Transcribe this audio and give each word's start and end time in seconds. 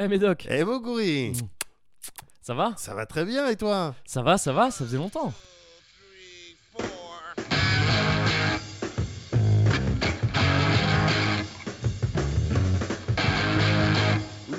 Eh 0.00 0.06
Médoc, 0.06 0.46
Eh 0.48 0.62
Moguri 0.64 1.32
ça 2.40 2.54
va? 2.54 2.72
Ça 2.78 2.94
va 2.94 3.04
très 3.04 3.24
bien 3.24 3.48
et 3.48 3.56
toi? 3.56 3.94
Ça 4.06 4.22
va, 4.22 4.38
ça 4.38 4.52
va, 4.52 4.70
ça 4.70 4.84
faisait 4.84 4.96
longtemps. 4.96 5.34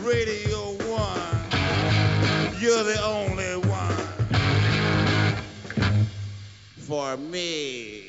Radio 0.05 0.77
1, 0.97 2.59
you're 2.61 2.83
the 2.83 2.99
only 3.03 3.55
one. 3.67 3.95
For 6.77 7.17
me. 7.17 8.09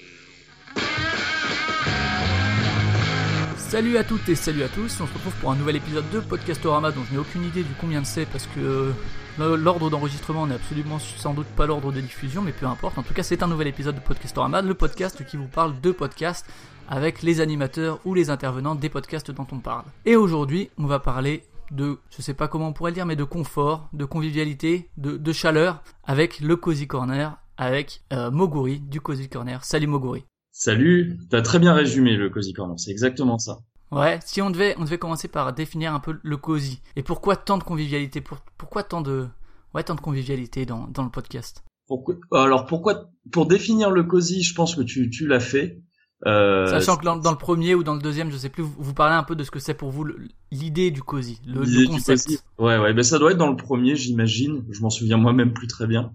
Salut 3.71 3.99
à 3.99 4.03
toutes 4.03 4.29
et 4.29 4.35
salut 4.35 4.65
à 4.65 4.69
tous, 4.69 5.01
on 5.01 5.07
se 5.07 5.15
retrouve 5.15 5.33
pour 5.37 5.53
un 5.53 5.55
nouvel 5.55 5.77
épisode 5.77 6.05
de 6.13 6.19
Podcastorama 6.19 6.91
dont 6.91 7.05
je 7.05 7.13
n'ai 7.13 7.19
aucune 7.19 7.45
idée 7.45 7.63
du 7.63 7.73
combien 7.81 8.01
de 8.01 8.05
c'est 8.05 8.27
parce 8.27 8.49
que 8.49 8.91
euh, 9.39 9.57
l'ordre 9.57 9.91
d'enregistrement 9.91 10.49
n'est 10.49 10.57
absolument 10.57 10.99
sans 10.99 11.35
doute 11.35 11.47
pas 11.47 11.67
l'ordre 11.67 11.93
de 11.93 12.01
diffusion 12.01 12.43
mais 12.43 12.51
peu 12.51 12.67
importe, 12.67 12.99
en 12.99 13.05
tout 13.05 13.15
cas 13.15 13.23
c'est 13.23 13.45
un 13.45 13.47
nouvel 13.47 13.69
épisode 13.69 13.95
de 13.95 14.01
Podcastorama, 14.01 14.61
le 14.61 14.75
podcast 14.75 15.25
qui 15.25 15.37
vous 15.37 15.47
parle 15.47 15.81
de 15.81 15.93
podcasts 15.93 16.47
avec 16.89 17.23
les 17.23 17.41
animateurs 17.41 18.01
ou 18.05 18.13
les 18.13 18.29
intervenants 18.29 18.75
des 18.75 18.89
podcasts 18.89 19.31
dont 19.31 19.47
on 19.53 19.61
parle. 19.61 19.85
Et 20.05 20.17
aujourd'hui 20.17 20.69
on 20.77 20.87
va 20.87 20.99
parler 20.99 21.45
de, 21.71 21.99
je 22.11 22.23
sais 22.23 22.35
pas 22.35 22.49
comment 22.49 22.71
on 22.71 22.73
pourrait 22.73 22.91
le 22.91 22.97
dire, 22.97 23.07
mais 23.07 23.15
de 23.15 23.23
confort, 23.23 23.89
de 23.93 24.05
convivialité, 24.05 24.91
de, 24.97 25.33
chaleur 25.33 25.85
avec 26.03 26.41
le 26.41 26.57
Cozy 26.57 26.89
Corner, 26.89 27.39
avec 27.57 28.03
euh, 28.13 28.33
Moguri 28.33 28.81
du 28.81 29.01
Cozy 29.01 29.29
Corner. 29.29 29.63
Salut 29.63 29.87
Moguri. 29.87 30.25
Salut, 30.53 31.17
t'as 31.31 31.43
très 31.43 31.61
bien 31.61 31.73
résumé 31.73 32.17
le 32.17 32.29
Cozy 32.29 32.53
Corner, 32.53 32.79
c'est 32.79 32.91
exactement 32.91 33.39
ça. 33.39 33.61
Ouais, 33.93 34.21
si 34.25 34.41
on 34.41 34.51
devait, 34.51 34.75
on 34.79 34.85
devait 34.85 34.99
commencer 34.99 35.27
par 35.27 35.53
définir 35.53 35.93
un 35.95 36.01
peu 36.01 36.19
le 36.23 36.37
cosy. 36.37 36.81
Et 36.97 37.03
pourquoi 37.03 37.37
tant 37.37 37.59
de 37.59 37.65
convivialité 37.65 38.21
pour, 38.21 38.39
Pourquoi 38.57 38.85
tant 38.85 39.01
de, 39.01 39.27
ouais, 39.75 39.83
tant 39.83 39.97
de 39.97 40.01
convivialité 40.01 40.65
dans, 40.65 40.87
dans 40.87 41.03
le 41.03 41.11
podcast? 41.11 41.65
Pourquoi, 41.89 42.15
Alors 42.33 42.67
pourquoi 42.67 43.11
Pour 43.33 43.47
définir 43.47 43.91
le 43.91 44.05
cosy, 44.05 44.43
je 44.43 44.55
pense 44.55 44.77
que 44.77 44.83
tu, 44.83 45.11
tu 45.11 45.27
l'as 45.27 45.41
fait. 45.41 45.83
Euh, 46.27 46.67
Sachant 46.67 46.99
que 46.99 47.05
dans, 47.05 47.17
dans, 47.17 47.33
le 47.33 47.39
premier 47.39 47.75
ou 47.75 47.83
dans 47.83 47.95
le 47.95 48.01
deuxième, 48.01 48.31
je 48.31 48.37
sais 48.37 48.51
plus, 48.51 48.63
vous, 48.63 48.75
vous 48.79 48.95
parlez 48.95 49.15
un 49.15 49.23
peu 49.25 49.35
de 49.35 49.43
ce 49.43 49.51
que 49.51 49.59
c'est 49.59 49.75
pour 49.75 49.91
vous 49.91 50.07
l'idée 50.53 50.91
du 50.91 51.03
cosy, 51.03 51.41
le, 51.47 51.65
le 51.65 51.87
concept. 51.89 52.29
Ouais, 52.59 52.79
ouais, 52.79 52.93
ben 52.93 53.03
ça 53.03 53.19
doit 53.19 53.33
être 53.33 53.39
dans 53.39 53.51
le 53.51 53.57
premier, 53.57 53.97
j'imagine. 53.97 54.65
Je 54.71 54.83
m'en 54.83 54.91
souviens 54.91 55.17
moi-même 55.17 55.53
plus 55.53 55.67
très 55.67 55.87
bien. 55.87 56.13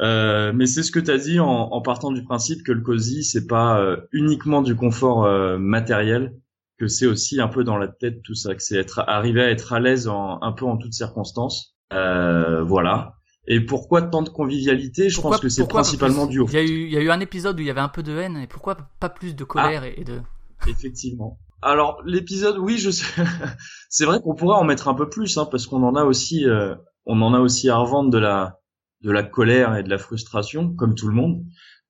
Euh, 0.00 0.52
mais 0.54 0.66
c'est 0.66 0.84
ce 0.84 0.92
que 0.92 1.00
tu 1.00 1.10
as 1.10 1.18
dit 1.18 1.40
en, 1.40 1.46
en, 1.46 1.82
partant 1.82 2.12
du 2.12 2.22
principe 2.22 2.62
que 2.62 2.70
le 2.70 2.80
cosy, 2.80 3.24
c'est 3.24 3.48
pas 3.48 3.80
euh, 3.80 3.96
uniquement 4.12 4.62
du 4.62 4.76
confort 4.76 5.28
matériel, 5.58 6.34
que 6.78 6.86
c'est 6.86 7.06
aussi 7.06 7.40
un 7.40 7.48
peu 7.48 7.64
dans 7.64 7.76
la 7.76 7.88
tête 7.88 8.22
tout 8.22 8.34
ça, 8.34 8.54
que 8.54 8.62
c'est 8.62 8.76
être 8.76 9.00
arriver 9.06 9.42
à 9.42 9.50
être 9.50 9.72
à 9.72 9.80
l'aise 9.80 10.08
en, 10.08 10.40
un 10.42 10.52
peu 10.52 10.64
en 10.64 10.76
toutes 10.76 10.94
circonstances. 10.94 11.76
Euh, 11.92 12.62
voilà. 12.62 13.14
Et 13.46 13.60
pourquoi 13.60 14.02
tant 14.02 14.22
de 14.22 14.28
convivialité? 14.28 15.08
Je 15.08 15.16
pourquoi, 15.16 15.32
pense 15.32 15.40
que 15.40 15.48
c'est 15.48 15.66
principalement 15.66 16.26
dû 16.26 16.38
au. 16.38 16.46
Il 16.46 16.54
y 16.54 16.58
a 16.58 16.62
eu, 16.62 16.84
il 16.84 16.92
y 16.92 16.96
a 16.96 17.00
eu 17.00 17.10
un 17.10 17.20
épisode 17.20 17.58
où 17.58 17.62
il 17.62 17.66
y 17.66 17.70
avait 17.70 17.80
un 17.80 17.88
peu 17.88 18.02
de 18.02 18.16
haine, 18.16 18.36
et 18.36 18.46
pourquoi 18.46 18.76
pas 19.00 19.08
plus 19.08 19.34
de 19.34 19.44
colère 19.44 19.82
ah, 19.84 19.88
et 19.88 20.04
de. 20.04 20.20
Effectivement. 20.68 21.38
Alors 21.62 22.00
l'épisode, 22.04 22.58
oui, 22.58 22.78
je 22.78 22.90
sais. 22.90 23.06
c'est 23.88 24.04
vrai 24.04 24.20
qu'on 24.20 24.34
pourrait 24.34 24.56
en 24.56 24.64
mettre 24.64 24.86
un 24.88 24.94
peu 24.94 25.08
plus, 25.08 25.38
hein, 25.38 25.48
parce 25.50 25.66
qu'on 25.66 25.82
en 25.82 25.96
a 25.96 26.04
aussi, 26.04 26.46
euh, 26.46 26.74
on 27.06 27.20
en 27.22 27.34
a 27.34 27.40
aussi 27.40 27.68
à 27.70 27.76
revendre 27.76 28.10
de 28.10 28.18
la, 28.18 28.60
de 29.02 29.10
la 29.10 29.22
colère 29.22 29.76
et 29.76 29.82
de 29.82 29.88
la 29.88 29.98
frustration, 29.98 30.74
comme 30.74 30.94
tout 30.94 31.08
le 31.08 31.14
monde. 31.14 31.42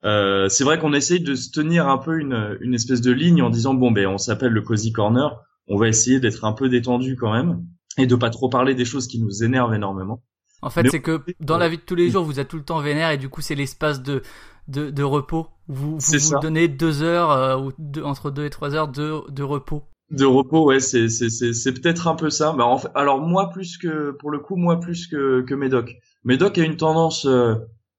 Euh, 0.04 0.48
c'est 0.48 0.64
vrai 0.64 0.78
qu'on 0.78 0.92
essaye 0.92 1.20
de 1.20 1.34
se 1.34 1.50
tenir 1.50 1.88
un 1.88 1.98
peu 1.98 2.18
une, 2.20 2.56
une 2.60 2.74
espèce 2.74 3.00
de 3.00 3.10
ligne 3.10 3.42
en 3.42 3.50
disant 3.50 3.74
bon 3.74 3.90
ben 3.90 4.06
on 4.06 4.18
s'appelle 4.18 4.52
le 4.52 4.62
cozy 4.62 4.92
corner, 4.92 5.40
on 5.66 5.76
va 5.76 5.88
essayer 5.88 6.20
d'être 6.20 6.44
un 6.44 6.52
peu 6.52 6.68
détendu 6.68 7.16
quand 7.16 7.32
même 7.32 7.64
et 7.96 8.06
de 8.06 8.14
pas 8.14 8.30
trop 8.30 8.48
parler 8.48 8.74
des 8.74 8.84
choses 8.84 9.08
qui 9.08 9.20
nous 9.20 9.42
énervent 9.42 9.74
énormément. 9.74 10.22
En 10.62 10.70
fait, 10.70 10.88
c'est 10.88 11.02
que 11.02 11.20
dans 11.40 11.58
la 11.58 11.68
vie 11.68 11.76
de 11.76 11.82
tous 11.82 11.94
les 11.94 12.10
jours, 12.10 12.24
vous 12.24 12.40
êtes 12.40 12.48
tout 12.48 12.56
le 12.56 12.64
temps 12.64 12.80
vénère 12.80 13.10
et 13.10 13.18
du 13.18 13.28
coup, 13.28 13.40
c'est 13.40 13.54
l'espace 13.54 14.02
de, 14.02 14.22
de, 14.66 14.90
de 14.90 15.02
repos. 15.02 15.48
Vous 15.68 15.98
vous, 15.98 16.18
vous 16.18 16.38
donnez 16.40 16.66
deux 16.68 17.02
heures 17.02 17.30
euh, 17.30 17.56
ou 17.56 17.72
deux, 17.78 18.02
entre 18.02 18.30
deux 18.30 18.44
et 18.44 18.50
trois 18.50 18.74
heures 18.74 18.88
de, 18.88 19.20
de 19.30 19.42
repos. 19.42 19.84
De 20.10 20.24
repos, 20.24 20.64
ouais, 20.64 20.80
c'est 20.80 21.08
c'est 21.10 21.28
c'est 21.28 21.52
c'est 21.52 21.72
peut-être 21.72 22.08
un 22.08 22.14
peu 22.14 22.30
ça. 22.30 22.52
Bah, 22.52 22.64
en 22.64 22.78
fait, 22.78 22.88
alors 22.94 23.20
moi 23.20 23.50
plus 23.50 23.76
que 23.78 24.12
pour 24.12 24.30
le 24.30 24.38
coup, 24.38 24.56
moi 24.56 24.80
plus 24.80 25.06
que 25.06 25.42
que 25.42 25.54
Médoc. 25.54 25.94
Médoc 26.24 26.56
a 26.58 26.64
une 26.64 26.76
tendance 26.76 27.26
euh, 27.26 27.54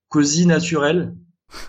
cosy 0.10 0.46
naturelle 0.46 1.16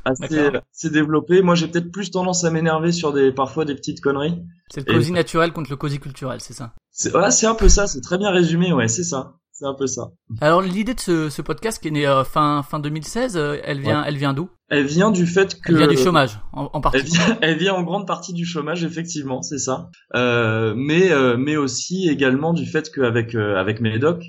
assez, 0.05 0.51
assez 0.73 0.91
développée. 0.91 1.43
Moi, 1.43 1.55
j'ai 1.55 1.69
peut-être 1.69 1.91
plus 1.91 2.11
tendance 2.11 2.45
à 2.45 2.51
m'énerver 2.51 2.93
sur 2.93 3.13
des 3.13 3.33
parfois 3.33 3.65
des 3.65 3.75
petites 3.75 4.01
conneries. 4.01 4.43
C'est 4.73 4.87
le 4.87 4.95
cosy 4.95 5.11
et... 5.11 5.13
naturel 5.13 5.53
contre 5.53 5.71
le 5.71 5.77
cosy 5.77 5.99
culturel, 5.99 6.41
c'est 6.41 6.55
ça? 6.55 6.75
C'est 6.91 7.11
voilà, 7.11 7.31
c'est 7.31 7.47
un 7.47 7.55
peu 7.55 7.69
ça. 7.69 7.87
C'est 7.87 8.01
très 8.01 8.19
bien 8.19 8.31
résumé, 8.31 8.73
ouais, 8.73 8.89
c'est 8.89 9.05
ça. 9.05 9.35
C'est 9.53 9.67
un 9.67 9.75
peu 9.75 9.87
ça. 9.87 10.13
Alors 10.41 10.63
l'idée 10.63 10.95
de 10.95 11.01
ce, 11.01 11.29
ce 11.29 11.43
podcast 11.43 11.83
qui 11.83 11.89
est 11.89 11.91
né 11.91 12.07
euh, 12.07 12.25
fin 12.25 12.63
fin 12.63 12.79
2016, 12.81 13.37
euh, 13.37 13.59
elle 13.63 13.81
vient 13.81 14.01
Ouais. 14.01 14.09
elle 14.09 14.17
vient 14.17 14.33
d'où? 14.33 14.49
Elle 14.71 14.87
vient 14.87 15.11
du 15.11 15.27
fait 15.27 15.61
que 15.61 15.73
Elle 15.73 15.77
vient 15.79 15.87
du 15.87 15.99
chômage 15.99 16.41
en, 16.55 16.71
en 16.73 16.81
partie. 16.81 16.99
Elle 16.99 17.05
vient, 17.05 17.39
elle 17.43 17.59
vient 17.59 17.75
en 17.75 17.83
grande 17.83 18.07
partie 18.07 18.33
du 18.33 18.47
chômage, 18.47 18.85
effectivement, 18.85 19.43
c'est 19.43 19.59
ça. 19.59 19.91
Euh, 20.15 20.73
mais 20.75 21.11
euh, 21.13 21.37
mais 21.37 21.57
aussi 21.59 22.09
également 22.09 22.55
du 22.55 22.65
fait 22.65 22.91
qu'avec 22.91 23.35
euh, 23.35 23.57
avec 23.57 23.83
Médoc, 23.83 24.25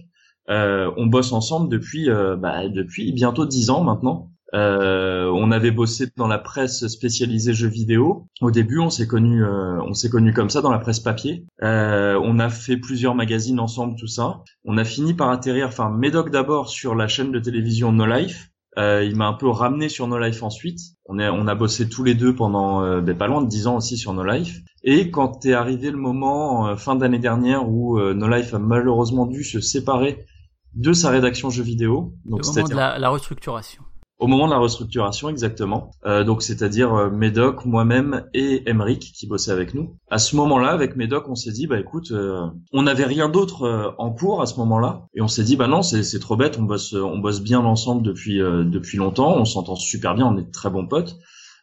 euh, 0.49 0.91
on 0.97 1.05
bosse 1.05 1.31
ensemble 1.31 1.69
depuis 1.69 2.09
bah, 2.09 2.67
depuis 2.67 3.13
bientôt 3.13 3.45
dix 3.45 3.69
ans 3.69 3.83
maintenant. 3.85 4.31
Euh, 4.53 5.31
on 5.33 5.51
avait 5.51 5.71
bossé 5.71 6.07
dans 6.17 6.27
la 6.27 6.37
presse 6.37 6.87
spécialisée 6.87 7.53
jeux 7.53 7.69
vidéo. 7.69 8.27
Au 8.41 8.51
début, 8.51 8.79
on 8.79 8.89
s'est 8.89 9.07
connu, 9.07 9.43
euh, 9.43 9.81
on 9.81 9.93
s'est 9.93 10.09
connu 10.09 10.33
comme 10.33 10.49
ça 10.49 10.61
dans 10.61 10.71
la 10.71 10.79
presse 10.79 10.99
papier. 10.99 11.45
Euh, 11.63 12.19
on 12.23 12.39
a 12.39 12.49
fait 12.49 12.77
plusieurs 12.77 13.15
magazines 13.15 13.59
ensemble, 13.59 13.95
tout 13.97 14.07
ça. 14.07 14.41
On 14.65 14.77
a 14.77 14.83
fini 14.83 15.13
par 15.13 15.29
atterrir, 15.29 15.67
enfin 15.67 15.89
Médoc 15.89 16.31
d'abord 16.31 16.69
sur 16.69 16.95
la 16.95 17.07
chaîne 17.07 17.31
de 17.31 17.39
télévision 17.39 17.91
No 17.91 18.05
Life. 18.05 18.49
Euh, 18.77 19.03
il 19.03 19.17
m'a 19.17 19.27
un 19.27 19.33
peu 19.33 19.49
ramené 19.49 19.89
sur 19.89 20.07
No 20.07 20.17
Life 20.17 20.43
ensuite. 20.43 20.79
On, 21.05 21.19
est, 21.19 21.27
on 21.27 21.47
a 21.47 21.55
bossé 21.55 21.89
tous 21.89 22.03
les 22.03 22.15
deux 22.15 22.33
pendant 22.33 22.83
euh, 22.83 23.01
ben, 23.01 23.17
pas 23.17 23.27
loin 23.27 23.41
de 23.41 23.47
dix 23.47 23.67
ans 23.67 23.75
aussi 23.75 23.97
sur 23.97 24.13
No 24.13 24.23
Life. 24.23 24.59
Et 24.83 25.11
quand 25.11 25.45
est 25.45 25.53
arrivé 25.53 25.91
le 25.91 25.97
moment, 25.97 26.67
euh, 26.67 26.75
fin 26.77 26.95
d'année 26.95 27.19
dernière, 27.19 27.69
où 27.69 27.99
No 27.99 28.29
Life 28.29 28.53
a 28.53 28.59
malheureusement 28.59 29.25
dû 29.25 29.43
se 29.43 29.59
séparer 29.59 30.25
de 30.73 30.93
sa 30.93 31.09
rédaction 31.09 31.49
jeux 31.49 31.63
vidéo, 31.63 32.13
donc 32.23 32.45
Au 32.45 32.53
moment 32.53 32.67
de 32.67 32.73
la, 32.73 32.97
la 32.97 33.09
restructuration. 33.09 33.83
Au 34.21 34.27
moment 34.27 34.45
de 34.45 34.51
la 34.51 34.59
restructuration 34.59 35.29
exactement. 35.29 35.91
Euh, 36.05 36.23
donc 36.23 36.43
c'est-à-dire 36.43 36.93
euh, 36.93 37.09
Médoc, 37.09 37.65
moi-même 37.65 38.23
et 38.33 38.69
Emeric 38.69 39.11
qui 39.15 39.25
bossaient 39.27 39.51
avec 39.51 39.73
nous. 39.73 39.97
À 40.09 40.19
ce 40.19 40.35
moment-là, 40.35 40.69
avec 40.69 40.95
Médoc, 40.95 41.27
on 41.27 41.35
s'est 41.35 41.51
dit 41.51 41.65
bah 41.65 41.79
écoute, 41.79 42.11
euh, 42.11 42.45
on 42.71 42.83
n'avait 42.83 43.05
rien 43.05 43.29
d'autre 43.29 43.63
euh, 43.63 43.89
en 43.97 44.11
cours 44.11 44.41
à 44.41 44.45
ce 44.45 44.55
moment-là, 44.57 45.07
et 45.15 45.21
on 45.21 45.27
s'est 45.27 45.43
dit 45.43 45.57
bah 45.57 45.67
non 45.67 45.81
c'est 45.81 46.19
trop 46.19 46.37
bête, 46.37 46.57
on 46.59 46.63
bosse 46.63 46.93
on 46.93 47.17
bosse 47.17 47.41
bien 47.41 47.59
ensemble 47.61 48.03
depuis 48.03 48.39
euh, 48.39 48.63
depuis 48.63 48.97
longtemps, 48.99 49.35
on 49.37 49.45
s'entend 49.45 49.75
super 49.75 50.13
bien, 50.15 50.27
on 50.27 50.37
est 50.37 50.43
de 50.45 50.51
très 50.51 50.69
bons 50.69 50.87
potes. 50.87 51.17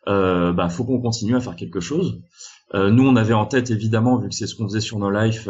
Euh, 0.09 0.53
bah 0.53 0.69
faut 0.69 0.85
qu'on 0.85 1.01
continue 1.01 1.37
à 1.37 1.41
faire 1.41 1.57
quelque 1.57 1.81
chose. 1.81 2.21
Nous 2.75 3.07
on 3.07 3.17
avait 3.17 3.35
en 3.35 3.47
tête 3.47 3.71
évidemment 3.71 4.19
vu 4.19 4.29
que 4.29 4.35
c'est 4.35 4.47
ce 4.47 4.55
qu'on 4.55 4.69
faisait 4.69 4.81
sur 4.81 4.99
nos 4.99 5.11
lives. 5.11 5.49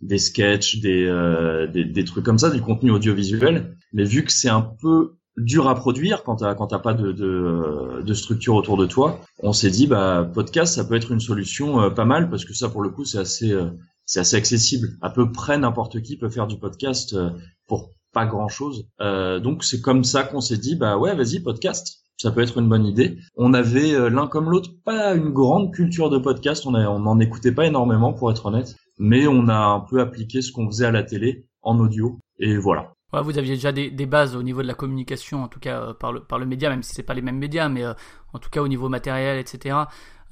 des 0.00 0.18
sketchs, 0.18 0.80
des, 0.80 1.04
euh, 1.06 1.66
des 1.66 1.84
des 1.84 2.04
trucs 2.04 2.24
comme 2.24 2.38
ça, 2.38 2.50
du 2.50 2.60
contenu 2.60 2.90
audiovisuel. 2.90 3.76
Mais 3.92 4.04
vu 4.04 4.24
que 4.24 4.32
c'est 4.32 4.48
un 4.48 4.62
peu 4.80 5.16
dur 5.36 5.68
à 5.68 5.74
produire 5.74 6.22
quand 6.24 6.36
t'as 6.36 6.54
quand 6.54 6.68
t'as 6.68 6.78
pas 6.78 6.94
de, 6.94 7.12
de 7.12 8.02
de 8.02 8.14
structure 8.14 8.54
autour 8.54 8.76
de 8.76 8.86
toi, 8.86 9.20
on 9.42 9.52
s'est 9.52 9.70
dit 9.70 9.86
bah 9.86 10.28
podcast 10.32 10.74
ça 10.74 10.84
peut 10.84 10.94
être 10.94 11.12
une 11.12 11.20
solution 11.20 11.80
euh, 11.80 11.90
pas 11.90 12.04
mal 12.04 12.30
parce 12.30 12.44
que 12.44 12.54
ça 12.54 12.68
pour 12.68 12.82
le 12.82 12.90
coup 12.90 13.04
c'est 13.04 13.18
assez 13.18 13.52
euh, 13.52 13.70
c'est 14.04 14.20
assez 14.20 14.36
accessible. 14.36 14.88
À 15.02 15.10
peu 15.10 15.30
près 15.32 15.58
n'importe 15.58 16.02
qui 16.02 16.16
peut 16.16 16.30
faire 16.30 16.46
du 16.46 16.58
podcast 16.58 17.14
euh, 17.14 17.30
pour 17.66 17.90
pas 18.12 18.24
grand 18.24 18.48
chose. 18.48 18.88
donc 18.98 19.62
c'est 19.62 19.82
comme 19.82 20.02
ça 20.02 20.22
qu'on 20.22 20.40
s'est 20.40 20.56
dit 20.56 20.74
bah 20.74 20.96
ouais 20.96 21.14
vas-y 21.14 21.40
podcast. 21.40 22.06
Ça 22.18 22.30
peut 22.30 22.40
être 22.40 22.58
une 22.58 22.68
bonne 22.68 22.86
idée. 22.86 23.18
On 23.36 23.52
avait 23.52 23.92
euh, 23.92 24.08
l'un 24.08 24.26
comme 24.26 24.50
l'autre 24.50 24.70
pas 24.84 25.14
une 25.14 25.30
grande 25.30 25.72
culture 25.74 26.08
de 26.08 26.18
podcast. 26.18 26.64
On 26.66 26.70
n'en 26.70 27.20
écoutait 27.20 27.52
pas 27.52 27.66
énormément 27.66 28.14
pour 28.14 28.30
être 28.30 28.46
honnête, 28.46 28.74
mais 28.98 29.26
on 29.26 29.48
a 29.48 29.58
un 29.58 29.80
peu 29.80 30.00
appliqué 30.00 30.40
ce 30.40 30.50
qu'on 30.50 30.66
faisait 30.66 30.86
à 30.86 30.90
la 30.90 31.02
télé 31.02 31.46
en 31.60 31.78
audio 31.78 32.18
et 32.38 32.56
voilà. 32.56 32.95
Ouais, 33.16 33.22
vous 33.22 33.38
aviez 33.38 33.54
déjà 33.54 33.72
des, 33.72 33.90
des 33.90 34.06
bases 34.06 34.36
au 34.36 34.42
niveau 34.42 34.62
de 34.62 34.66
la 34.66 34.74
communication, 34.74 35.42
en 35.42 35.48
tout 35.48 35.60
cas 35.60 35.80
euh, 35.80 35.94
par 35.94 36.12
le 36.12 36.20
par 36.20 36.38
le 36.38 36.46
média, 36.46 36.68
même 36.70 36.82
si 36.82 36.92
c'est 36.94 37.02
pas 37.02 37.14
les 37.14 37.22
mêmes 37.22 37.38
médias, 37.38 37.68
mais 37.68 37.84
euh, 37.84 37.94
en 38.32 38.38
tout 38.38 38.50
cas 38.50 38.60
au 38.62 38.68
niveau 38.68 38.88
matériel, 38.88 39.38
etc. 39.38 39.76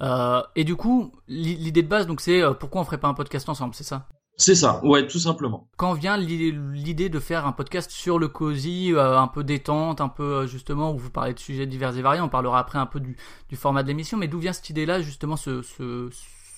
Euh, 0.01 0.41
et 0.55 0.63
du 0.63 0.75
coup, 0.75 1.11
l'i- 1.27 1.55
l'idée 1.55 1.81
de 1.83 1.87
base, 1.87 2.05
donc 2.07 2.21
c'est 2.21 2.41
pourquoi 2.59 2.81
on 2.81 2.83
ferait 2.83 2.97
pas 2.99 3.07
un 3.07 3.13
podcast 3.13 3.47
ensemble, 3.49 3.73
c'est 3.75 3.83
ça? 3.85 4.07
C'est 4.37 4.55
ça, 4.55 4.81
ouais, 4.83 5.07
tout 5.07 5.17
simplement. 5.19 5.69
Quand 5.77 5.93
vient 5.93 6.17
l'i- 6.17 6.51
l'idée 6.73 7.07
de 7.07 7.19
faire 7.19 7.47
un 7.47 7.53
podcast 7.53 7.89
sur 7.89 8.19
le 8.19 8.29
euh, 8.97 9.17
un 9.17 9.27
peu 9.29 9.45
détente, 9.45 10.01
un 10.01 10.09
peu 10.09 10.45
justement 10.45 10.91
où 10.91 10.97
vous 10.97 11.09
parlez 11.09 11.33
de 11.33 11.39
sujets 11.39 11.65
divers 11.65 11.95
et 11.97 12.01
variés, 12.01 12.19
on 12.21 12.27
parlera 12.27 12.59
après 12.59 12.77
un 12.77 12.85
peu 12.85 12.99
du, 12.99 13.15
du 13.47 13.55
format 13.55 13.81
de 13.83 13.87
l'émission, 13.87 14.17
mais 14.17 14.27
d'où 14.27 14.39
vient 14.39 14.51
cette 14.51 14.69
idée-là, 14.69 15.01
justement, 15.01 15.37
ce, 15.37 15.61
ce 15.61 16.09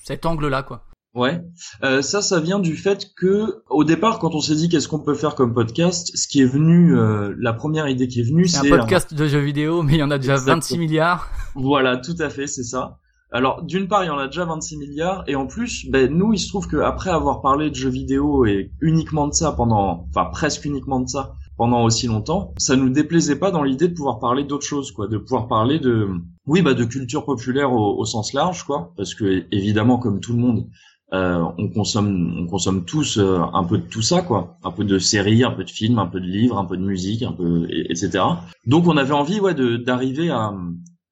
cet 0.04 0.26
angle-là, 0.26 0.64
quoi? 0.64 0.86
Ouais, 1.18 1.42
euh, 1.84 2.04
ça, 2.04 2.22
ça 2.22 2.40
vient 2.40 2.60
du 2.60 2.78
fait 2.78 3.08
que 3.18 3.64
au 3.72 3.84
départ, 3.84 4.20
quand 4.20 4.36
on 4.36 4.40
s'est 4.40 4.54
dit 4.54 4.70
qu'est-ce 4.70 4.88
qu'on 4.88 5.00
peut 5.00 5.16
faire 5.16 5.34
comme 5.34 5.52
podcast, 5.52 6.12
ce 6.16 6.28
qui 6.28 6.42
est 6.42 6.46
venu, 6.46 6.96
euh, 6.96 7.34
la 7.40 7.54
première 7.54 7.88
idée 7.88 8.08
qui 8.08 8.20
est 8.20 8.24
venue, 8.24 8.48
C'est 8.48 8.72
un 8.72 8.78
podcast 8.78 9.16
de 9.16 9.26
jeux 9.28 9.40
vidéo, 9.40 9.82
mais 9.82 9.94
il 9.94 10.00
y 10.00 10.04
en 10.04 10.12
a 10.12 10.20
déjà 10.20 10.34
Exactement. 10.34 10.58
26 10.58 10.78
milliards. 10.78 11.28
Voilà, 11.56 11.98
tout 11.98 12.16
à 12.20 12.30
fait, 12.30 12.46
c'est 12.46 12.62
ça. 12.62 13.00
Alors, 13.32 13.64
d'une 13.64 13.88
part, 13.88 14.04
il 14.04 14.08
y 14.08 14.12
en 14.12 14.20
a 14.20 14.28
déjà 14.28 14.46
26 14.46 14.78
milliards, 14.78 15.24
et 15.26 15.36
en 15.36 15.48
plus, 15.48 15.90
ben, 15.90 16.08
nous, 16.16 16.34
il 16.34 16.40
se 16.40 16.50
trouve 16.50 16.68
qu'après 16.68 17.10
avoir 17.10 17.42
parlé 17.42 17.72
de 17.72 17.76
jeux 17.76 17.90
vidéo 17.90 18.46
et 18.46 18.70
uniquement 18.80 19.28
de 19.28 19.34
ça 19.34 19.52
pendant, 19.52 20.06
enfin 20.10 20.30
presque 20.32 20.66
uniquement 20.66 21.00
de 21.00 21.10
ça 21.10 21.34
pendant 21.58 21.84
aussi 21.84 22.06
longtemps, 22.06 22.54
ça 22.60 22.76
nous 22.76 22.90
déplaisait 22.90 23.38
pas 23.38 23.50
dans 23.50 23.64
l'idée 23.64 23.88
de 23.88 23.96
pouvoir 23.96 24.20
parler 24.20 24.44
d'autres 24.44 24.68
choses, 24.68 24.92
quoi, 24.92 25.08
de 25.08 25.18
pouvoir 25.18 25.48
parler 25.48 25.80
de, 25.80 26.08
oui, 26.46 26.62
bah, 26.62 26.76
de 26.76 26.86
culture 26.86 27.26
populaire 27.26 27.74
au, 27.74 27.98
au 27.98 28.06
sens 28.06 28.34
large, 28.34 28.64
quoi, 28.64 28.94
parce 28.96 29.16
que 29.16 29.46
évidemment, 29.52 29.98
comme 29.98 30.20
tout 30.20 30.34
le 30.34 30.40
monde, 30.40 30.68
euh, 31.14 31.42
on 31.58 31.70
consomme, 31.70 32.38
on 32.40 32.48
consomme 32.48 32.84
tous 32.86 33.18
euh, 33.18 33.40
un 33.54 33.64
peu 33.64 33.78
de 33.78 33.84
tout 33.88 34.02
ça, 34.02 34.22
quoi, 34.22 34.58
un 34.64 34.72
peu 34.72 34.84
de 34.84 35.00
séries, 35.00 35.44
un 35.44 35.52
peu 35.52 35.64
de 35.64 35.70
films, 35.70 36.00
un 36.00 36.08
peu 36.08 36.20
de 36.20 36.26
livres, 36.26 36.58
un 36.58 36.66
peu 36.66 36.76
de 36.78 36.84
musique, 36.84 37.24
un 37.24 37.32
peu, 37.32 37.66
et- 37.70 37.92
etc. 37.92 38.24
Donc, 38.66 38.88
on 38.88 38.98
avait 38.98 39.14
envie, 39.14 39.40
ouais, 39.40 39.54
de 39.54 39.78
d'arriver 39.78 40.30
à, 40.30 40.54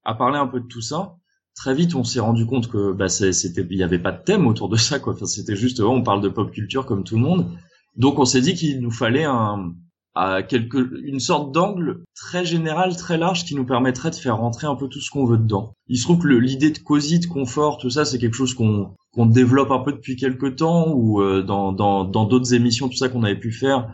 à 0.03 0.13
parler 0.15 0.37
un 0.37 0.47
peu 0.47 0.59
de 0.59 0.67
tout 0.67 0.81
ça. 0.81 1.15
Très 1.55 1.73
vite 1.73 1.95
on 1.95 2.03
s'est 2.03 2.19
rendu 2.19 2.45
compte 2.45 2.67
que 2.69 2.91
bah 2.91 3.07
c'était 3.07 3.65
il 3.69 3.77
y 3.77 3.83
avait 3.83 3.97
pas 3.97 4.11
de 4.11 4.21
thème 4.21 4.45
autour 4.45 4.67
de 4.67 4.75
ça 4.75 4.99
quoi. 4.99 5.15
C'était 5.25 5.55
juste 5.55 5.79
oh, 5.79 5.89
on 5.89 6.03
parle 6.03 6.19
de 6.21 6.27
pop 6.27 6.51
culture 6.51 6.85
comme 6.85 7.05
tout 7.05 7.15
le 7.15 7.21
monde. 7.21 7.49
Donc 7.95 8.19
on 8.19 8.25
s'est 8.25 8.41
dit 8.41 8.55
qu'il 8.55 8.81
nous 8.81 8.91
fallait 8.91 9.23
un 9.23 9.73
à 10.15 10.43
quelque 10.43 10.77
une 11.05 11.21
sorte 11.21 11.53
d'angle 11.53 12.03
très 12.13 12.45
général 12.45 12.97
très 12.97 13.17
large 13.17 13.45
qui 13.45 13.55
nous 13.55 13.65
permettrait 13.65 14.09
de 14.11 14.15
faire 14.15 14.35
rentrer 14.37 14.67
un 14.67 14.75
peu 14.75 14.89
tout 14.89 14.99
ce 14.99 15.09
qu'on 15.09 15.25
veut 15.25 15.37
dedans. 15.37 15.71
Il 15.87 15.97
se 15.97 16.03
trouve 16.03 16.19
que 16.19 16.27
l'idée 16.27 16.71
de 16.71 16.79
cosy 16.79 17.19
de 17.19 17.25
confort 17.25 17.77
tout 17.77 17.89
ça 17.89 18.03
c'est 18.03 18.17
quelque 18.19 18.35
chose 18.35 18.53
qu'on 18.53 18.93
qu'on 19.15 19.25
développe 19.25 19.71
un 19.71 19.79
peu 19.79 19.91
depuis 19.93 20.15
quelques 20.17 20.57
temps 20.57 20.91
ou 20.93 21.21
euh, 21.21 21.41
dans 21.41 21.71
dans 21.71 22.03
dans 22.03 22.25
d'autres 22.25 22.53
émissions 22.53 22.87
tout 22.89 22.97
ça 22.97 23.09
qu'on 23.09 23.23
avait 23.23 23.39
pu 23.39 23.51
faire 23.51 23.87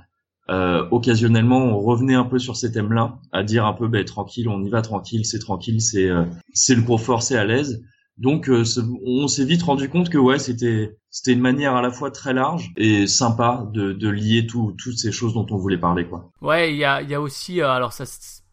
euh, 0.50 0.86
occasionnellement 0.92 1.60
on 1.60 1.80
revenait 1.80 2.16
un 2.16 2.26
peu 2.26 2.40
sur 2.40 2.56
ces 2.56 2.72
thèmes 2.72 2.92
là 2.92 3.20
à 3.32 3.44
dire 3.44 3.66
un 3.66 3.74
peu 3.74 3.88
ben 3.88 4.04
tranquille 4.04 4.50
on 4.50 4.64
y 4.64 4.70
va 4.70 4.82
tranquille 4.82 5.26
c'est 5.26 5.40
tranquille 5.40 5.80
c'est 5.82 6.10
euh, 6.10 6.26
c'est 6.54 6.76
le 6.76 6.82
confort, 6.82 7.22
c'est 7.24 7.38
à 7.38 7.46
l'aise. 7.46 7.84
Donc 8.18 8.50
euh, 8.50 8.64
on 9.06 9.28
s'est 9.28 9.46
vite 9.46 9.64
rendu 9.64 9.88
compte 9.90 10.10
que 10.10 10.18
ouais 10.18 10.38
c'était 10.40 10.98
c'était 11.10 11.34
une 11.34 11.40
manière 11.40 11.76
à 11.76 11.82
la 11.82 11.92
fois 11.92 12.12
très 12.12 12.34
large 12.34 12.72
et 12.78 13.08
sympa 13.08 13.68
de, 13.74 13.94
de 13.94 14.10
lier 14.10 14.46
tout, 14.48 14.76
toutes 14.78 14.98
ces 14.98 15.12
choses 15.12 15.34
dont 15.34 15.46
on 15.50 15.58
voulait 15.58 15.78
parler 15.78 16.06
quoi. 16.06 16.30
Ouais, 16.42 16.72
il 16.72 16.78
y 16.78 16.84
a, 16.86 17.02
il 17.02 17.10
y 17.10 17.16
a 17.16 17.22
aussi, 17.22 17.62
euh, 17.62 17.70
alors 17.70 17.94
ça 17.94 18.04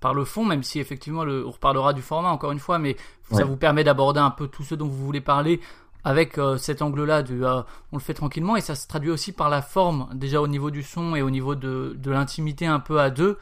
par 0.00 0.14
le 0.14 0.24
fond, 0.24 0.44
même 0.44 0.62
si 0.62 0.78
effectivement 0.78 1.24
le, 1.24 1.44
on 1.46 1.50
reparlera 1.50 1.92
du 1.92 2.02
format 2.02 2.30
encore 2.30 2.52
une 2.52 2.60
fois, 2.60 2.78
mais 2.78 2.96
ça 3.30 3.38
Ouais. 3.38 3.44
vous 3.44 3.56
permet 3.56 3.82
d'aborder 3.84 4.20
un 4.20 4.30
peu 4.30 4.46
tout 4.46 4.62
ce 4.62 4.74
dont 4.76 4.86
vous 4.86 5.04
voulez 5.04 5.20
parler 5.20 5.60
avec 6.04 6.38
euh, 6.38 6.56
cet 6.56 6.80
angle-là 6.82 7.22
du 7.22 7.44
euh, 7.44 7.60
on 7.92 7.96
le 7.96 8.02
fait 8.02 8.14
tranquillement 8.14 8.56
et 8.56 8.60
ça 8.60 8.74
se 8.74 8.86
traduit 8.86 9.10
aussi 9.10 9.32
par 9.32 9.48
la 9.50 9.62
forme 9.62 10.08
déjà 10.14 10.40
au 10.40 10.48
niveau 10.48 10.70
du 10.70 10.82
son 10.82 11.14
et 11.16 11.22
au 11.22 11.30
niveau 11.30 11.54
de, 11.54 11.96
de 12.00 12.10
l'intimité 12.10 12.66
un 12.66 12.80
peu 12.80 13.00
à 13.00 13.10
deux 13.10 13.34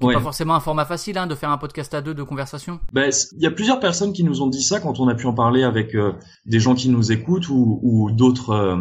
qui 0.00 0.06
est 0.06 0.08
Ouais. 0.08 0.14
pas 0.14 0.20
forcément 0.20 0.54
un 0.56 0.60
format 0.60 0.84
facile 0.84 1.16
hein, 1.18 1.28
de 1.28 1.36
faire 1.36 1.50
un 1.50 1.56
podcast 1.58 1.94
à 1.94 2.00
deux 2.02 2.14
de 2.14 2.22
conversation 2.24 2.80
Ben, 2.92 3.10
il 3.36 3.42
y 3.42 3.46
a 3.46 3.50
plusieurs 3.52 3.78
personnes 3.78 4.12
qui 4.12 4.24
nous 4.24 4.42
ont 4.42 4.48
dit 4.48 4.62
ça 4.62 4.80
quand 4.80 4.98
on 4.98 5.06
a 5.06 5.14
pu 5.14 5.26
en 5.26 5.32
parler 5.34 5.62
avec 5.62 5.94
euh, 5.94 6.12
des 6.46 6.58
gens 6.58 6.74
qui 6.74 6.88
nous 6.88 7.12
écoutent 7.12 7.48
ou, 7.48 7.78
ou 7.82 8.10
d'autres 8.10 8.50
euh, 8.50 8.76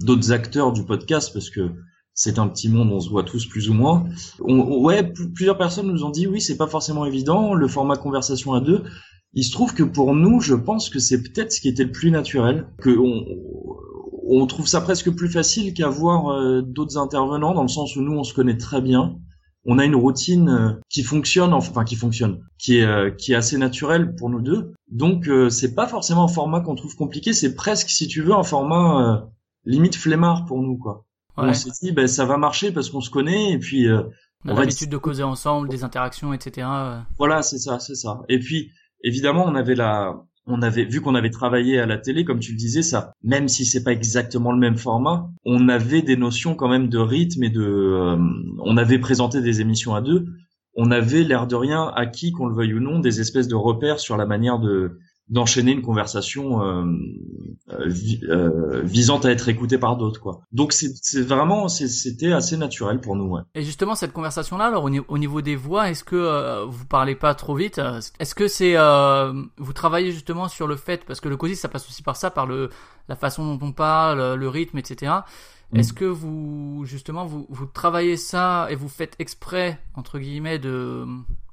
d'autres 0.00 0.30
acteurs 0.32 0.72
du 0.72 0.84
podcast 0.84 1.32
parce 1.32 1.50
que 1.50 1.70
c'est 2.14 2.38
un 2.38 2.46
petit 2.46 2.68
monde, 2.68 2.90
on 2.92 3.00
se 3.00 3.08
voit 3.08 3.22
tous 3.24 3.46
plus 3.46 3.70
ou 3.70 3.74
moins. 3.74 4.04
On- 4.40 4.82
ouais, 4.82 5.02
pl- 5.02 5.32
plusieurs 5.34 5.56
personnes 5.56 5.86
nous 5.86 6.04
ont 6.04 6.10
dit 6.10 6.26
oui, 6.26 6.40
c'est 6.42 6.58
pas 6.58 6.66
forcément 6.66 7.06
évident 7.06 7.54
le 7.54 7.66
format 7.68 7.96
conversation 7.96 8.52
à 8.52 8.60
deux. 8.60 8.84
Il 9.34 9.44
se 9.44 9.52
trouve 9.52 9.74
que 9.74 9.82
pour 9.82 10.14
nous, 10.14 10.40
je 10.40 10.54
pense 10.54 10.90
que 10.90 10.98
c'est 10.98 11.22
peut-être 11.22 11.52
ce 11.52 11.60
qui 11.60 11.68
était 11.68 11.84
le 11.84 11.92
plus 11.92 12.10
naturel, 12.10 12.66
que 12.78 12.90
on, 12.90 13.24
on 14.28 14.46
trouve 14.46 14.66
ça 14.66 14.80
presque 14.80 15.10
plus 15.10 15.28
facile 15.28 15.74
qu'avoir 15.74 16.28
euh, 16.28 16.62
d'autres 16.62 16.98
intervenants 16.98 17.54
dans 17.54 17.62
le 17.62 17.68
sens 17.68 17.96
où 17.96 18.02
nous 18.02 18.16
on 18.16 18.24
se 18.24 18.34
connaît 18.34 18.56
très 18.56 18.80
bien 18.80 19.16
on 19.64 19.78
a 19.78 19.84
une 19.84 19.94
routine 19.94 20.48
euh, 20.48 20.80
qui 20.88 21.02
fonctionne, 21.02 21.52
enfin 21.52 21.84
qui 21.84 21.96
fonctionne, 21.96 22.40
qui 22.58 22.78
est 22.78 22.84
euh, 22.84 23.10
qui 23.10 23.32
est 23.32 23.36
assez 23.36 23.58
naturelle 23.58 24.14
pour 24.16 24.28
nous 24.28 24.40
deux. 24.40 24.72
Donc 24.90 25.28
c'est 25.50 25.74
pas 25.74 25.86
forcément 25.86 26.24
un 26.24 26.28
format 26.28 26.60
qu'on 26.60 26.74
trouve 26.74 26.96
compliqué, 26.96 27.32
c'est 27.32 27.54
presque 27.54 27.88
si 27.88 28.08
tu 28.08 28.22
veux 28.22 28.34
un 28.34 28.42
format 28.42 29.00
euh, 29.00 29.20
limite 29.64 29.96
flemmard 29.96 30.44
pour 30.46 30.60
nous 30.62 30.76
quoi. 30.76 31.04
Ouais. 31.38 31.48
On 31.48 31.54
s'est 31.54 31.70
dit 31.82 31.92
ben 31.92 32.06
ça 32.06 32.26
va 32.26 32.36
marcher 32.36 32.72
parce 32.72 32.90
qu'on 32.90 33.00
se 33.00 33.10
connaît 33.10 33.52
et 33.52 33.58
puis 33.58 33.88
euh, 33.88 34.02
on 34.44 34.50
a 34.50 34.52
on 34.54 34.58
l'habitude 34.58 34.90
de 34.90 34.98
causer 34.98 35.22
ensemble 35.22 35.68
des 35.68 35.84
interactions 35.84 36.34
etc 36.34 36.66
voilà, 37.16 37.42
c'est 37.42 37.58
ça, 37.58 37.78
c'est 37.78 37.94
ça. 37.94 38.22
Et 38.28 38.38
puis, 38.38 38.72
évidemment, 39.02 39.44
on 39.46 39.54
avait 39.54 39.74
la, 39.74 40.14
on 40.46 40.60
avait 40.62 40.84
vu 40.84 41.00
qu'on 41.00 41.14
avait 41.14 41.30
travaillé 41.30 41.78
à 41.78 41.86
la 41.86 41.98
télé, 41.98 42.24
comme 42.24 42.40
tu 42.40 42.52
le 42.52 42.58
disais, 42.58 42.82
ça, 42.82 43.12
même 43.22 43.48
si 43.48 43.64
c'est 43.64 43.84
pas 43.84 43.92
exactement 43.92 44.52
le 44.52 44.58
même 44.58 44.76
format, 44.76 45.30
on 45.44 45.68
avait 45.68 46.02
des 46.02 46.16
notions 46.16 46.54
quand 46.54 46.68
même 46.68 46.88
de 46.88 46.98
rythme 46.98 47.44
et 47.44 47.50
de, 47.50 47.62
euh, 47.62 48.16
on 48.58 48.76
avait 48.76 48.98
présenté 48.98 49.40
des 49.40 49.60
émissions 49.60 49.94
à 49.94 50.00
deux. 50.00 50.26
On 50.74 50.90
avait 50.90 51.22
l'air 51.22 51.46
de 51.46 51.54
rien 51.54 51.92
acquis, 51.94 52.32
qu'on 52.32 52.46
le 52.46 52.54
veuille 52.54 52.74
ou 52.74 52.80
non, 52.80 52.98
des 52.98 53.20
espèces 53.20 53.46
de 53.46 53.54
repères 53.54 54.00
sur 54.00 54.16
la 54.16 54.26
manière 54.26 54.58
de 54.58 54.98
d'enchaîner 55.32 55.72
une 55.72 55.82
conversation 55.82 56.62
euh, 56.62 56.84
euh, 57.70 57.88
vi- 57.88 58.22
euh, 58.28 58.82
visant 58.84 59.18
à 59.20 59.30
être 59.30 59.48
écoutée 59.48 59.78
par 59.78 59.96
d'autres 59.96 60.20
quoi. 60.20 60.42
Donc 60.52 60.72
c'est 60.72 61.22
vraiment 61.22 61.68
c'était 61.68 62.32
assez 62.32 62.56
naturel 62.56 63.00
pour 63.00 63.16
nous 63.16 63.24
ouais. 63.28 63.40
Et 63.54 63.62
justement, 63.62 63.94
cette 63.94 64.12
conversation-là, 64.12 64.66
alors 64.66 64.84
au, 64.84 64.90
ni- 64.90 65.00
au 65.08 65.18
niveau 65.18 65.40
des 65.40 65.56
voix, 65.56 65.90
est-ce 65.90 66.04
que 66.04 66.16
euh, 66.16 66.64
vous 66.66 66.84
parlez 66.86 67.14
pas 67.16 67.34
trop 67.34 67.54
vite 67.56 67.80
Est-ce 68.20 68.34
que 68.34 68.46
c'est 68.46 68.76
vous 69.58 69.72
travaillez 69.72 70.12
justement 70.12 70.48
sur 70.48 70.66
le 70.66 70.76
fait 70.76 71.04
parce 71.04 71.20
que 71.20 71.28
le 71.28 71.36
cosy, 71.36 71.56
ça 71.56 71.68
passe 71.68 71.88
aussi 71.88 72.02
par 72.02 72.16
ça, 72.16 72.30
par 72.30 72.46
le 72.46 72.68
la 73.08 73.16
façon 73.16 73.56
dont 73.56 73.66
on 73.66 73.72
parle, 73.72 74.34
le 74.34 74.48
rythme, 74.48 74.78
etc. 74.78 75.12
Mm. 75.72 75.78
Est-ce 75.80 75.92
que 75.94 76.04
vous 76.04 76.82
justement 76.84 77.24
vous 77.24 77.46
vous 77.48 77.66
travaillez 77.66 78.16
ça 78.18 78.66
et 78.70 78.74
vous 78.76 78.88
faites 78.88 79.16
exprès 79.18 79.80
entre 79.94 80.18
guillemets 80.18 80.58
de 80.58 81.06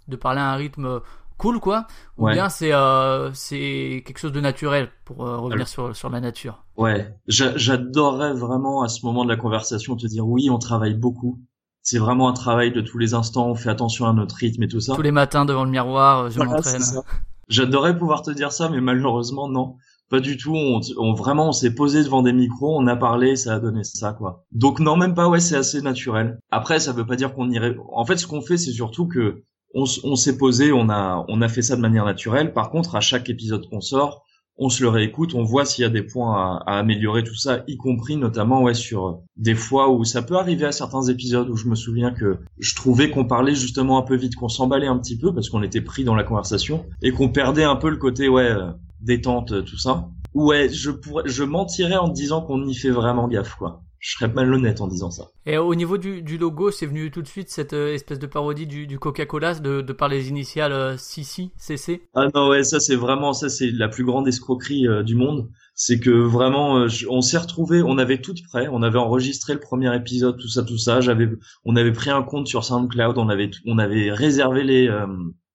de 0.10 0.16
parler 0.16 0.42
à 0.42 0.52
un 0.52 0.56
rythme 0.56 1.00
cool 1.40 1.60
quoi 1.60 1.88
ou 2.18 2.26
Ouais. 2.26 2.34
bien 2.34 2.50
c'est 2.50 2.72
euh, 2.74 3.32
c'est 3.34 4.04
quelque 4.06 4.20
chose 4.20 4.32
de 4.32 4.40
naturel 4.42 4.90
pour 5.06 5.26
euh, 5.26 5.38
revenir 5.38 5.56
Alors- 5.56 5.68
sur 5.68 5.96
sur 5.96 6.10
la 6.12 6.20
nature 6.20 6.64
Ouais, 6.78 7.16
J'a- 7.28 7.58
j'adorerais 7.58 8.34
vraiment 8.34 8.84
à 8.84 8.88
ce 8.90 9.04
moment 9.06 9.24
de 9.26 9.30
la 9.30 9.36
conversation 9.38 9.96
te 9.96 10.06
dire 10.06 10.28
oui, 10.28 10.50
on 10.52 10.60
travaille 10.60 10.94
beaucoup. 10.94 11.40
C'est 11.82 11.98
vraiment 11.98 12.30
un 12.30 12.34
travail 12.34 12.72
de 12.72 12.82
tous 12.82 12.98
les 13.00 13.14
instants, 13.16 13.48
on 13.48 13.56
fait 13.56 13.70
attention 13.70 14.06
à 14.06 14.14
notre 14.14 14.36
rythme 14.36 14.64
et 14.64 14.68
tout 14.68 14.80
ça. 14.82 14.94
tous 14.96 15.02
les 15.02 15.12
matins 15.12 15.46
devant 15.46 15.64
le 15.64 15.72
miroir 15.72 16.20
euh, 16.26 16.30
je 16.30 16.36
Voilà, 16.36 16.52
m'entraîne. 16.54 16.82
J'adorerais 17.48 17.98
pouvoir 17.98 18.22
te 18.22 18.30
dire 18.32 18.52
ça, 18.52 18.70
mais 18.70 18.80
malheureusement 18.82 19.48
non, 19.50 19.76
pas 20.10 20.20
du 20.20 20.38
tout. 20.38 20.54
On, 20.56 20.82
on- 20.98 21.14
vraiment, 21.14 21.50
on 21.50 21.52
s'est 21.52 21.74
posé 21.74 22.04
devant 22.04 22.22
des 22.22 22.34
micros, 22.34 22.78
on 22.80 22.86
a 22.88 22.96
parlé, 22.96 23.36
ça 23.36 23.56
a 23.56 23.60
donné 23.60 23.84
ça 23.84 24.14
quoi. 24.14 24.46
Donc 24.52 24.80
non, 24.80 24.96
même 24.98 25.16
pas. 25.16 25.28
Ouais, 25.28 25.40
c'est 25.40 25.56
assez 25.56 25.82
naturel. 25.82 26.40
Après, 26.52 26.80
ça 26.80 26.92
veut 26.94 27.06
pas 27.08 27.16
dire 27.16 27.34
qu'on 27.34 27.50
irait. 27.50 27.76
En 27.92 28.06
fait, 28.06 28.18
ce 28.18 28.28
qu'on 28.28 28.42
fait, 28.42 28.58
c'est 28.58 28.72
surtout 28.72 29.08
que 29.08 29.44
on, 29.74 30.16
s'est 30.16 30.38
posé, 30.38 30.72
on 30.72 30.90
a 30.90 31.26
on 31.28 31.42
a 31.42 31.48
fait 31.48 31.62
ça 31.62 31.76
de 31.76 31.82
manière 31.82 32.06
naturelle. 32.06 32.54
Par 32.54 32.70
contre, 32.72 32.96
à 32.96 33.02
chaque 33.02 33.30
épisode 33.30 33.70
qu'on 33.70 33.82
sort, 33.82 34.26
on 34.58 34.70
se 34.70 34.84
le 34.84 34.90
réécoute, 34.90 35.36
on 35.36 35.44
voit 35.44 35.64
s'il 35.64 35.84
y 35.84 35.86
a 35.86 35.90
des 35.90 36.04
points 36.04 36.36
à, 36.36 36.64
à 36.66 36.80
améliorer 36.80 37.24
tout 37.24 37.36
ça, 37.36 37.64
y 37.68 37.78
compris 37.78 38.18
notamment 38.18 38.62
ouais 38.62 38.74
sur 38.74 39.22
des 39.38 39.56
fois 39.56 39.90
où 39.90 40.04
ça 40.04 40.22
peut 40.22 40.36
arriver 40.36 40.66
à 40.66 40.74
certains 40.74 41.04
épisodes 41.04 41.50
où 41.50 41.56
je 41.56 41.68
me 41.68 41.76
souviens 41.76 42.12
que 42.12 42.40
je 42.58 42.76
trouvais 42.76 43.10
qu'on 43.10 43.26
parlait 43.26 43.56
justement 43.56 43.98
un 43.98 44.02
peu 44.02 44.16
vite, 44.16 44.36
qu'on 44.36 44.50
s'emballait 44.50 44.88
un 44.88 44.98
petit 44.98 45.18
peu 45.18 45.34
parce 45.34 45.50
qu'on 45.50 45.64
était 45.64 45.82
pris 45.82 46.04
dans 46.04 46.16
la 46.16 46.26
conversation 46.26 46.86
et 47.02 47.12
qu'on 47.12 47.30
perdait 47.30 47.64
un 47.64 47.78
peu 47.78 47.90
le 47.90 47.98
côté 47.98 48.28
ouais 48.28 48.50
euh, 48.50 48.72
détente 49.00 49.64
tout 49.64 49.78
ça. 49.78 50.10
Ouais, 50.34 50.70
je 50.70 50.92
pourrais, 50.92 51.24
je 51.26 51.44
mentirais 51.44 51.98
en 51.98 52.10
disant 52.10 52.42
qu'on 52.42 52.64
y 52.66 52.76
fait 52.76 52.92
vraiment 52.92 53.28
gaffe 53.28 53.56
quoi. 53.56 53.82
Je 54.00 54.12
serais 54.16 54.32
malhonnête 54.32 54.82
en 54.82 54.88
disant 54.88 55.12
ça. 55.12 55.30
Et 55.46 55.58
au 55.58 55.76
niveau 55.76 55.98
du, 55.98 56.22
du 56.22 56.38
logo, 56.38 56.72
c'est 56.72 56.86
venu 56.86 57.12
tout 57.12 57.22
de 57.22 57.28
suite 57.28 57.50
cette 57.50 57.74
euh, 57.74 57.94
espèce 57.94 58.20
de 58.20 58.28
parodie 58.28 58.66
du, 58.68 58.88
du 58.88 58.98
Coca-Cola 59.00 59.56
de, 59.56 59.82
de 59.82 59.94
par 59.94 60.08
les 60.08 60.30
initiales 60.30 60.72
euh, 60.72 60.98
CC, 60.98 61.50
CC. 61.58 62.02
Ah 62.16 62.28
non 62.34 62.50
ouais, 62.50 62.64
ça 62.64 62.80
c'est 62.80 62.96
vraiment 62.96 63.34
ça 63.34 63.50
c'est 63.50 63.72
la 63.72 63.90
plus 63.90 64.06
grande 64.06 64.28
escroquerie 64.28 64.88
euh, 64.88 65.04
du 65.04 65.16
monde. 65.16 65.50
C'est 65.76 66.00
que 66.00 66.10
vraiment 66.10 66.88
je- 66.88 67.08
on 67.10 67.22
s'est 67.22 67.38
retrouvé, 67.38 67.82
on 67.82 67.98
avait 67.98 68.20
tout 68.22 68.36
prêt, 68.50 68.68
on 68.72 68.84
avait 68.84 69.00
enregistré 69.00 69.54
le 69.54 69.60
premier 69.60 69.94
épisode, 69.96 70.38
tout 70.38 70.50
ça 70.50 70.64
tout 70.64 70.78
ça. 70.78 71.02
J'avais, 71.02 71.30
on 71.66 71.76
avait 71.76 71.94
pris 71.94 72.10
un 72.10 72.24
compte 72.24 72.48
sur 72.48 72.64
SoundCloud, 72.64 73.18
on 73.18 73.30
avait 73.30 73.50
on 73.66 73.78
avait 73.78 74.12
réservé 74.12 74.64
les 74.64 74.88
euh, 74.90 75.08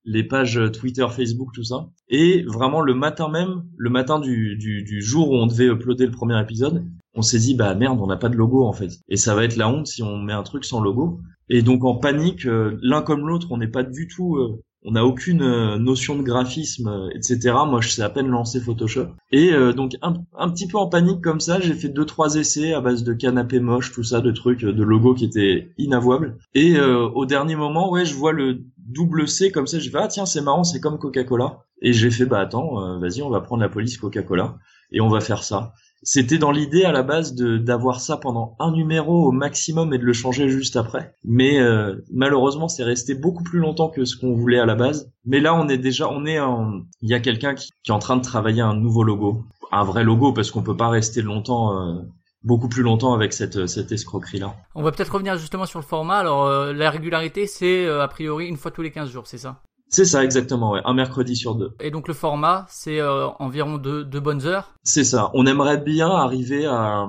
les 0.05 0.25
pages 0.25 0.61
Twitter, 0.73 1.07
Facebook, 1.11 1.49
tout 1.55 1.65
ça. 1.65 1.89
Et 2.09 2.43
vraiment 2.43 2.81
le 2.81 2.95
matin 2.95 3.29
même, 3.29 3.65
le 3.77 3.91
matin 3.91 4.19
du, 4.19 4.57
du, 4.57 4.83
du 4.83 5.03
jour 5.03 5.31
où 5.31 5.37
on 5.37 5.47
devait 5.47 5.67
uploader 5.67 6.07
le 6.07 6.13
premier 6.13 6.41
épisode, 6.41 6.85
on 7.15 7.23
s'est 7.23 7.39
dit 7.39 7.55
bah 7.55 7.75
merde, 7.75 8.01
on 8.01 8.07
n'a 8.07 8.17
pas 8.17 8.29
de 8.29 8.37
logo 8.37 8.65
en 8.65 8.73
fait. 8.73 8.99
Et 9.09 9.17
ça 9.17 9.35
va 9.35 9.45
être 9.45 9.57
la 9.57 9.69
honte 9.69 9.87
si 9.87 10.03
on 10.03 10.19
met 10.19 10.33
un 10.33 10.43
truc 10.43 10.65
sans 10.65 10.81
logo. 10.81 11.21
Et 11.49 11.63
donc 11.63 11.85
en 11.85 11.95
panique, 11.95 12.47
euh, 12.47 12.79
l'un 12.83 13.03
comme 13.03 13.27
l'autre, 13.27 13.49
on 13.51 13.59
n'est 13.59 13.69
pas 13.69 13.83
du 13.83 14.09
tout, 14.09 14.37
euh, 14.37 14.63
on 14.85 14.93
n'a 14.93 15.05
aucune 15.05 15.43
euh, 15.43 15.79
notion 15.79 16.17
de 16.17 16.23
graphisme, 16.23 16.89
euh, 16.89 17.09
etc. 17.15 17.55
Moi, 17.67 17.81
je 17.81 17.89
sais 17.89 18.03
à 18.03 18.11
peine 18.11 18.29
lancer 18.29 18.61
Photoshop. 18.61 19.09
Et 19.33 19.53
euh, 19.53 19.73
donc 19.73 19.97
un, 20.03 20.51
petit 20.51 20.69
peu 20.69 20.79
en 20.79 20.89
panique 20.89 21.23
comme 21.23 21.41
ça, 21.41 21.59
j'ai 21.61 21.75
fait 21.75 21.89
deux 21.89 22.05
trois 22.05 22.35
essais 22.35 22.75
à 22.75 22.81
base 22.81 23.03
de 23.03 23.15
canapé 23.15 23.61
moche, 23.61 23.93
tout 23.93 24.05
ça, 24.05 24.21
de 24.21 24.31
trucs, 24.31 24.61
de 24.61 24.83
logos 24.83 25.15
qui 25.15 25.25
étaient 25.25 25.73
inavouables. 25.79 26.37
Et 26.55 26.79
au 26.81 27.27
dernier 27.27 27.57
moment, 27.57 27.91
ouais, 27.91 28.05
je 28.05 28.15
vois 28.15 28.33
le 28.33 28.65
double 28.85 29.27
C 29.29 29.51
comme 29.51 29.67
ça, 29.67 29.79
j'ai 29.79 29.91
fait 29.91 29.99
ah 30.01 30.09
tiens 30.09 30.27
c'est 30.27 30.41
marrant, 30.41 30.65
c'est 30.65 30.81
comme 30.81 30.99
Coca-Cola. 30.99 31.65
Et 31.83 31.93
j'ai 31.93 32.11
fait 32.11 32.27
bah 32.27 32.41
attends, 32.41 32.81
euh, 32.83 32.99
vas-y, 32.99 33.23
on 33.23 33.31
va 33.31 33.41
prendre 33.41 33.63
la 33.63 33.69
police 33.69 33.99
Coca-Cola 33.99 34.57
et 34.93 35.01
on 35.01 35.09
va 35.09 35.21
faire 35.21 35.43
ça. 35.43 35.75
C'était 36.05 36.39
dans 36.39 36.51
l'idée 36.51 36.85
à 36.85 36.93
la 36.93 37.03
base 37.03 37.35
d'avoir 37.35 38.01
ça 38.01 38.19
pendant 38.19 38.55
un 38.59 38.73
numéro 38.73 39.29
au 39.29 39.33
maximum 39.33 39.93
et 39.95 39.99
de 39.99 40.05
le 40.05 40.13
changer 40.13 40.49
juste 40.49 40.77
après. 40.77 41.15
Mais 41.25 41.59
euh, 41.59 41.97
malheureusement, 42.13 42.69
c'est 42.69 42.85
resté 42.85 43.15
beaucoup 43.15 43.43
plus 43.43 43.59
longtemps 43.59 43.89
que 43.89 44.05
ce 44.05 44.17
qu'on 44.17 44.35
voulait 44.35 44.59
à 44.59 44.67
la 44.67 44.75
base. 44.75 45.11
Mais 45.25 45.41
là, 45.41 45.55
on 45.55 45.69
est 45.69 45.79
déjà, 45.79 46.09
on 46.11 46.27
est 46.27 46.39
en, 46.39 46.83
il 47.01 47.11
y 47.11 47.15
a 47.15 47.21
quelqu'un 47.21 47.55
qui, 47.55 47.71
est 47.89 47.93
en 47.93 47.99
train 47.99 48.17
de 48.17 48.23
travailler 48.23 48.61
un 48.61 48.75
nouveau 48.75 49.03
logo, 49.03 49.45
un 49.73 49.85
vrai 49.85 50.05
logo 50.05 50.33
parce 50.33 50.51
qu'on 50.51 50.63
peut 50.63 50.77
pas 50.77 50.89
rester 50.89 51.23
longtemps. 51.23 51.75
euh, 51.75 52.03
beaucoup 52.43 52.69
plus 52.69 52.83
longtemps 52.83 53.15
avec 53.15 53.33
cette 53.33 53.67
cette 53.67 53.91
escroquerie 53.91 54.39
là. 54.39 54.55
On 54.75 54.83
va 54.83 54.93
peut-être 54.93 55.15
revenir 55.15 55.39
justement 55.39 55.65
sur 55.65 55.79
le 55.79 55.85
format. 55.85 56.19
Alors, 56.19 56.45
euh, 56.45 56.75
la 56.75 56.91
régularité, 56.91 57.47
c'est 57.47 57.89
a 57.89 58.07
priori 58.07 58.47
une 58.49 58.59
fois 58.59 58.71
tous 58.71 58.83
les 58.83 58.91
15 58.91 59.09
jours, 59.09 59.27
c'est 59.27 59.39
ça? 59.39 59.63
C'est 59.95 60.05
ça 60.05 60.25
exactement, 60.25 60.73
ouais, 60.73 60.81
un 60.85 60.93
mercredi 60.93 61.37
sur 61.37 61.55
deux. 61.55 61.71
Et 61.79 61.93
donc, 61.93 62.09
le 62.09 62.15
format, 62.15 62.67
c'est 62.69 62.99
euh, 62.99 63.29
environ 63.39 63.79
deux, 63.79 64.05
deux 64.05 64.19
bonnes 64.19 64.45
heures? 64.45 64.75
C'est 64.83 65.05
ça. 65.05 65.31
On 65.35 65.47
aimerait 65.47 65.79
bien 65.79 66.09
arriver 66.11 66.67
à 66.67 67.07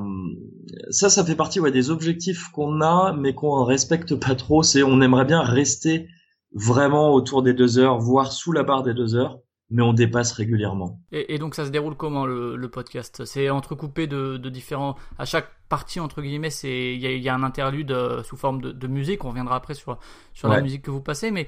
ça. 0.92 1.10
Ça 1.10 1.25
fait 1.25 1.36
partie 1.36 1.60
ouais, 1.60 1.72
des 1.72 1.89
objectifs 1.89 2.50
qu'on 2.50 2.82
a, 2.82 3.12
mais 3.18 3.34
qu'on 3.34 3.63
respecte 3.63 4.13
pas 4.13 4.36
trop. 4.36 4.62
C'est 4.62 4.84
on 4.84 5.01
aimerait 5.01 5.25
bien 5.25 5.42
rester 5.42 6.08
vraiment 6.54 7.12
autour 7.12 7.42
des 7.42 7.56
deux 7.56 7.80
heures, 7.80 7.98
voire 7.98 8.32
sous 8.32 8.51
la 8.51 8.62
barre 8.62 8.84
des 8.84 8.94
deux 8.94 9.15
heures, 9.15 9.39
mais 9.72 9.82
on 9.82 9.94
dépasse 9.94 10.32
régulièrement. 10.34 11.00
Et, 11.12 11.34
et 11.34 11.39
donc, 11.39 11.56
ça 11.56 11.65
se 11.65 11.72
déroule 11.72 11.96
comment 11.96 12.27
le, 12.27 12.56
le 12.56 12.70
podcast? 12.70 13.25
C'est 13.25 13.50
entrecoupé 13.50 14.06
de, 14.06 14.38
de 14.38 14.50
différents. 14.51 14.96
À 15.18 15.25
chaque 15.25 15.50
partie 15.70 16.00
entre 16.00 16.22
guillemets, 16.22 16.51
c'est 16.51 16.94
il 16.94 17.01
y 17.01 17.08
a, 17.08 17.12
il 17.12 17.24
y 17.24 17.30
a 17.30 17.34
un 17.34 17.42
interlude 17.42 17.92
euh, 17.92 18.22
sous 18.22 18.38
forme 18.38 18.62
de, 18.62 18.72
de 18.72 18.88
musique. 18.88 19.25
On 19.25 19.30
reviendra 19.30 19.56
après 19.56 19.74
sur 19.74 19.98
sur 20.34 20.50
la 20.50 20.62
musique 20.62 20.84
que 20.84 20.92
vous 20.92 21.01
passez, 21.01 21.32
mais 21.32 21.48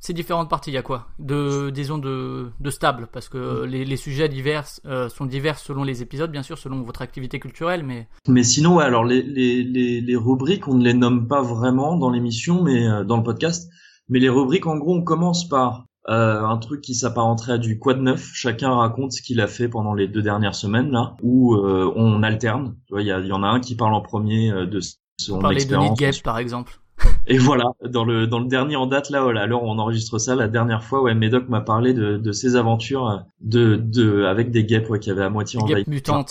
ces 0.00 0.12
différentes 0.12 0.48
parties, 0.48 0.70
il 0.70 0.74
y 0.74 0.78
a 0.78 0.82
quoi 0.82 1.08
De 1.18 1.70
disons 1.70 1.98
de 1.98 2.50
de 2.60 2.70
stable, 2.70 3.08
parce 3.12 3.28
que 3.28 3.64
les, 3.64 3.84
les 3.84 3.96
sujets 3.96 4.28
divers 4.28 4.64
euh, 4.86 5.08
sont 5.08 5.26
divers 5.26 5.58
selon 5.58 5.82
les 5.84 6.02
épisodes, 6.02 6.30
bien 6.30 6.42
sûr, 6.42 6.56
selon 6.58 6.82
votre 6.82 7.02
activité 7.02 7.40
culturelle, 7.40 7.82
mais 7.84 8.08
Mais 8.28 8.42
sinon, 8.44 8.76
ouais, 8.76 8.84
alors 8.84 9.04
les, 9.04 9.22
les, 9.22 9.62
les, 9.64 10.00
les 10.00 10.16
rubriques, 10.16 10.68
on 10.68 10.74
ne 10.74 10.84
les 10.84 10.94
nomme 10.94 11.26
pas 11.28 11.42
vraiment 11.42 11.96
dans 11.96 12.10
l'émission, 12.10 12.62
mais 12.62 12.86
euh, 12.86 13.04
dans 13.04 13.16
le 13.16 13.22
podcast. 13.22 13.70
Mais 14.08 14.20
les 14.20 14.28
rubriques, 14.28 14.66
en 14.66 14.76
gros, 14.76 14.94
on 14.96 15.02
commence 15.02 15.48
par 15.48 15.84
euh, 16.08 16.42
un 16.42 16.56
truc 16.56 16.80
qui 16.80 16.94
s'apparenterait 16.94 17.52
à 17.52 17.58
du 17.58 17.78
quad 17.78 18.00
neuf. 18.00 18.30
Chacun 18.32 18.70
raconte 18.74 19.12
ce 19.12 19.20
qu'il 19.20 19.40
a 19.42 19.46
fait 19.46 19.68
pendant 19.68 19.92
les 19.92 20.08
deux 20.08 20.22
dernières 20.22 20.54
semaines 20.54 20.90
là, 20.90 21.14
où 21.22 21.54
euh, 21.56 21.92
on 21.96 22.22
alterne. 22.22 22.76
Il 22.96 23.04
y, 23.04 23.10
a- 23.12 23.20
y 23.20 23.32
en 23.32 23.42
a 23.42 23.48
un 23.48 23.60
qui 23.60 23.74
parle 23.76 23.92
en 23.92 24.00
premier 24.00 24.50
euh, 24.50 24.64
de 24.64 24.80
son 25.20 25.40
parler 25.40 25.64
de 25.64 25.76
Nid 25.76 25.90
expérience. 25.90 26.20
Par 26.22 26.38
exemple. 26.38 26.80
Et 27.26 27.38
voilà, 27.38 27.64
dans 27.84 28.04
le 28.04 28.26
dans 28.26 28.38
le 28.38 28.46
dernier 28.46 28.76
en 28.76 28.86
date 28.86 29.10
là, 29.10 29.22
voilà, 29.22 29.46
l'heure 29.46 29.62
où 29.62 29.68
on 29.68 29.78
enregistre 29.78 30.18
ça, 30.18 30.34
la 30.34 30.48
dernière 30.48 30.82
fois, 30.82 31.02
ouais, 31.02 31.14
Médoc 31.14 31.48
m'a 31.48 31.60
parlé 31.60 31.92
de, 31.92 32.16
de 32.16 32.32
ses 32.32 32.56
aventures 32.56 33.24
de 33.40 33.76
de 33.76 34.24
avec 34.24 34.50
des 34.50 34.64
guêpes 34.64 34.88
ouais, 34.88 34.98
qui 34.98 35.10
avaient 35.10 35.24
à 35.24 35.30
moitié 35.30 35.60
envahi. 35.60 35.84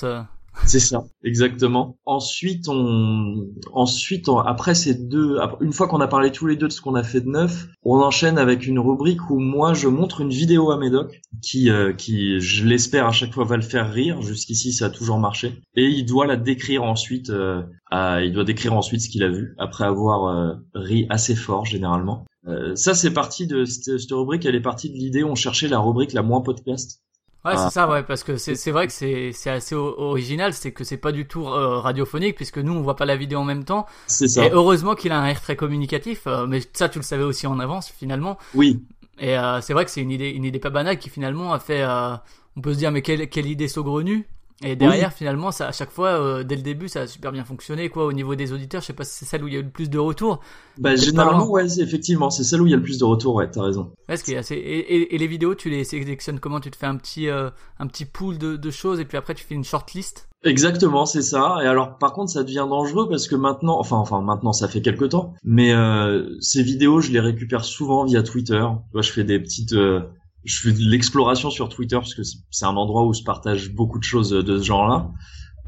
Euh, 0.04 0.22
C'est 0.66 0.80
ça, 0.80 1.06
exactement. 1.24 1.98
Ensuite, 2.06 2.68
on, 2.68 3.46
ensuite, 3.72 4.28
on- 4.28 4.40
après 4.40 4.76
ces 4.76 4.96
deux, 4.96 5.38
une 5.62 5.72
fois 5.72 5.88
qu'on 5.88 6.02
a 6.02 6.08
parlé 6.08 6.32
tous 6.32 6.46
les 6.48 6.58
deux 6.58 6.68
de 6.68 6.74
ce 6.74 6.82
qu'on 6.82 6.96
a 6.96 7.04
fait 7.04 7.22
de 7.22 7.30
neuf, 7.30 7.68
on 7.84 8.00
enchaîne 8.02 8.38
avec 8.38 8.68
une 8.68 8.80
rubrique 8.80 9.30
où 9.30 9.40
moi 9.40 9.74
je 9.74 9.88
montre 9.88 10.20
une 10.22 10.30
vidéo 10.30 10.72
à 10.72 10.78
Médoc 10.78 11.22
qui, 11.42 11.70
euh, 11.70 11.94
qui, 11.94 12.40
je 12.42 12.66
l'espère 12.66 13.08
à 13.08 13.12
chaque 13.14 13.34
fois 13.34 13.46
va 13.46 13.56
le 13.56 13.62
faire 13.62 13.92
rire. 13.94 14.22
Jusqu'ici, 14.22 14.74
ça 14.74 14.88
a 14.88 14.90
toujours 14.90 15.20
marché. 15.20 15.62
Et 15.76 15.86
il 15.86 16.04
doit 16.06 16.26
la 16.28 16.36
décrire 16.36 16.84
ensuite. 16.84 17.30
euh, 17.30 17.62
il 17.94 18.34
doit 18.34 18.44
décrire 18.44 18.74
ensuite 18.74 19.00
ce 19.02 19.10
qu'il 19.10 19.24
a 19.24 19.30
vu 19.30 19.56
après 19.60 19.86
avoir 19.86 20.26
euh, 20.26 20.54
ri 20.74 21.06
assez 21.10 21.36
fort 21.36 21.66
généralement. 21.66 22.26
Euh, 22.48 22.76
ça, 22.76 22.94
c'est 22.94 23.12
parti 23.12 23.48
de 23.48 23.64
cette, 23.66 24.00
cette 24.00 24.12
rubrique. 24.12 24.46
Elle 24.46 24.56
est 24.56 24.62
partie 24.62 24.90
de 24.90 24.96
l'idée. 24.96 25.24
On 25.24 25.36
cherchait 25.36 25.68
la 25.70 25.80
rubrique 25.80 26.14
la 26.14 26.24
moins 26.24 26.42
podcast. 26.42 27.02
Ouais, 27.46 27.54
Ah. 27.54 27.58
c'est 27.58 27.70
ça, 27.70 27.88
ouais, 27.90 28.04
parce 28.04 28.24
que 28.24 28.36
c'est 28.38 28.56
c'est 28.56 28.72
vrai 28.72 28.88
que 28.88 28.94
c'est 28.94 29.32
c'est 29.32 29.50
assez 29.50 29.74
original, 29.76 30.54
c'est 30.54 30.74
que 30.74 30.84
c'est 30.84 30.98
pas 30.98 31.12
du 31.14 31.28
tout 31.28 31.48
euh, 31.48 31.80
radiophonique 31.80 32.36
puisque 32.36 32.58
nous 32.58 32.74
on 32.74 32.82
voit 32.82 32.96
pas 32.98 33.06
la 33.06 33.16
vidéo 33.16 33.40
en 33.40 33.46
même 33.46 33.64
temps. 33.64 33.86
C'est 34.06 34.28
ça. 34.28 34.46
Et 34.46 34.50
heureusement 34.52 34.96
qu'il 34.96 35.12
a 35.14 35.20
un 35.20 35.26
air 35.28 35.40
très 35.42 35.56
communicatif, 35.56 36.28
euh, 36.28 36.46
mais 36.46 36.62
ça 36.74 36.90
tu 36.90 37.00
le 37.00 37.04
savais 37.04 37.24
aussi 37.24 37.48
en 37.48 37.60
avance 37.60 37.90
finalement. 37.90 38.38
Oui, 38.54 38.84
Et 39.20 39.38
euh, 39.38 39.62
c'est 39.62 39.74
vrai 39.74 39.86
que 39.86 39.92
c'est 39.92 40.02
une 40.02 40.12
idée 40.12 40.30
une 40.30 40.44
idée 40.46 40.60
pas 40.60 40.70
banale 40.72 41.00
qui 41.00 41.10
finalement 41.10 41.54
a 41.54 41.60
fait, 41.60 41.82
euh, 41.84 42.16
on 42.58 42.62
peut 42.62 42.74
se 42.74 42.80
dire 42.80 42.92
mais 42.92 43.02
quelle 43.02 43.30
quelle 43.30 43.48
idée 43.48 43.68
saugrenue. 43.70 44.28
Et 44.64 44.76
derrière 44.76 45.14
finalement 45.14 45.52
ça 45.52 45.68
à 45.68 45.72
chaque 45.72 45.92
fois 45.92 46.10
euh, 46.10 46.44
dès 46.44 46.56
le 46.56 46.64
début 46.64 46.88
ça 46.88 47.02
a 47.02 47.08
super 47.08 47.32
bien 47.32 47.44
fonctionné 47.46 47.90
quoi 47.90 48.06
au 48.06 48.14
niveau 48.14 48.34
des 48.36 48.54
auditeurs. 48.54 48.82
Je 48.82 48.88
sais 48.88 48.94
pas 48.94 49.04
si 49.04 49.14
c'est 49.14 49.26
celle 49.26 49.44
où 49.44 49.48
il 49.48 49.54
y 49.54 49.58
a 49.58 49.60
eu 49.60 49.64
le 49.64 49.70
plus 49.70 49.90
de 49.90 50.00
retours. 50.00 50.40
Bah, 50.80 50.96
généralement, 50.96 51.46
loin. 51.46 51.64
ouais, 51.64 51.80
effectivement, 51.80 52.30
c'est 52.32 52.44
celle 52.44 52.62
où 52.62 52.66
il 52.68 52.72
y 52.72 52.74
a 52.74 52.78
le 52.78 52.84
plus 52.84 52.98
de 52.98 53.04
retours, 53.04 53.36
ouais, 53.36 53.50
t'as 53.52 53.64
raison. 53.64 53.92
Ouais, 54.10 54.18
ce 54.18 54.24
qui 54.24 54.34
est 54.34 54.38
assez... 54.38 54.56
et, 54.56 54.80
et- 54.96 55.16
et 55.16 55.18
les 55.18 55.28
vidéos 55.28 55.54
tu 55.54 55.70
les 55.70 55.84
sélectionnes 55.84 56.40
comment? 56.40 56.60
Tu 56.60 56.72
te 56.72 56.76
fais 56.78 56.88
un 56.88 56.96
petit 56.98 57.30
euh, 57.30 57.50
un 57.80 57.86
petit 57.88 58.06
pool 58.06 58.38
de, 58.40 58.56
de 58.56 58.72
choses 58.72 59.00
et 59.00 59.06
puis 59.06 59.18
après 59.18 59.36
tu 59.36 59.44
fais 59.44 59.54
une 59.56 59.64
shortlist? 59.64 60.28
Exactement, 60.44 61.06
c'est 61.06 61.24
ça. 61.24 61.58
Et 61.64 61.68
alors, 61.68 61.98
par 61.98 62.14
contre, 62.14 62.32
ça 62.32 62.44
devient 62.44 62.66
dangereux 62.70 63.10
parce 63.10 63.28
que 63.28 63.36
maintenant, 63.36 63.80
enfin, 63.80 63.98
enfin, 63.98 64.22
maintenant, 64.22 64.54
ça 64.54 64.68
fait 64.68 64.82
quelque 64.82 65.06
temps, 65.06 65.34
mais 65.44 65.74
euh, 65.74 66.36
ces 66.42 66.62
vidéos, 66.64 67.02
je 67.02 67.12
les 67.12 67.20
récupère 67.20 67.66
souvent 67.66 68.06
via 68.06 68.22
Twitter. 68.24 68.64
Vois, 68.94 69.02
je 69.02 69.12
fais 69.12 69.24
des 69.24 69.40
petites, 69.40 69.74
euh, 69.74 70.02
je 70.48 70.60
fais 70.62 70.72
de 70.72 70.80
l'exploration 70.90 71.50
sur 71.52 71.70
Twitter 71.70 71.98
parce 71.98 72.16
que 72.16 72.24
c'est- 72.24 72.66
un 72.66 72.76
endroit 72.76 73.06
où 73.06 73.14
se 73.14 73.24
partagent 73.24 73.72
beaucoup 73.74 74.00
de 74.00 74.04
choses 74.04 74.32
de 74.32 74.58
ce 74.58 74.64
genre-là. 74.64 75.10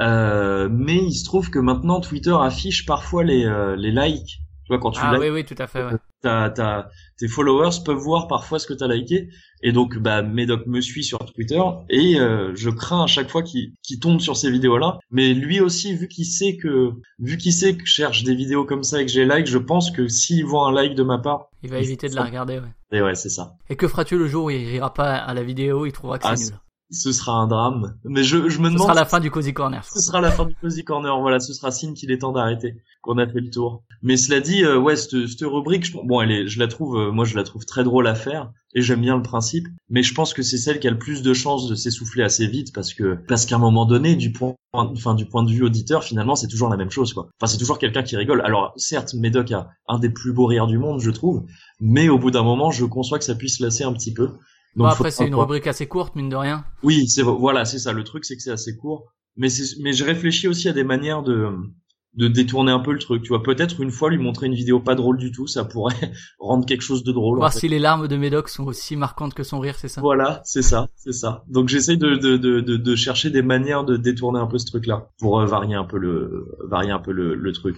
Euh, 0.02 0.70
mais 0.72 0.96
il 0.98 1.14
se 1.14 1.26
trouve 1.26 1.50
que 1.50 1.60
maintenant, 1.60 2.00
Twitter 2.00 2.36
affiche 2.40 2.86
parfois 2.86 3.24
les 3.24 3.46
euh, 3.46 3.76
les 3.76 3.92
likes. 3.92 4.40
Tu 4.64 4.70
vois, 4.76 4.80
quand 4.80 4.92
tu 4.92 5.00
Ah 5.04 5.12
likes 5.14 5.22
oui 5.22 5.30
oui 5.30 5.46
tout 5.46 5.56
à 5.58 5.68
fait. 5.68 5.84
Ouais. 5.84 5.94
t'as, 6.22 6.50
t'as, 6.52 6.88
tes 7.18 7.28
followers 7.28 7.82
peuvent 7.84 7.98
voir 7.98 8.28
parfois 8.28 8.60
ce 8.60 8.68
que 8.68 8.74
t'as 8.74 8.88
liké. 8.88 9.28
Et 9.64 9.72
donc, 9.74 9.98
bah, 9.98 10.22
Médoc 10.22 10.68
me 10.68 10.80
suit 10.80 11.04
sur 11.04 11.18
Twitter 11.20 11.62
et 11.90 12.20
euh, 12.20 12.54
je 12.56 12.70
crains 12.70 13.04
à 13.04 13.08
chaque 13.08 13.30
fois 13.30 13.42
qu'il, 13.44 13.74
qu'il 13.84 14.00
tombe 14.00 14.22
sur 14.22 14.38
ces 14.38 14.50
vidéos-là. 14.52 15.00
Mais 15.12 15.34
lui 15.34 15.60
aussi, 15.60 15.94
vu 15.96 16.08
qu'il 16.08 16.26
sait 16.26 16.56
que, 16.56 16.92
vu 17.20 17.38
qu'il 17.38 17.52
sait 17.52 17.76
que 17.76 17.84
je 17.86 17.92
cherche 17.92 18.24
des 18.24 18.36
vidéos 18.36 18.64
comme 18.64 18.84
ça 18.84 19.02
et 19.02 19.06
que 19.06 19.12
j'ai 19.12 19.26
like, 19.26 19.48
je 19.48 19.58
pense 19.58 19.92
que 19.92 20.08
s'il 20.08 20.46
voit 20.46 20.68
un 20.70 20.72
like 20.72 20.96
de 20.96 21.04
ma 21.04 21.18
part, 21.18 21.49
Il 21.64 21.70
va 21.70 21.80
éviter 21.80 22.08
de 22.10 22.16
la 22.16 22.24
regarder. 22.24 22.60
Ouais. 22.60 22.72
et 22.98 23.02
ouais, 23.02 23.16
c'est 23.16 23.30
ça. 23.30 23.54
Et 23.70 23.76
que 23.76 23.88
feras-tu 23.88 24.18
le 24.18 24.28
jour 24.28 24.46
où 24.46 24.50
il 24.50 24.66
rira 24.68 24.94
pas 24.94 25.16
à 25.16 25.34
la 25.34 25.44
vidéo, 25.44 25.86
il 25.86 25.92
trouvera 25.92 26.18
que 26.20 26.28
Ah, 26.28 26.36
c'est 26.36 26.52
nul. 26.52 26.60
Ce 26.92 27.12
sera 27.12 27.34
un 27.34 27.48
drame. 27.48 27.96
Mais 28.04 28.24
je, 28.24 28.50
je 28.50 28.60
me 28.60 28.66
Ce 28.70 28.74
demande. 28.74 28.88
sera 28.88 28.94
la 28.96 29.06
fin 29.06 29.20
du 29.20 29.30
Cozy 29.30 29.54
Corner. 29.54 29.84
Ce 29.94 30.00
sera 30.00 30.22
la 30.22 30.32
fin 30.32 30.46
du 30.46 30.56
Cozy 30.56 30.84
Corner, 30.84 31.20
voilà, 31.22 31.40
ce 31.40 31.54
sera 31.54 31.70
signe 31.70 31.94
qu'il 31.94 32.12
est 32.12 32.20
temps 32.20 32.32
d'arrêter, 32.32 32.78
qu'on 33.04 33.18
a 33.20 33.28
fait 33.28 33.42
le 33.42 33.52
tour. 33.52 33.84
Mais 34.02 34.18
cela 34.18 34.40
dit, 34.40 34.64
euh, 34.64 34.80
ouais, 34.80 34.96
cette, 34.96 35.28
cette 35.28 35.42
rubrique, 35.44 35.86
je, 35.86 35.94
bon, 36.04 36.22
elle 36.22 36.32
est, 36.32 36.48
je 36.48 36.58
la 36.58 36.68
trouve, 36.68 36.98
euh, 36.98 37.12
moi, 37.12 37.26
je 37.26 37.36
la 37.36 37.44
trouve 37.44 37.66
très 37.66 37.84
drôle 37.84 38.08
à 38.08 38.16
faire, 38.16 38.52
et 38.74 38.82
j'aime 38.82 39.02
bien 39.02 39.16
le 39.18 39.22
principe. 39.22 39.68
Mais 39.90 40.02
je 40.02 40.16
pense 40.16 40.34
que 40.34 40.42
c'est 40.42 40.58
celle 40.58 40.80
qui 40.80 40.88
a 40.88 40.92
le 40.92 40.98
plus 40.98 41.22
de 41.22 41.34
chances 41.34 41.68
de 41.68 41.76
s'essouffler 41.76 42.24
assez 42.24 42.48
vite, 42.48 42.74
parce 42.74 42.96
que, 42.96 43.20
parce 43.28 43.46
qu'à 43.46 43.58
un 43.58 43.60
moment 43.60 43.86
donné, 43.86 44.16
du 44.16 44.32
point, 44.32 44.56
enfin, 44.74 45.14
du 45.14 45.26
point 45.28 45.44
de 45.44 45.52
vue 45.52 45.64
auditeur, 45.64 46.04
finalement, 46.04 46.36
c'est 46.36 46.48
toujours 46.48 46.70
la 46.70 46.78
même 46.78 46.90
chose, 46.92 47.14
quoi. 47.14 47.28
Enfin, 47.40 47.52
c'est 47.52 47.60
toujours 47.60 47.78
quelqu'un 47.78 48.02
qui 48.02 48.16
rigole. 48.18 48.42
Alors, 48.44 48.74
certes, 48.78 49.14
Médoc 49.14 49.52
a 49.52 49.70
un 49.88 50.00
des 50.00 50.10
plus 50.10 50.34
beaux 50.34 50.48
rires 50.48 50.66
du 50.68 50.80
monde, 50.80 51.02
je 51.02 51.12
trouve, 51.12 51.44
mais 51.80 52.10
au 52.10 52.18
bout 52.18 52.32
d'un 52.32 52.44
moment, 52.44 52.72
je 52.72 52.86
conçois 52.86 53.20
que 53.20 53.26
ça 53.26 53.36
puisse 53.36 53.60
lasser 53.60 53.84
un 53.84 53.94
petit 53.94 54.14
peu. 54.14 54.32
Bon, 54.80 54.86
Donc, 54.86 54.94
après, 54.94 55.12
faut- 55.12 55.18
c'est 55.18 55.28
une 55.28 55.36
rubrique 55.36 55.68
assez 55.68 55.88
courte, 55.88 56.16
mine 56.16 56.30
de 56.30 56.36
rien. 56.36 56.66
oui, 56.84 57.08
c'est 57.08 57.22
voilà, 57.22 57.66
c'est 57.66 57.78
ça. 57.80 57.92
Le 57.94 58.04
truc, 58.04 58.26
c'est 58.26 58.36
que 58.36 58.42
c'est 58.42 58.50
assez 58.52 58.76
court, 58.78 59.12
mais 59.38 59.50
c'est, 59.50 59.76
mais 59.82 59.94
je 59.94 60.04
réfléchis 60.06 60.48
aussi 60.48 60.68
à 60.70 60.74
des 60.74 60.84
manières 60.84 61.22
de 61.22 61.50
de 62.16 62.28
détourner 62.28 62.72
un 62.72 62.80
peu 62.80 62.92
le 62.92 63.00
truc. 63.00 63.22
Tu 63.24 63.30
vois, 63.30 63.44
peut-être 63.44 63.80
une 63.82 63.92
fois 63.92 64.10
lui 64.10 64.18
montrer 64.18 64.48
une 64.48 64.54
vidéo 64.56 64.80
pas 64.80 64.96
drôle 64.96 65.18
du 65.18 65.32
tout, 65.32 65.48
ça 65.48 65.64
pourrait 65.64 66.12
rendre 66.40 66.66
quelque 66.66 66.82
chose 66.82 67.04
de 67.04 67.12
drôle. 67.12 67.38
en 67.38 67.42
Voir 67.42 67.54
fait. 67.54 67.60
si 67.60 67.68
les 67.68 67.80
larmes 67.80 68.08
de 68.08 68.16
Médoc 68.18 68.50
sont 68.50 68.66
aussi 68.66 68.96
marquantes 68.96 69.34
que 69.34 69.44
son 69.44 69.60
rire, 69.60 69.76
c'est 69.78 69.88
ça? 69.88 70.02
Voilà, 70.02 70.42
c'est 70.44 70.62
ça, 70.64 70.88
c'est 70.96 71.14
ça. 71.14 71.44
Donc 71.48 71.70
j'essaye 71.70 71.98
de, 71.98 72.16
de, 72.16 72.38
de, 72.38 72.62
de, 72.62 72.78
de 72.78 72.96
chercher 72.96 73.30
des 73.30 73.42
manières 73.42 73.84
de 73.86 73.96
détourner 73.98 74.40
un 74.40 74.48
peu 74.48 74.58
ce 74.58 74.66
truc-là 74.66 75.10
pour 75.20 75.40
euh, 75.40 75.46
varier 75.46 75.76
un 75.76 75.84
peu 75.86 75.98
le 75.98 76.46
varier 76.68 76.92
un 76.92 77.00
peu 77.00 77.12
le, 77.12 77.36
le 77.36 77.52
truc. 77.54 77.78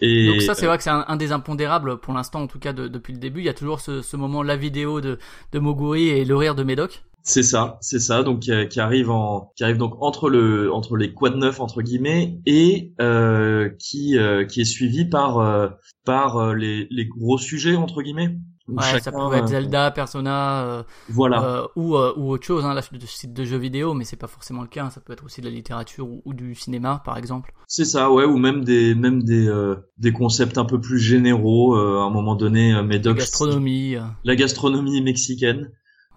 Et 0.00 0.26
Donc 0.26 0.42
ça, 0.42 0.54
c'est 0.54 0.66
vrai 0.66 0.76
que 0.76 0.82
c'est 0.84 0.90
un, 0.90 1.04
un 1.08 1.16
des 1.16 1.32
impondérables, 1.32 1.98
pour 2.00 2.14
l'instant, 2.14 2.42
en 2.42 2.46
tout 2.46 2.58
cas, 2.58 2.72
de- 2.72 2.88
depuis 2.88 3.12
le 3.12 3.18
début. 3.18 3.40
Il 3.40 3.46
y 3.46 3.48
a 3.48 3.54
toujours 3.54 3.80
ce, 3.80 4.02
ce 4.02 4.16
moment, 4.16 4.42
la 4.42 4.56
vidéo 4.56 5.00
de, 5.00 5.18
de 5.52 5.58
Moguri 5.58 6.08
et 6.08 6.24
le 6.24 6.36
rire 6.36 6.54
de 6.54 6.62
Médoc. 6.64 7.04
C'est 7.26 7.42
ça, 7.42 7.78
c'est 7.80 8.00
ça. 8.00 8.22
Donc 8.22 8.40
qui, 8.40 8.52
qui 8.68 8.80
arrive 8.80 9.10
en, 9.10 9.50
qui 9.56 9.64
arrive 9.64 9.78
donc 9.78 9.94
entre 10.00 10.28
le, 10.28 10.70
entre 10.72 10.96
les 10.96 11.14
quad 11.14 11.34
neuf 11.36 11.58
entre 11.58 11.80
guillemets 11.80 12.38
et 12.44 12.92
euh, 13.00 13.70
qui, 13.78 14.18
euh, 14.18 14.44
qui 14.44 14.60
est 14.60 14.66
suivi 14.66 15.06
par, 15.06 15.38
euh, 15.38 15.68
par 16.04 16.36
euh, 16.36 16.54
les, 16.54 16.86
les 16.90 17.06
gros 17.06 17.38
sujets 17.38 17.76
entre 17.76 18.02
guillemets. 18.02 18.36
Ouais, 18.68 18.98
ça 19.00 19.12
pouvait 19.12 19.38
être 19.38 19.44
euh, 19.44 19.48
Zelda, 19.48 19.90
Persona, 19.90 20.64
euh, 20.64 20.82
Voilà. 21.10 21.44
euh, 21.44 21.66
ou, 21.76 21.96
euh, 21.96 22.14
ou 22.16 22.30
autre 22.30 22.46
chose, 22.46 22.64
hein, 22.64 22.72
là, 22.72 22.80
de 22.92 23.06
site 23.06 23.34
de 23.34 23.44
jeux 23.44 23.58
vidéo, 23.58 23.92
mais 23.92 24.04
c'est 24.04 24.16
pas 24.16 24.26
forcément 24.26 24.62
le 24.62 24.68
cas. 24.68 24.84
hein. 24.84 24.90
Ça 24.90 25.02
peut 25.02 25.12
être 25.12 25.24
aussi 25.24 25.42
de 25.42 25.46
la 25.46 25.52
littérature 25.52 26.06
ou, 26.08 26.22
ou 26.24 26.32
du 26.32 26.54
cinéma, 26.54 27.02
par 27.04 27.18
exemple. 27.18 27.52
C'est 27.68 27.84
ça, 27.84 28.10
ouais, 28.10 28.24
ou 28.24 28.38
même 28.38 28.64
des, 28.64 28.94
même 28.94 29.22
des, 29.22 29.46
euh, 29.48 29.76
des 29.98 30.12
concepts 30.12 30.56
un 30.56 30.64
peu 30.64 30.80
plus 30.80 30.98
généraux. 30.98 31.76
euh, 31.76 31.98
à 32.00 32.04
un 32.04 32.10
moment 32.10 32.36
donné, 32.36 32.72
euh, 32.72 32.76
La 32.76 32.82
Médoc, 32.82 33.18
gastronomie. 33.18 33.96
la 34.24 34.36
gastronomie 34.36 35.00
mexicaine. 35.02 35.70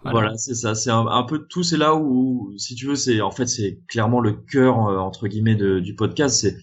Voilà. 0.04 0.38
C'est 0.38 0.56
ça. 0.56 0.74
C'est 0.76 0.90
un, 0.92 1.06
un 1.08 1.24
peu 1.24 1.46
tout. 1.48 1.64
C'est 1.64 1.78
là 1.78 1.96
où, 1.96 2.54
si 2.58 2.76
tu 2.76 2.86
veux, 2.88 2.96
c'est 2.96 3.20
en 3.22 3.32
fait 3.32 3.48
c'est 3.48 3.80
clairement 3.88 4.20
le 4.22 4.34
cœur 4.34 4.88
euh, 4.88 4.98
entre 4.98 5.28
guillemets 5.28 5.56
de, 5.56 5.80
du 5.80 5.96
podcast. 5.96 6.36
C'est 6.40 6.58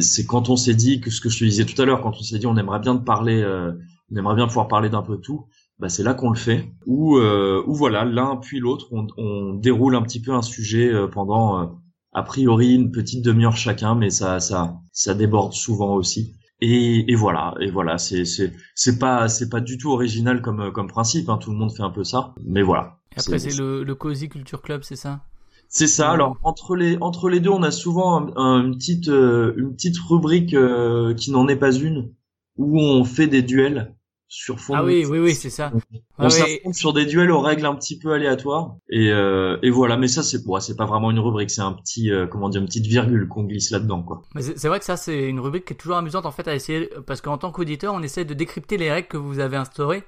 c'est 0.00 0.24
quand 0.24 0.48
on 0.48 0.56
s'est 0.56 0.74
dit 0.74 1.00
que 1.00 1.10
ce 1.10 1.20
que 1.20 1.28
je 1.28 1.38
te 1.40 1.44
disais 1.44 1.64
tout 1.66 1.80
à 1.80 1.84
l'heure, 1.84 2.00
quand 2.00 2.14
on 2.18 2.22
s'est 2.22 2.38
dit 2.38 2.46
on 2.46 2.56
aimerait 2.56 2.80
bien 2.80 2.96
te 2.96 3.04
parler, 3.04 3.42
euh, 3.42 3.72
on 4.10 4.16
aimerait 4.16 4.36
bien 4.36 4.46
pouvoir 4.46 4.68
parler 4.68 4.88
d'un 4.88 5.02
peu 5.02 5.18
tout. 5.18 5.46
Bah 5.78 5.88
c'est 5.88 6.04
là 6.04 6.14
qu'on 6.14 6.30
le 6.30 6.36
fait. 6.38 6.72
Ou 6.86 7.16
euh, 7.18 7.62
voilà, 7.66 8.04
l'un 8.04 8.36
puis 8.36 8.60
l'autre, 8.60 8.86
on, 8.92 9.06
on 9.16 9.54
déroule 9.54 9.96
un 9.96 10.02
petit 10.02 10.20
peu 10.22 10.32
un 10.32 10.42
sujet 10.42 10.92
euh, 10.92 11.08
pendant 11.08 11.60
euh, 11.60 11.66
a 12.12 12.22
priori 12.22 12.74
une 12.74 12.92
petite 12.92 13.24
demi-heure 13.24 13.56
chacun, 13.56 13.94
mais 13.96 14.10
ça, 14.10 14.38
ça, 14.38 14.76
ça 14.92 15.14
déborde 15.14 15.52
souvent 15.52 15.94
aussi. 15.94 16.36
Et, 16.64 17.12
et 17.12 17.14
voilà, 17.16 17.54
et 17.60 17.70
voilà, 17.70 17.98
c'est 17.98 18.24
c'est 18.24 18.52
c'est 18.74 18.98
pas 18.98 19.28
c'est 19.28 19.48
pas 19.50 19.60
du 19.60 19.76
tout 19.78 19.90
original 19.90 20.40
comme 20.42 20.72
comme 20.72 20.88
principe. 20.88 21.28
Hein, 21.28 21.38
tout 21.38 21.50
le 21.50 21.56
monde 21.58 21.72
fait 21.76 21.82
un 21.82 21.90
peu 21.90 22.04
ça, 22.04 22.34
mais 22.44 22.62
voilà. 22.62 22.98
Et 23.16 23.20
après, 23.20 23.38
c'est 23.38 23.56
le, 23.58 23.84
le 23.84 23.94
Cozy 23.94 24.28
Culture 24.28 24.62
Club, 24.62 24.82
c'est 24.82 24.96
ça? 24.96 25.20
C'est 25.68 25.86
ça. 25.88 26.10
Alors 26.10 26.36
entre 26.42 26.76
les 26.76 26.96
entre 27.00 27.28
les 27.28 27.40
deux, 27.40 27.50
on 27.50 27.62
a 27.62 27.70
souvent 27.70 28.16
un, 28.18 28.36
un- 28.36 28.64
une 28.64 28.76
petite 28.76 29.08
euh, 29.08 29.54
une 29.56 29.74
petite 29.74 29.98
rubrique 29.98 30.54
euh, 30.54 31.14
qui 31.14 31.30
n'en 31.32 31.48
est 31.48 31.56
pas 31.56 31.72
une, 31.72 32.12
où 32.56 32.78
on 32.80 33.04
fait 33.04 33.26
des 33.26 33.42
duels 33.42 33.94
sur 34.34 34.58
fond. 34.60 34.74
Ah 34.76 34.82
de- 34.82 34.86
oui, 34.86 35.04
oui, 35.08 35.18
oui, 35.18 35.34
c'est 35.34 35.50
ça. 35.50 35.70
On 36.18 36.28
s'affronte 36.30 36.74
sur 36.74 36.92
des 36.92 37.06
duels 37.06 37.30
aux 37.30 37.40
règles 37.40 37.64
un 37.66 37.74
petit 37.74 37.98
peu 37.98 38.12
aléatoires 38.12 38.74
et 38.90 39.10
euh, 39.12 39.56
et 39.62 39.70
voilà. 39.70 39.96
Mais 39.96 40.08
ça 40.08 40.22
c'est 40.22 40.44
bon, 40.44 40.58
c'est 40.60 40.76
pas 40.76 40.86
vraiment 40.86 41.10
une 41.10 41.18
rubrique, 41.20 41.50
c'est 41.50 41.60
un 41.62 41.72
petit 41.72 42.10
euh, 42.10 42.26
comment 42.26 42.48
dire 42.48 42.60
une 42.60 42.66
petite 42.66 42.86
virgule 42.86 43.28
qu'on 43.28 43.44
glisse 43.44 43.70
là-dedans 43.70 44.02
quoi. 44.02 44.22
Mais 44.34 44.42
c'est 44.42 44.68
vrai 44.68 44.78
que 44.80 44.84
ça, 44.84 44.96
c'est 44.96 45.28
une 45.28 45.40
rubrique 45.40 45.64
qui 45.66 45.72
est 45.72 45.76
toujours 45.76 45.96
amusante 45.96 46.26
en 46.26 46.32
fait 46.32 46.48
à 46.48 46.54
essayer, 46.54 46.90
parce 47.06 47.20
qu'en 47.20 47.38
tant 47.38 47.52
qu'auditeur, 47.52 47.94
on 47.94 48.02
essaie 48.02 48.24
de 48.24 48.34
décrypter 48.34 48.76
les 48.76 48.90
règles 48.90 49.08
que 49.08 49.16
vous 49.16 49.38
avez 49.38 49.56
instaurées. 49.56 50.02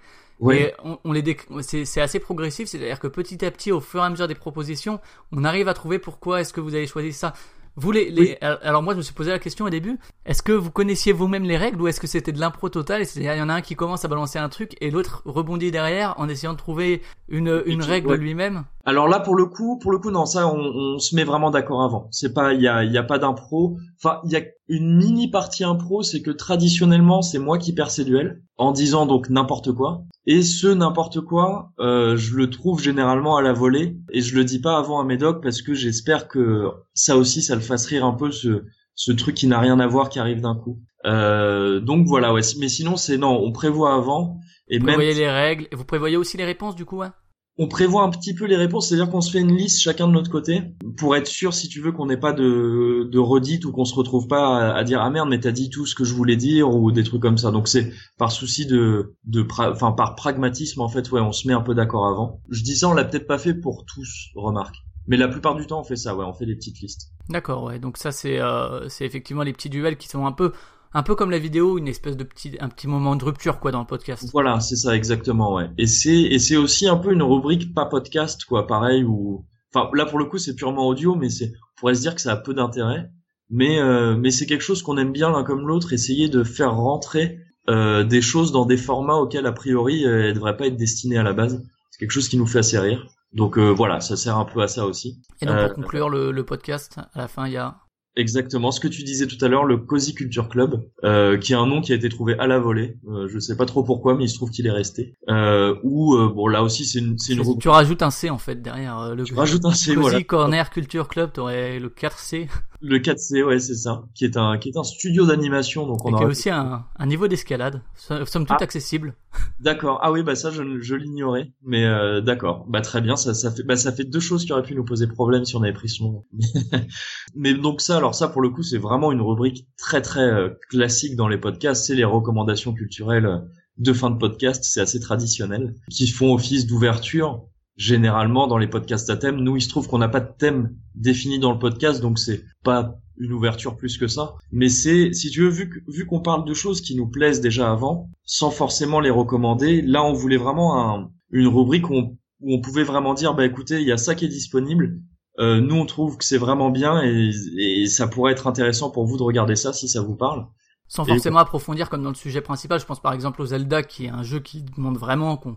Et 0.53 0.73
on, 0.85 0.99
on 1.05 1.13
les 1.13 1.23
déc- 1.23 1.47
c'est 1.63 2.01
assez 2.03 2.19
progressif, 2.21 2.69
c'est-à-dire 2.69 3.01
que 3.01 3.07
petit 3.07 3.43
à 3.43 3.51
petit, 3.51 3.73
au 3.73 3.81
fur 3.81 4.01
et 4.03 4.05
à 4.05 4.11
mesure 4.11 4.29
des 4.29 4.35
propositions, 4.35 5.01
on 5.33 5.45
arrive 5.45 5.67
à 5.67 5.73
trouver 5.73 5.99
pourquoi 5.99 6.43
est-ce 6.43 6.53
que 6.53 6.61
vous 6.61 6.75
avez 6.75 6.87
choisi 6.87 7.15
ça. 7.15 7.33
Vous 7.79 7.93
les, 7.93 8.11
les- 8.11 8.21
Oui. 8.21 8.37
alors 8.41 8.83
moi 8.83 8.95
je 8.95 8.99
me 8.99 9.03
suis 9.03 9.13
posé 9.13 9.31
la 9.31 9.39
question 9.39 9.67
au 9.67 9.71
début, 9.71 9.99
est-ce 10.25 10.43
que 10.43 10.53
vous 10.53 10.71
connaissiez 10.71 11.13
vous-même 11.13 11.45
les 11.45 11.59
règles 11.59 11.81
ou 11.83 11.89
est-ce 11.89 12.01
que 12.01 12.07
c'était 12.07 12.33
de 12.33 12.41
l'impro 12.41 12.69
total, 12.71 13.05
c'est-à-dire 13.05 13.35
il 13.35 13.39
y 13.39 13.43
en 13.43 13.49
a 13.51 13.55
un 13.55 13.61
qui 13.61 13.77
commence 13.77 14.05
à 14.05 14.09
balancer 14.09 14.39
un 14.39 14.49
truc 14.49 14.77
et 14.81 14.91
l'autre 14.91 15.23
rebondit 15.27 15.71
derrière 15.71 16.15
en 16.19 16.29
essayant 16.29 16.53
de 16.55 16.59
trouver 16.59 17.03
une, 17.29 17.63
une 17.67 17.83
règle 17.83 18.09
ouais. 18.09 18.17
lui-même? 18.17 18.65
Alors 18.89 19.09
là, 19.09 19.19
pour 19.19 19.35
le 19.35 19.47
coup, 19.47 19.79
pour 19.81 19.91
le 19.91 19.99
coup, 19.99 20.13
non, 20.13 20.27
ça, 20.27 20.47
on, 20.47 20.59
on 20.59 20.99
se 20.99 21.17
met 21.17 21.25
vraiment 21.25 21.51
d'accord 21.51 21.83
avant. 21.83 22.07
C'est 22.13 22.33
pas, 22.33 22.55
il 22.55 22.63
y 22.63 22.69
a, 22.69 22.85
y 22.85 22.97
a 22.97 23.03
pas 23.03 23.19
d'impro. 23.19 23.77
Enfin, 23.99 24.21
il 24.25 24.31
y 24.31 24.37
a 24.37 24.43
une 24.69 24.97
mini 24.97 25.29
partie 25.29 25.65
impro, 25.65 26.05
c'est 26.05 26.23
que 26.23 26.31
traditionnellement, 26.31 27.21
c'est 27.21 27.41
moi 27.41 27.59
qui 27.59 27.75
perds 27.75 27.91
ces 27.91 28.05
duels 28.05 28.43
en 28.59 28.71
disant 28.71 29.05
donc 29.05 29.29
n'importe 29.29 29.73
quoi. 29.73 30.05
Et 30.27 30.43
ce 30.43 30.69
n'importe 30.69 31.21
quoi, 31.21 31.73
euh, 31.81 32.17
je 32.17 32.37
le 32.37 32.49
trouve 32.49 32.81
généralement 32.81 33.37
à 33.37 33.43
la 33.43 33.53
volée 33.53 33.97
et 34.13 34.21
je 34.21 34.37
le 34.37 34.45
dis 34.45 34.61
pas 34.61 34.79
avant 34.79 35.01
à 35.01 35.05
Médoc 35.05 35.43
parce 35.43 35.63
que 35.63 35.75
j'espère 35.75 36.29
que 36.29 36.71
ça 36.95 37.17
aussi, 37.17 37.43
ça 37.43 37.57
le 37.57 37.61
fasse 37.61 37.87
rire 37.87 38.05
un 38.05 38.15
peu 38.15 38.31
ce, 38.31 38.65
ce 38.95 39.11
truc 39.11 39.35
qui 39.35 39.49
n'a 39.49 39.59
rien 39.59 39.81
à 39.81 39.87
voir 39.89 40.09
qui 40.09 40.21
arrive 40.21 40.41
d'un 40.41 40.55
coup. 40.55 40.79
Euh, 41.07 41.81
donc 41.81 42.07
voilà, 42.07 42.33
ouais. 42.33 42.43
Mais 42.61 42.69
sinon, 42.69 42.97
c'est 42.97 43.19
non, 43.19 43.37
on 43.43 43.51
prévoit 43.51 43.95
avant 43.95 44.39
et 44.69 44.79
Vous 44.79 44.87
même 44.87 44.97
prévoyez 44.97 45.19
les 45.19 45.31
règles, 45.31 45.67
et 45.73 45.77
vous 45.77 45.85
prévoyez 45.85 46.17
aussi 46.17 46.37
les 46.37 46.45
réponses 46.45 46.77
du 46.77 46.85
coup 46.85 47.03
hein? 47.03 47.13
On 47.59 47.69
prévoit 47.69 48.03
un 48.03 48.11
petit 48.11 48.35
peu 48.35 48.45
les 48.45 48.57
réponses, 48.57 48.89
c'est-à-dire 48.89 49.11
qu'on 49.11 49.23
se 49.23 49.31
fait 49.31 49.41
une 49.41 49.57
liste 49.57 49.81
chacun 49.81 50.07
de 50.07 50.13
notre 50.13 50.31
côté 50.31 50.63
pour 50.97 51.17
être 51.17 51.27
sûr, 51.27 51.55
si 51.55 51.69
tu 51.69 51.81
veux, 51.81 51.91
qu'on 51.91 52.07
n'ait 52.07 52.19
pas 52.19 52.33
de, 52.33 53.09
de 53.11 53.19
redite 53.19 53.65
ou 53.65 53.73
qu'on 53.73 53.87
se 53.87 53.95
retrouve 53.95 54.29
pas 54.29 54.75
à, 54.75 54.85
dire 54.85 55.01
ah 55.01 55.09
merde 55.11 55.29
mais 55.31 55.41
t'as 55.41 55.53
dit 55.53 55.71
tout 55.71 55.87
ce 55.87 55.95
que 55.95 56.05
je 56.05 56.15
voulais 56.15 56.37
dire 56.37 56.69
ou 56.69 56.93
des 56.93 57.03
trucs 57.03 57.23
comme 57.23 57.39
ça. 57.39 57.51
Donc 57.51 57.69
c'est 57.69 57.93
par 58.19 58.31
souci 58.31 58.67
de, 58.67 59.15
enfin 59.59 59.93
par 59.93 60.15
pragmatisme 60.17 60.83
en 60.83 60.89
fait, 60.89 61.11
ouais, 61.11 61.21
on 61.21 61.33
se 61.33 61.49
met 61.49 61.55
un 61.55 61.63
peu 61.63 61.75
d'accord 61.75 62.07
avant. 62.07 62.41
Je 62.51 62.63
dis 62.63 62.77
ça, 62.77 62.89
on 62.89 62.95
l'a 62.95 63.05
peut-être 63.05 63.27
pas 63.27 63.39
fait 63.39 63.55
pour 63.55 63.87
tous, 63.87 64.31
remarque. 64.35 64.77
Mais 65.09 65.17
la 65.17 65.29
plupart 65.29 65.55
du 65.55 65.67
temps, 65.67 65.81
on 65.81 65.85
fait 65.85 65.97
ça, 65.97 66.17
ouais, 66.17 66.25
on 66.25 66.33
fait 66.33 66.47
des 66.47 66.57
petites 66.57 66.81
listes. 66.81 67.13
D'accord, 67.29 67.63
ouais. 67.65 67.79
Donc 67.79 67.97
ça, 67.97 68.11
c'est 68.11 68.41
euh, 68.41 68.89
c'est 68.89 69.05
effectivement 69.07 69.45
les 69.45 69.53
petits 69.53 69.71
duels 69.71 69.97
qui 69.97 70.09
sont 70.09 70.27
un 70.27 70.33
peu 70.33 70.53
un 70.93 71.03
peu 71.03 71.15
comme 71.15 71.31
la 71.31 71.39
vidéo, 71.39 71.79
une 71.79 71.89
espèce 71.89 72.17
de 72.17 72.25
petit 72.25 72.57
un 72.61 72.69
petit 72.69 72.87
moment 72.89 73.17
de 73.17 73.25
rupture 73.25 73.59
quoi 73.61 73.71
dans 73.73 73.81
le 73.81 73.87
podcast. 73.87 74.29
Voilà, 74.33 74.61
c'est 74.61 74.77
ça 74.77 74.95
exactement, 74.97 75.55
ouais. 75.55 75.69
Et 75.79 75.87
c'est 75.87 76.21
et 76.21 76.39
c'est 76.39 76.57
aussi 76.57 76.89
un 76.89 76.97
peu 76.97 77.13
une 77.13 77.23
rubrique 77.23 77.75
pas 77.75 77.87
podcast 77.87 78.45
quoi, 78.45 78.67
pareil 78.67 79.05
ou 79.05 79.45
enfin 79.75 79.91
là 79.95 80.07
pour 80.07 80.19
le 80.19 80.25
coup 80.25 80.39
c'est 80.39 80.55
purement 80.55 80.87
audio, 80.87 81.15
mais 81.15 81.29
c'est 81.29 81.47
on 81.47 81.81
pourrait 81.81 81.95
se 81.95 82.01
dire 82.01 82.15
que 82.15 82.21
ça 82.21 82.33
a 82.33 82.37
peu 82.37 82.55
d'intérêt, 82.55 83.11
mais 83.51 83.79
euh, 83.81 84.17
mais 84.17 84.31
c'est 84.31 84.47
quelque 84.47 84.63
chose 84.65 84.83
qu'on 84.83 84.97
aime 84.97 85.13
bien 85.13 85.31
l'un 85.31 85.45
comme 85.45 85.67
l'autre, 85.67 85.93
essayer 85.93 86.29
de 86.29 86.43
faire 86.45 86.75
rentrer 86.75 87.39
euh, 87.69 88.05
des 88.05 88.23
choses 88.23 88.53
dans 88.53 88.65
des 88.65 88.77
formats 88.77 89.17
auxquels 89.17 89.47
a 89.47 89.53
priori 89.53 90.07
euh, 90.07 90.29
elles 90.29 90.35
devraient 90.35 90.57
pas 90.57 90.67
être 90.67 90.77
destinées 90.77 91.19
à 91.19 91.23
la 91.23 91.33
base. 91.33 91.63
C'est 91.91 91.99
quelque 91.99 92.13
chose 92.13 92.29
qui 92.29 92.37
nous 92.39 92.47
fait 92.47 92.61
assez 92.61 92.79
rire. 92.79 93.07
Donc 93.33 93.59
euh, 93.59 93.71
voilà, 93.71 94.01
ça 94.01 94.17
sert 94.17 94.39
un 94.39 94.45
peu 94.45 94.61
à 94.63 94.69
ça 94.69 94.87
aussi. 94.87 95.21
Et 95.43 95.47
donc 95.47 95.57
Euh, 95.57 95.67
pour 95.67 95.75
conclure 95.77 96.09
le, 96.09 96.31
le 96.31 96.45
podcast, 96.45 96.99
à 97.13 97.19
la 97.19 97.29
fin 97.29 97.47
il 97.47 97.53
y 97.55 97.57
a 97.57 97.77
Exactement, 98.17 98.73
ce 98.73 98.81
que 98.81 98.89
tu 98.89 99.03
disais 99.03 99.27
tout 99.27 99.43
à 99.45 99.49
l'heure, 99.49 99.65
le 99.65 99.77
Cozy 99.77 100.15
Culture 100.15 100.49
Club, 100.49 100.83
euh, 101.05 101.37
qui 101.37 101.53
est 101.53 101.57
un 101.57 101.67
nom 101.67 101.83
qui 101.83 101.93
a 101.93 101.97
été 101.97 102.09
trouvé 102.09 102.35
à 102.39 102.47
la 102.47 102.59
volée. 102.59 102.97
Euh, 103.09 103.29
je 103.29 103.39
sais 103.39 103.57
pas 103.57 103.67
trop 103.67 103.85
pourquoi, 103.85 104.17
mais 104.17 104.25
il 104.25 104.31
se 104.31 104.37
trouve 104.37 104.51
qu'il 104.51 104.67
est 104.67 104.73
resté. 104.73 105.15
Euh, 105.29 105.75
ou 105.83 106.15
euh, 106.15 106.33
bon, 106.35 106.49
là 106.49 106.63
aussi 106.63 106.87
c'est 106.87 107.01
une, 107.01 107.19
c'est 107.19 107.35
une 107.35 107.59
tu, 107.59 107.69
rajoutes 107.69 108.01
un 108.01 108.11
C 108.11 108.31
en 108.31 108.39
fait 108.39 108.63
derrière 108.63 108.99
euh, 108.99 109.15
le 109.15 109.25
Tu 109.25 109.35
rajoutes 109.35 109.67
un 109.67 109.73
C, 109.73 109.95
Cozy 109.95 110.01
voilà. 110.01 110.23
Corner 110.23 110.71
Culture 110.71 111.09
Club, 111.09 111.33
t'aurais 111.35 111.79
le 111.79 111.91
4C, 111.91 112.49
Le 112.83 112.99
4C, 112.99 113.43
ouais, 113.43 113.59
c'est 113.59 113.75
ça, 113.75 114.05
qui 114.15 114.25
est 114.25 114.37
un, 114.37 114.59
qui 114.59 114.69
est 114.69 114.77
un 114.77 114.83
studio 114.85 115.27
d'animation, 115.27 115.87
donc 115.87 116.05
on 116.05 116.13
aura. 116.13 116.27
aussi 116.27 116.51
un, 116.51 116.85
un 116.97 117.07
niveau 117.07 117.27
d'escalade, 117.27 117.81
so- 117.95 118.27
somme 118.27 118.45
toute 118.47 118.57
Ah. 118.61 118.63
accessible. 118.65 119.15
D'accord. 119.61 119.99
Ah 120.03 120.13
oui, 120.13 120.23
bah 120.23 120.35
ça 120.35 120.51
je, 120.51 120.81
je 120.81 120.95
l'ignorais, 120.95 121.53
mais 121.63 121.85
euh, 121.87 122.21
d'accord. 122.21 122.67
Bah 122.69 122.81
très 122.83 123.01
bien, 123.01 123.17
ça, 123.17 123.33
ça 123.35 123.51
fait, 123.51 123.63
bah 123.63 123.77
ça 123.77 123.93
fait 123.93 124.05
deux 124.05 124.21
choses 124.21 124.45
qui 124.45 124.53
auraient 124.53 124.63
pu 124.63 124.75
nous 124.75 124.85
poser 124.85 125.07
problème 125.07 125.45
si 125.45 125.57
on 125.57 125.63
avait 125.63 125.73
pris 125.73 125.89
ce 125.89 126.03
nom. 126.03 126.25
mais 127.35 127.55
donc 127.55 127.81
ça, 127.81 127.97
alors 127.97 128.15
ça 128.15 128.29
pour 128.29 128.43
le 128.43 128.51
coup, 128.51 128.63
c'est 128.63 128.79
vraiment 128.79 129.13
une 129.13 129.21
rubrique 129.23 129.67
très 129.79 130.03
très 130.03 130.21
euh, 130.25 130.51
classique 130.71 131.17
dans 131.17 131.29
les 131.29 131.39
podcasts. 131.39 131.87
C'est 131.87 131.95
les 131.95 132.05
recommandations 132.05 132.73
culturelles 132.75 133.43
de 133.79 133.93
fin 133.93 134.11
de 134.11 134.19
podcast. 134.19 134.65
C'est 134.65 134.81
assez 134.81 135.01
traditionnel, 135.01 135.75
qui 135.91 136.07
font 136.09 136.33
office 136.35 136.67
d'ouverture. 136.67 137.45
Généralement 137.77 138.47
dans 138.47 138.57
les 138.57 138.69
podcasts 138.69 139.11
à 139.11 139.17
thème, 139.19 139.37
nous 139.37 139.57
il 139.57 139.61
se 139.61 139.69
trouve 139.69 139.87
qu'on 139.87 139.99
n'a 139.99 140.09
pas 140.09 140.21
de 140.21 140.31
thème 140.39 140.75
défini 140.95 141.39
dans 141.39 141.53
le 141.53 141.59
podcast, 141.59 142.01
donc 142.01 142.19
c'est 142.19 142.43
pas 142.65 142.95
une 143.19 143.33
ouverture 143.33 143.77
plus 143.77 143.99
que 143.99 144.07
ça. 144.09 144.35
Mais 144.51 144.69
c'est, 144.71 145.13
si 145.13 145.31
tu 145.31 145.43
veux, 145.43 145.49
vu 145.51 145.85
vu 145.87 146.07
qu'on 146.07 146.21
parle 146.21 146.47
de 146.47 146.55
choses 146.55 146.81
qui 146.81 146.97
nous 146.97 147.07
plaisent 147.07 147.41
déjà 147.43 147.71
avant, 147.71 148.09
sans 148.25 148.51
forcément 148.51 148.99
les 149.01 149.11
recommander, 149.11 149.83
là 149.83 150.03
on 150.05 150.15
voulait 150.15 150.39
vraiment 150.39 150.89
un- 150.95 151.11
une 151.31 151.49
rubrique 151.49 151.91
où 151.91 151.95
on, 151.95 152.17
où 152.41 152.55
on 152.55 152.61
pouvait 152.63 152.83
vraiment 152.85 153.13
dire, 153.15 153.35
bah 153.35 153.45
écoutez, 153.45 153.81
il 153.81 153.87
y 153.87 153.93
a 153.93 153.97
ça 153.99 154.15
qui 154.15 154.25
est 154.25 154.29
disponible. 154.29 154.99
Euh, 155.39 155.61
nous 155.61 155.75
on 155.77 155.85
trouve 155.85 156.17
que 156.17 156.25
c'est 156.25 156.39
vraiment 156.39 156.71
bien 156.71 157.03
et, 157.05 157.31
et 157.59 157.87
ça 157.89 158.07
pourrait 158.09 158.33
être 158.33 158.47
intéressant 158.47 158.91
pour 158.91 159.05
vous 159.07 159.19
de 159.19 159.23
regarder 159.23 159.55
ça 159.55 159.75
si 159.75 159.87
ça 159.87 160.01
vous 160.01 160.17
parle. 160.17 160.47
Sans 160.89 161.05
Et- 161.05 161.09
forcément 161.09 161.41
approfondir 161.41 161.91
comme 161.91 162.03
dans 162.03 162.09
le 162.09 162.15
sujet 162.15 162.41
principal, 162.41 162.81
je 162.81 162.87
pense 162.87 163.01
par 163.03 163.13
exemple 163.13 163.43
au 163.43 163.47
Zelda 163.47 163.83
qui 163.83 164.07
est 164.07 164.09
un 164.09 164.23
jeu 164.23 164.41
qui 164.41 164.63
demande 164.63 164.97
vraiment 164.97 165.37
qu'on 165.37 165.57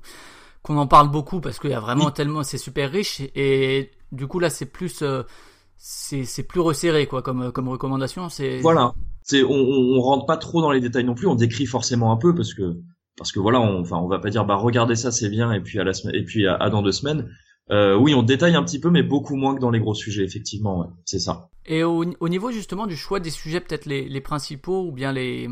qu'on 0.63 0.77
en 0.77 0.87
parle 0.87 1.09
beaucoup 1.09 1.39
parce 1.41 1.59
qu'il 1.59 1.69
y 1.71 1.73
a 1.73 1.79
vraiment 1.79 2.07
Oui. 2.07 2.13
tellement 2.13 2.43
c'est 2.43 2.57
super 2.57 2.91
riche 2.91 3.21
et 3.35 3.91
du 4.11 4.27
coup 4.27 4.39
là 4.39 4.49
c'est 4.49 4.65
plus 4.65 5.01
euh, 5.01 5.23
c'est 5.77 6.43
plus 6.47 6.59
resserré 6.59 7.07
quoi 7.07 7.21
comme 7.21 7.51
comme 7.51 7.69
recommandation, 7.69 8.29
c'est 8.29 8.59
Voilà. 8.59 8.93
C'est, 9.23 9.43
on, 9.43 9.51
on, 9.53 10.01
rentre 10.01 10.25
pas 10.25 10.37
trop 10.37 10.59
dans 10.61 10.71
les 10.71 10.79
détails 10.81 11.03
non 11.03 11.13
plus. 11.13 11.27
On 11.27 11.35
décrit 11.35 11.67
forcément 11.67 12.11
un 12.11 12.17
peu 12.17 12.33
parce 12.33 12.53
que 12.53 12.77
parce 13.17 13.31
que 13.31 13.39
voilà, 13.39 13.59
on, 13.61 13.81
enfin, 13.81 13.97
on 13.97 14.07
va 14.07 14.17
pas 14.19 14.29
dire 14.29 14.43
bah 14.45 14.55
regardez 14.55 14.95
ça 14.95 15.11
c'est 15.11 15.29
bien 15.29 15.51
et 15.51 15.61
puis 15.61 15.79
à 15.79 15.83
la 15.83 15.93
semaine 15.93 16.15
et 16.15 16.23
puis 16.23 16.47
à, 16.47 16.55
à 16.55 16.69
dans 16.69 16.81
deux 16.81 16.91
semaines. 16.91 17.29
Euh, 17.71 17.95
oui, 17.95 18.15
on 18.15 18.23
détaille 18.23 18.55
un 18.55 18.63
petit 18.63 18.79
peu, 18.79 18.89
mais 18.89 19.03
beaucoup 19.03 19.35
moins 19.35 19.53
que 19.53 19.59
dans 19.59 19.69
les 19.69 19.79
gros 19.79 19.93
sujets, 19.93 20.23
effectivement. 20.23 20.79
Ouais, 20.79 20.87
c'est 21.05 21.19
ça. 21.19 21.49
Et 21.67 21.83
au, 21.83 22.03
au 22.19 22.27
niveau 22.29 22.49
justement 22.51 22.87
du 22.87 22.97
choix 22.97 23.19
des 23.19 23.29
sujets, 23.29 23.59
peut-être 23.61 23.85
les, 23.85 24.09
les 24.09 24.21
principaux 24.21 24.87
ou 24.87 24.91
bien 24.91 25.11
les 25.11 25.47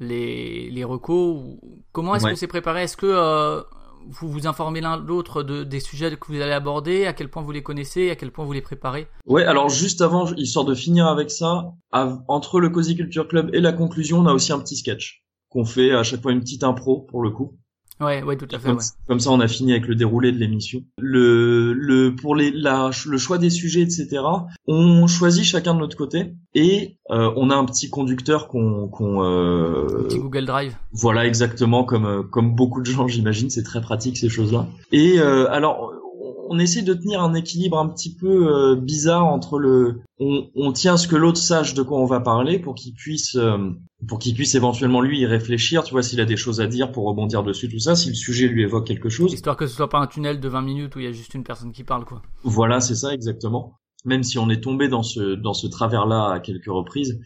les, 0.00 0.68
les 0.70 0.84
recos, 0.84 1.40
comment 1.92 2.16
est-ce 2.16 2.24
Ouais. 2.24 2.32
que 2.32 2.38
c'est 2.38 2.48
préparé? 2.48 2.82
Est-ce 2.84 2.96
que 2.96 3.06
euh, 3.06 3.60
vous 4.08 4.28
vous 4.28 4.46
informez 4.46 4.80
l'un 4.80 4.96
l'autre 4.96 5.42
de, 5.42 5.64
des 5.64 5.80
sujets 5.80 6.10
que 6.16 6.26
vous 6.26 6.40
allez 6.40 6.52
aborder 6.52 7.06
À 7.06 7.12
quel 7.12 7.28
point 7.28 7.42
vous 7.42 7.52
les 7.52 7.62
connaissez 7.62 8.10
À 8.10 8.16
quel 8.16 8.32
point 8.32 8.44
vous 8.44 8.52
les 8.52 8.62
préparez? 8.62 9.08
Ouais, 9.26 9.44
alors 9.44 9.68
juste 9.68 10.00
avant, 10.00 10.32
histoire 10.34 10.64
de 10.64 10.74
finir 10.74 11.06
avec 11.06 11.30
ça, 11.30 11.72
entre 11.92 12.60
le 12.60 12.70
Cozy 12.70 12.96
Culture 12.96 13.28
Club 13.28 13.50
et 13.54 13.60
la 13.60 13.72
conclusion, 13.72 14.18
on 14.18 14.26
a 14.26 14.32
aussi 14.32 14.52
un 14.52 14.58
petit 14.58 14.76
sketch 14.76 15.24
qu'on 15.48 15.64
fait 15.64 15.92
à 15.92 16.02
chaque 16.02 16.22
fois 16.22 16.32
une 16.32 16.40
petite 16.40 16.64
impro 16.64 17.00
pour 17.00 17.22
le 17.22 17.30
coup. 17.30 17.58
Ouais, 18.00 18.22
ouais, 18.22 18.36
tout 18.36 18.46
à 18.50 18.58
fait. 18.58 18.68
Comme, 18.68 18.76
Ouais. 18.78 18.84
comme 19.08 19.20
ça, 19.20 19.30
on 19.30 19.40
a 19.40 19.48
fini 19.48 19.72
avec 19.72 19.86
le 19.86 19.94
déroulé 19.94 20.32
de 20.32 20.38
l'émission. 20.38 20.80
Le, 20.98 21.72
le, 21.74 22.14
pour 22.14 22.34
les, 22.34 22.50
la, 22.50 22.90
le 23.06 23.18
choix 23.18 23.38
des 23.38 23.50
sujets, 23.50 23.82
etc. 23.82 24.08
On 24.66 25.06
choisit 25.06 25.44
chacun 25.44 25.74
de 25.74 25.80
notre 25.80 25.96
côté 25.96 26.32
et 26.54 26.96
euh, 27.10 27.30
on 27.36 27.50
a 27.50 27.54
un 27.56 27.64
petit 27.64 27.90
conducteur 27.90 28.48
qu'on, 28.48 28.88
qu'on, 28.88 29.22
euh, 29.24 30.04
Petit 30.08 30.18
Google 30.18 30.46
Drive. 30.46 30.76
voilà 30.92 31.26
exactement 31.26 31.84
comme 31.84 32.06
euh, 32.06 32.22
comme 32.22 32.54
beaucoup 32.54 32.80
de 32.80 32.86
gens, 32.86 33.06
j'imagine. 33.08 33.50
C'est 33.50 33.62
très 33.64 33.80
pratique 33.80 34.16
ces 34.16 34.28
choses-là. 34.28 34.66
Et 34.92 35.18
euh, 35.18 35.50
alors, 35.50 35.92
on 36.52 36.58
essaie 36.58 36.82
de 36.82 36.94
tenir 36.94 37.22
un 37.22 37.32
équilibre 37.34 37.78
un 37.78 37.88
petit 37.88 38.12
peu 38.12 38.52
euh, 38.52 38.74
bizarre 38.74 39.24
entre 39.24 39.60
le, 39.60 40.00
on, 40.18 40.50
on 40.56 40.72
tient 40.72 40.94
à 40.94 40.96
ce 40.96 41.06
que 41.06 41.14
l'autre 41.14 41.38
sache 41.38 41.74
de 41.74 41.82
quoi 41.82 42.00
on 42.00 42.06
va 42.06 42.18
parler 42.18 42.58
pour 42.58 42.74
qu'il 42.74 42.92
puisse, 42.92 43.36
euh, 43.36 43.70
pour 44.08 44.18
qu'il 44.18 44.34
puisse 44.34 44.56
éventuellement 44.56 45.00
lui 45.00 45.20
y 45.20 45.26
réfléchir. 45.26 45.84
Tu 45.84 45.92
vois, 45.92 46.02
s'il 46.02 46.20
a 46.20 46.24
des 46.24 46.36
choses 46.36 46.60
à 46.60 46.66
dire 46.66 46.90
pour 46.90 47.06
rebondir 47.06 47.44
dessus, 47.44 47.68
tout 47.68 47.78
ça. 47.78 47.94
Si 47.94 48.08
le 48.08 48.16
sujet 48.16 48.48
lui 48.48 48.64
évoque 48.64 48.84
quelque 48.84 49.08
chose. 49.08 49.32
Histoire 49.32 49.56
que 49.56 49.68
ce 49.68 49.76
soit 49.76 49.88
pas 49.88 50.00
un 50.00 50.08
tunnel 50.08 50.40
de 50.40 50.48
20 50.48 50.62
minutes 50.62 50.96
où 50.96 50.98
il 50.98 51.04
y 51.04 51.08
a 51.08 51.12
juste 51.12 51.34
une 51.34 51.44
personne 51.44 51.70
qui 51.70 51.84
parle, 51.84 52.04
quoi. 52.04 52.20
Voilà, 52.42 52.80
c'est 52.80 52.96
ça 52.96 53.14
exactement. 53.14 53.79
Même 54.04 54.22
si 54.22 54.38
on 54.38 54.50
est 54.50 54.62
tombé 54.62 54.88
dans 54.88 55.02
ce 55.02 55.34
dans 55.34 55.54
ce 55.54 55.66
travers-là 55.66 56.30
à 56.30 56.40
quelques 56.40 56.66
reprises. 56.66 57.20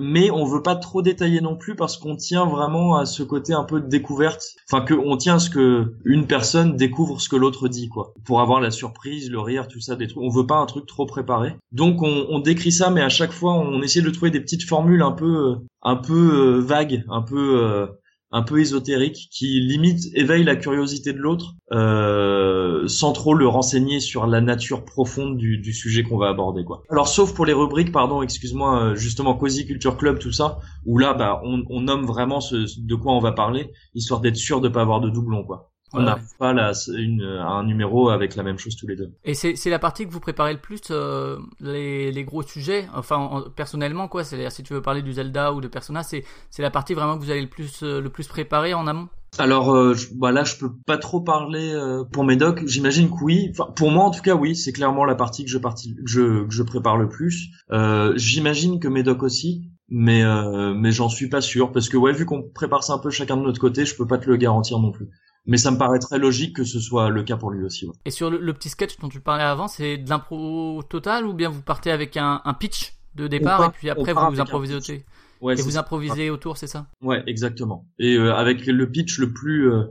Mais 0.00 0.30
on 0.30 0.44
veut 0.44 0.62
pas 0.62 0.76
trop 0.76 1.02
détailler 1.02 1.40
non 1.40 1.56
plus 1.56 1.74
parce 1.74 1.96
qu'on 1.96 2.16
tient 2.16 2.46
vraiment 2.46 2.96
à 2.96 3.06
ce 3.06 3.22
côté 3.22 3.52
un 3.52 3.64
peu 3.64 3.80
de 3.80 3.88
découverte. 3.88 4.42
Enfin, 4.70 4.84
que 4.84 4.94
on 4.94 5.16
tient 5.16 5.36
à 5.36 5.38
ce 5.38 5.50
que 5.50 5.94
une 6.04 6.26
personne 6.26 6.76
découvre 6.76 7.20
ce 7.20 7.28
que 7.28 7.36
l'autre 7.36 7.68
dit, 7.68 7.88
quoi, 7.88 8.14
pour 8.24 8.40
avoir 8.40 8.60
la 8.60 8.70
surprise, 8.70 9.30
le 9.30 9.40
rire, 9.40 9.68
tout 9.68 9.80
ça, 9.80 9.96
des 9.96 10.06
trucs. 10.06 10.22
On 10.22 10.30
veut 10.30 10.46
pas 10.46 10.58
un 10.58 10.66
truc 10.66 10.86
trop 10.86 11.06
préparé. 11.06 11.56
Donc 11.72 12.02
on, 12.02 12.38
décrit 12.38 12.72
ça, 12.72 12.90
mais 12.90 13.02
à 13.02 13.08
chaque 13.08 13.32
fois 13.32 13.54
on 13.54 13.82
essaie 13.82 14.00
de 14.00 14.10
trouver 14.10 14.30
des 14.30 14.40
petites 14.40 14.62
formules 14.62 15.02
un 15.02 15.12
peu 15.12 15.56
un 15.82 15.96
peu 15.96 16.56
euh, 16.58 16.60
vagues, 16.60 17.04
un 17.08 17.22
peu 17.22 17.62
euh, 17.62 17.86
un 18.30 18.42
peu 18.42 18.60
ésotérique 18.60 19.28
qui 19.30 19.60
limite 19.60 20.04
éveille 20.14 20.44
la 20.44 20.56
curiosité 20.56 21.12
de 21.12 21.18
l'autre 21.18 21.54
euh, 21.72 22.86
sans 22.86 23.12
trop 23.12 23.34
le 23.34 23.48
renseigner 23.48 24.00
sur 24.00 24.26
la 24.26 24.40
nature 24.40 24.84
profonde 24.84 25.38
du, 25.38 25.72
sujet 25.72 26.02
qu'on 26.02 26.18
va 26.18 26.28
aborder 26.28 26.64
quoi. 26.64 26.82
Alors 26.90 27.08
sauf 27.08 27.34
pour 27.34 27.46
les 27.46 27.52
rubriques 27.52 27.92
pardon 27.92 28.22
excuse-moi 28.22 28.82
euh, 28.82 28.94
justement 28.94 29.34
Cozy 29.34 29.66
Culture 29.66 29.96
Club 29.96 30.18
tout 30.18 30.32
ça 30.32 30.58
où 30.84 30.98
là 30.98 31.14
bah 31.14 31.40
on, 31.44 31.62
on 31.70 31.80
nomme 31.82 32.04
vraiment 32.04 32.40
ce, 32.40 32.66
de 32.78 32.94
quoi 32.94 33.12
on 33.12 33.20
va 33.20 33.32
parler 33.32 33.70
histoire 33.94 34.20
d'être 34.20 34.36
sûr 34.36 34.60
de 34.60 34.68
pas 34.68 34.82
avoir 34.82 35.00
de 35.00 35.10
doublons 35.10 35.44
quoi. 35.44 35.72
On 35.92 36.02
n'a 36.02 36.16
ouais. 36.16 36.20
pas 36.38 36.52
la, 36.52 36.72
une, 36.88 37.22
un 37.22 37.64
numéro 37.64 38.10
avec 38.10 38.36
la 38.36 38.42
même 38.42 38.58
chose 38.58 38.76
tous 38.76 38.86
les 38.86 38.96
deux. 38.96 39.10
Et 39.24 39.34
c'est 39.34 39.70
la 39.70 39.78
partie 39.78 40.06
que 40.06 40.12
vous 40.12 40.20
préparez 40.20 40.52
le 40.52 40.60
plus, 40.60 40.80
euh, 40.90 41.38
les, 41.60 42.12
les 42.12 42.24
gros 42.24 42.42
sujets? 42.42 42.86
Enfin, 42.94 43.16
en- 43.16 43.42
personnellement, 43.50 44.08
quoi. 44.08 44.24
C'est-à-dire, 44.24 44.52
si 44.52 44.62
tu 44.62 44.74
veux 44.74 44.82
parler 44.82 45.02
du 45.02 45.12
Zelda 45.12 45.52
ou 45.52 45.60
de 45.60 45.68
Persona, 45.68 46.02
c'est 46.02 46.24
la 46.58 46.70
partie 46.70 46.94
vraiment 46.94 47.16
que 47.18 47.24
vous 47.24 47.30
allez 47.30 47.42
le 47.42 47.48
plus 47.48 47.82
euh, 47.82 48.00
le 48.00 48.10
plus 48.10 48.26
préparer 48.26 48.74
en 48.74 48.86
amont? 48.86 49.08
Alors 49.36 49.74
euh, 49.74 49.92
je- 49.94 50.08
bah 50.14 50.32
là 50.32 50.42
je 50.42 50.56
peux 50.56 50.70
pas 50.86 50.96
trop 50.96 51.20
parler 51.20 51.70
euh, 51.72 52.02
pour 52.02 52.24
mes 52.24 52.36
docs. 52.36 52.66
J'imagine 52.66 53.10
que 53.10 53.22
oui. 53.22 53.48
Enfin 53.50 53.70
pour 53.76 53.90
moi 53.90 54.04
en 54.04 54.10
tout 54.10 54.22
cas 54.22 54.34
oui, 54.34 54.56
c'est 54.56 54.72
clairement 54.72 55.04
la 55.04 55.14
partie 55.14 55.44
que 55.44 55.50
je 55.50 55.58
partie 55.58 55.94
que 55.94 56.00
je 56.06 56.44
que 56.44 56.50
je 56.54 56.62
prépare 56.62 56.96
le 56.96 57.08
plus. 57.08 57.48
Euh, 57.70 58.14
J'imagine 58.16 58.80
que 58.80 58.88
mes 58.88 59.02
docs 59.02 59.22
aussi, 59.22 59.70
mais 59.90 60.22
euh, 60.22 60.72
mais 60.74 60.92
j'en 60.92 61.10
suis 61.10 61.28
pas 61.28 61.42
sûr 61.42 61.72
parce 61.72 61.90
que 61.90 61.98
ouais 61.98 62.12
vu 62.12 62.24
qu'on 62.24 62.42
prépare 62.42 62.82
ça 62.82 62.94
un 62.94 62.98
peu 62.98 63.10
chacun 63.10 63.36
de 63.36 63.42
notre 63.42 63.60
côté, 63.60 63.84
je 63.84 63.94
peux 63.94 64.06
pas 64.06 64.16
te 64.18 64.28
le 64.30 64.36
garantir 64.36 64.78
non 64.78 64.92
plus. 64.92 65.10
Mais 65.48 65.56
ça 65.56 65.70
me 65.72 65.78
paraît 65.78 65.98
très 65.98 66.18
logique 66.18 66.54
que 66.54 66.64
ce 66.64 66.78
soit 66.78 67.08
le 67.08 67.22
cas 67.24 67.36
pour 67.36 67.50
lui 67.50 67.64
aussi. 67.64 67.86
ouais. 67.86 67.92
Et 68.04 68.10
sur 68.12 68.30
le, 68.30 68.38
le 68.38 68.52
petit 68.52 68.68
sketch 68.68 68.98
dont 69.00 69.08
tu 69.08 69.20
parlais 69.20 69.42
avant, 69.42 69.66
c'est 69.66 69.96
de 69.98 70.08
l'impro 70.08 70.82
total 70.88 71.26
ou 71.26 71.32
bien 71.32 71.48
vous 71.48 71.62
partez 71.62 71.90
avec 71.90 72.16
un, 72.16 72.40
un 72.44 72.54
pitch 72.54 72.92
de 73.14 73.26
départ 73.26 73.58
part- 73.58 73.68
et 73.70 73.72
puis 73.72 73.90
après 73.90 74.12
vous 74.12 74.40
improvisez. 74.40 75.04
Ouais, 75.40 75.54
Et 75.54 75.56
c'est 75.56 75.62
vous 75.62 75.72
ça. 75.72 75.80
improvisez 75.80 76.30
autour, 76.30 76.56
c'est 76.56 76.66
ça? 76.66 76.86
Ouais, 77.00 77.22
exactement. 77.26 77.86
Et 77.98 78.16
euh, 78.16 78.34
avec 78.34 78.66
le 78.66 78.90
pitch 78.90 79.18
le 79.18 79.32
plus 79.32 79.72
euh, 79.72 79.84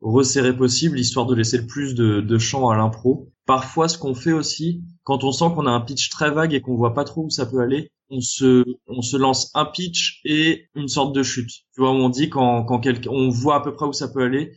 resserré 0.00 0.56
possible, 0.56 0.98
histoire 0.98 1.26
de 1.26 1.34
laisser 1.34 1.58
le 1.58 1.66
plus 1.66 1.94
de, 1.94 2.20
de 2.20 2.38
champ 2.38 2.70
à 2.70 2.76
l'impro. 2.76 3.28
Parfois, 3.44 3.88
ce 3.88 3.98
qu'on 3.98 4.14
fait 4.14 4.32
aussi, 4.32 4.82
quand 5.04 5.24
on 5.24 5.32
sent 5.32 5.46
qu'on 5.54 5.66
a 5.66 5.70
un 5.70 5.80
pitch 5.80 6.08
très 6.08 6.30
vague 6.30 6.54
et 6.54 6.60
qu'on 6.60 6.76
voit 6.76 6.94
pas 6.94 7.04
trop 7.04 7.24
où 7.24 7.30
ça 7.30 7.46
peut 7.46 7.60
aller, 7.60 7.90
on 8.10 8.20
se, 8.20 8.64
on 8.86 9.02
se 9.02 9.16
lance 9.16 9.50
un 9.54 9.64
pitch 9.64 10.20
et 10.24 10.66
une 10.76 10.88
sorte 10.88 11.14
de 11.14 11.22
chute. 11.22 11.50
Tu 11.74 11.80
vois, 11.80 11.90
on 11.90 12.08
dit 12.08 12.30
quand, 12.30 12.64
quand 12.64 12.78
quelqu'un, 12.78 13.10
on 13.10 13.28
voit 13.28 13.56
à 13.56 13.60
peu 13.60 13.74
près 13.74 13.86
où 13.86 13.92
ça 13.92 14.08
peut 14.08 14.22
aller 14.22 14.52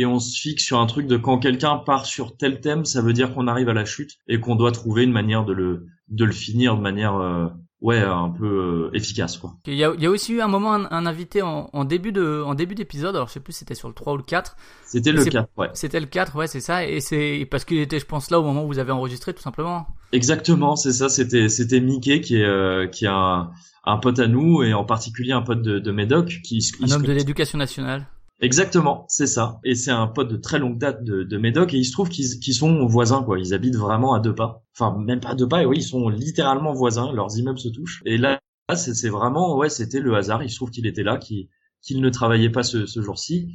et 0.00 0.06
on 0.06 0.18
se 0.20 0.38
fixe 0.40 0.64
sur 0.64 0.78
un 0.78 0.86
truc 0.86 1.06
de 1.06 1.16
quand 1.16 1.38
quelqu'un 1.38 1.76
part 1.76 2.06
sur 2.06 2.36
tel 2.36 2.60
thème, 2.60 2.84
ça 2.84 3.02
veut 3.02 3.12
dire 3.12 3.34
qu'on 3.34 3.46
arrive 3.48 3.68
à 3.68 3.74
la 3.74 3.84
chute 3.84 4.12
et 4.28 4.38
qu'on 4.40 4.54
doit 4.54 4.72
trouver 4.72 5.02
une 5.02 5.12
manière 5.12 5.44
de 5.44 5.52
le, 5.52 5.86
de 6.08 6.24
le 6.24 6.32
finir 6.32 6.76
de 6.76 6.80
manière, 6.80 7.16
euh, 7.16 7.48
ouais, 7.80 7.98
un 7.98 8.30
peu 8.30 8.46
euh, 8.92 8.96
efficace, 8.96 9.36
quoi. 9.38 9.54
Il 9.66 9.74
y 9.74 9.82
a, 9.84 9.92
il 9.96 10.02
y 10.02 10.06
a 10.06 10.10
aussi 10.10 10.32
eu 10.34 10.40
un 10.40 10.48
moment 10.48 10.72
un, 10.72 10.86
un 10.90 11.04
invité 11.04 11.42
en, 11.42 11.68
en 11.72 11.84
début 11.84 12.12
de 12.12 12.42
en 12.46 12.54
début 12.54 12.74
d'épisode. 12.76 13.16
Alors 13.16 13.28
je 13.28 13.32
sais 13.34 13.40
plus 13.40 13.52
si 13.52 13.58
c'était 13.60 13.74
sur 13.74 13.88
le 13.88 13.94
3 13.94 14.12
ou 14.14 14.16
le 14.18 14.22
4. 14.22 14.56
C'était 14.86 15.10
le 15.12 15.20
C'est- 15.22 15.30
cas, 15.30 15.46
ouais. 15.56 15.68
C'était 15.74 16.00
le 16.00 16.06
4, 16.06 16.36
ouais, 16.36 16.46
c'est 16.46 16.60
ça. 16.60 16.86
Et 16.86 17.00
c'est 17.00 17.46
parce 17.50 17.64
qu'il 17.64 17.78
était, 17.80 17.98
je 17.98 18.06
pense, 18.06 18.30
là 18.30 18.38
au 18.38 18.44
moment 18.44 18.64
où 18.64 18.68
vous 18.68 18.78
avez 18.78 18.92
enregistré, 18.92 19.34
tout 19.34 19.42
simplement. 19.42 19.86
Exactement, 20.12 20.76
c'est 20.76 20.92
ça. 20.92 21.08
C'était 21.08 21.48
c'était 21.48 21.80
Mickey 21.80 22.20
qui 22.20 22.36
est 22.36 22.44
euh, 22.44 22.86
qui 22.86 23.04
est 23.04 23.08
un, 23.10 23.50
un 23.84 23.96
pote 23.98 24.18
à 24.20 24.28
nous 24.28 24.62
et 24.62 24.72
en 24.74 24.84
particulier 24.84 25.32
un 25.32 25.42
pote 25.42 25.62
de, 25.62 25.78
de 25.80 25.90
Médoc 25.90 26.38
qui 26.44 26.60
Un 26.82 26.90
homme 26.92 27.02
de 27.02 27.12
l'éducation 27.12 27.58
nationale. 27.58 28.06
Exactement, 28.40 29.04
c'est 29.08 29.26
ça. 29.26 29.58
Et 29.64 29.74
c'est 29.74 29.90
un 29.90 30.06
pote 30.06 30.28
de 30.28 30.36
très 30.36 30.58
longue 30.60 30.78
date 30.78 31.02
de, 31.02 31.24
de 31.24 31.38
Médoc 31.38 31.74
et 31.74 31.78
il 31.78 31.84
se 31.84 31.92
trouve 31.92 32.08
qu'ils 32.08 32.38
qu'ils 32.38 32.54
sont 32.54 32.86
voisins 32.86 33.22
quoi. 33.24 33.38
Ils 33.38 33.52
habitent 33.52 33.76
vraiment 33.76 34.14
à 34.14 34.20
deux 34.20 34.34
pas. 34.34 34.62
Enfin 34.78 34.96
même 34.96 35.18
pas 35.20 35.30
à 35.30 35.34
deux 35.34 35.48
pas. 35.48 35.62
Et 35.62 35.66
oui, 35.66 35.78
ils 35.78 35.82
sont 35.82 36.08
littéralement 36.08 36.72
voisins. 36.72 37.10
Leurs 37.12 37.36
immeubles 37.36 37.58
se 37.58 37.68
touchent. 37.68 38.00
Et 38.06 38.16
là, 38.16 38.38
c'est 38.76 39.08
vraiment 39.08 39.56
ouais, 39.56 39.68
c'était 39.68 40.00
le 40.00 40.14
hasard. 40.14 40.42
Il 40.44 40.50
se 40.50 40.56
trouve 40.56 40.70
qu'il 40.70 40.86
était 40.86 41.02
là, 41.02 41.16
qu'il 41.16 41.48
qu'il 41.82 42.00
ne 42.00 42.10
travaillait 42.10 42.50
pas 42.50 42.62
ce, 42.62 42.86
ce 42.86 43.00
jour-ci. 43.02 43.48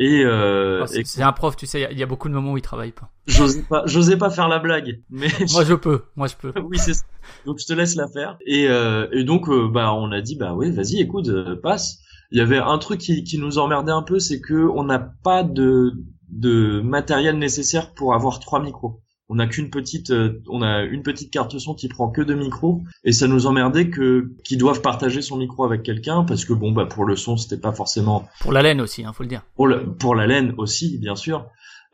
Et, 0.00 0.22
euh, 0.24 0.76
Alors, 0.76 0.88
c'est 0.88 1.22
un 1.22 1.32
prof, 1.32 1.56
tu 1.56 1.66
sais, 1.66 1.80
il 1.80 1.82
y 1.82 1.84
a- 1.84 1.90
il 1.90 1.98
y, 1.98 2.04
a 2.04 2.06
beaucoup 2.06 2.28
de 2.28 2.34
moments 2.34 2.52
où 2.52 2.56
il 2.56 2.62
travaille 2.62 2.92
pas. 2.92 3.10
j'osais 3.26 3.62
pas, 3.62 3.82
j'osais 3.86 4.16
pas 4.16 4.30
faire 4.30 4.46
la 4.46 4.60
blague, 4.60 5.02
mais 5.10 5.26
Moi 5.52 5.64
je 5.64 5.74
peux, 5.74 6.02
moi 6.14 6.28
je 6.28 6.36
peux. 6.36 6.52
oui, 6.62 6.78
c'est 6.78 6.94
ça. 6.94 7.02
Donc 7.46 7.58
je 7.58 7.66
te 7.66 7.72
laisse 7.72 7.96
la 7.96 8.06
faire. 8.06 8.38
Et, 8.46 8.68
euh, 8.68 9.08
et 9.10 9.24
donc 9.24 9.48
euh, 9.48 9.68
bah 9.68 9.92
on 9.94 10.12
a 10.12 10.20
dit 10.20 10.36
bah 10.36 10.54
oui, 10.54 10.70
vas-y, 10.70 11.00
écoute, 11.00 11.28
euh, 11.28 11.56
passe. 11.60 11.98
Il 12.30 12.38
y 12.38 12.40
avait 12.42 12.58
un 12.58 12.78
truc 12.78 13.00
qui, 13.00 13.24
qui 13.24 13.38
nous 13.38 13.58
emmerdait 13.58 13.92
un 13.92 14.02
peu, 14.02 14.18
c'est 14.18 14.40
que 14.40 14.68
on 14.74 14.84
n'a 14.84 14.98
pas 14.98 15.42
de 15.42 15.92
de 16.30 16.80
matériel 16.82 17.38
nécessaire 17.38 17.94
pour 17.94 18.14
avoir 18.14 18.38
trois 18.38 18.60
micros. 18.62 19.00
On 19.30 19.36
n'a 19.36 19.46
qu'une 19.46 19.70
petite, 19.70 20.10
euh, 20.10 20.42
on 20.48 20.60
a 20.62 20.82
une 20.82 21.02
petite 21.02 21.30
carte 21.30 21.58
son 21.58 21.74
qui 21.74 21.88
prend 21.88 22.08
que 22.10 22.20
deux 22.22 22.34
micros, 22.34 22.82
et 23.04 23.12
ça 23.12 23.26
nous 23.28 23.46
emmerdait 23.46 23.88
que 23.90 24.30
qu'ils 24.44 24.58
doivent 24.58 24.80
partager 24.82 25.22
son 25.22 25.36
micro 25.38 25.64
avec 25.64 25.82
quelqu'un 25.82 26.24
parce 26.24 26.44
que 26.44 26.52
bon 26.52 26.72
bah 26.72 26.84
pour 26.86 27.04
le 27.06 27.16
son 27.16 27.36
c'était 27.38 27.56
pas 27.60 27.72
forcément 27.72 28.26
Pour 28.40 28.52
la 28.52 28.60
laine 28.62 28.80
aussi, 28.82 29.04
hein, 29.04 29.12
faut 29.14 29.22
le 29.22 29.28
dire. 29.30 29.42
pour, 29.56 29.66
le- 29.66 29.86
pour 29.94 30.14
la 30.14 30.26
laine 30.26 30.54
aussi, 30.58 30.98
bien 30.98 31.16
sûr. 31.16 31.46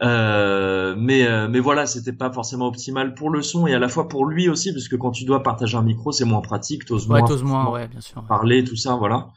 Euh, 0.03 0.95
mais 0.99 1.27
euh, 1.27 1.49
mais 1.49 1.61
voilà, 1.61 1.87
c'était 1.87 2.13
pas 2.13 2.33
forcément 2.33 2.67
optimal 2.67 3.15
pour 3.15 3.31
le 3.31 3.43
son 3.43 3.67
et 3.67 3.75
à 3.75 3.79
la 3.79 3.89
fois 3.89 4.09
pour 4.09 4.27
lui 4.27 4.49
aussi, 4.49 4.73
parce 4.73 4.89
que 4.89 4.97
quand 4.97 5.11
tu 5.13 5.25
dois 5.25 5.43
partager 5.43 5.77
un 5.77 5.83
micro, 5.83 6.13
c'est 6.13 6.25
moins 6.25 6.41
pratique, 6.41 6.85
t'oses 6.85 7.09
Ouais, 7.09 7.21
moins 7.21 7.29
t'oses 7.29 7.43
moins, 7.45 7.71
ouais, 7.71 7.89
bien 7.89 8.01
sûr. 8.01 8.19
ouais. 8.19 8.29
parler, 8.29 8.65
tout 8.65 8.77
ça, 8.77 8.97
voilà. 8.97 9.29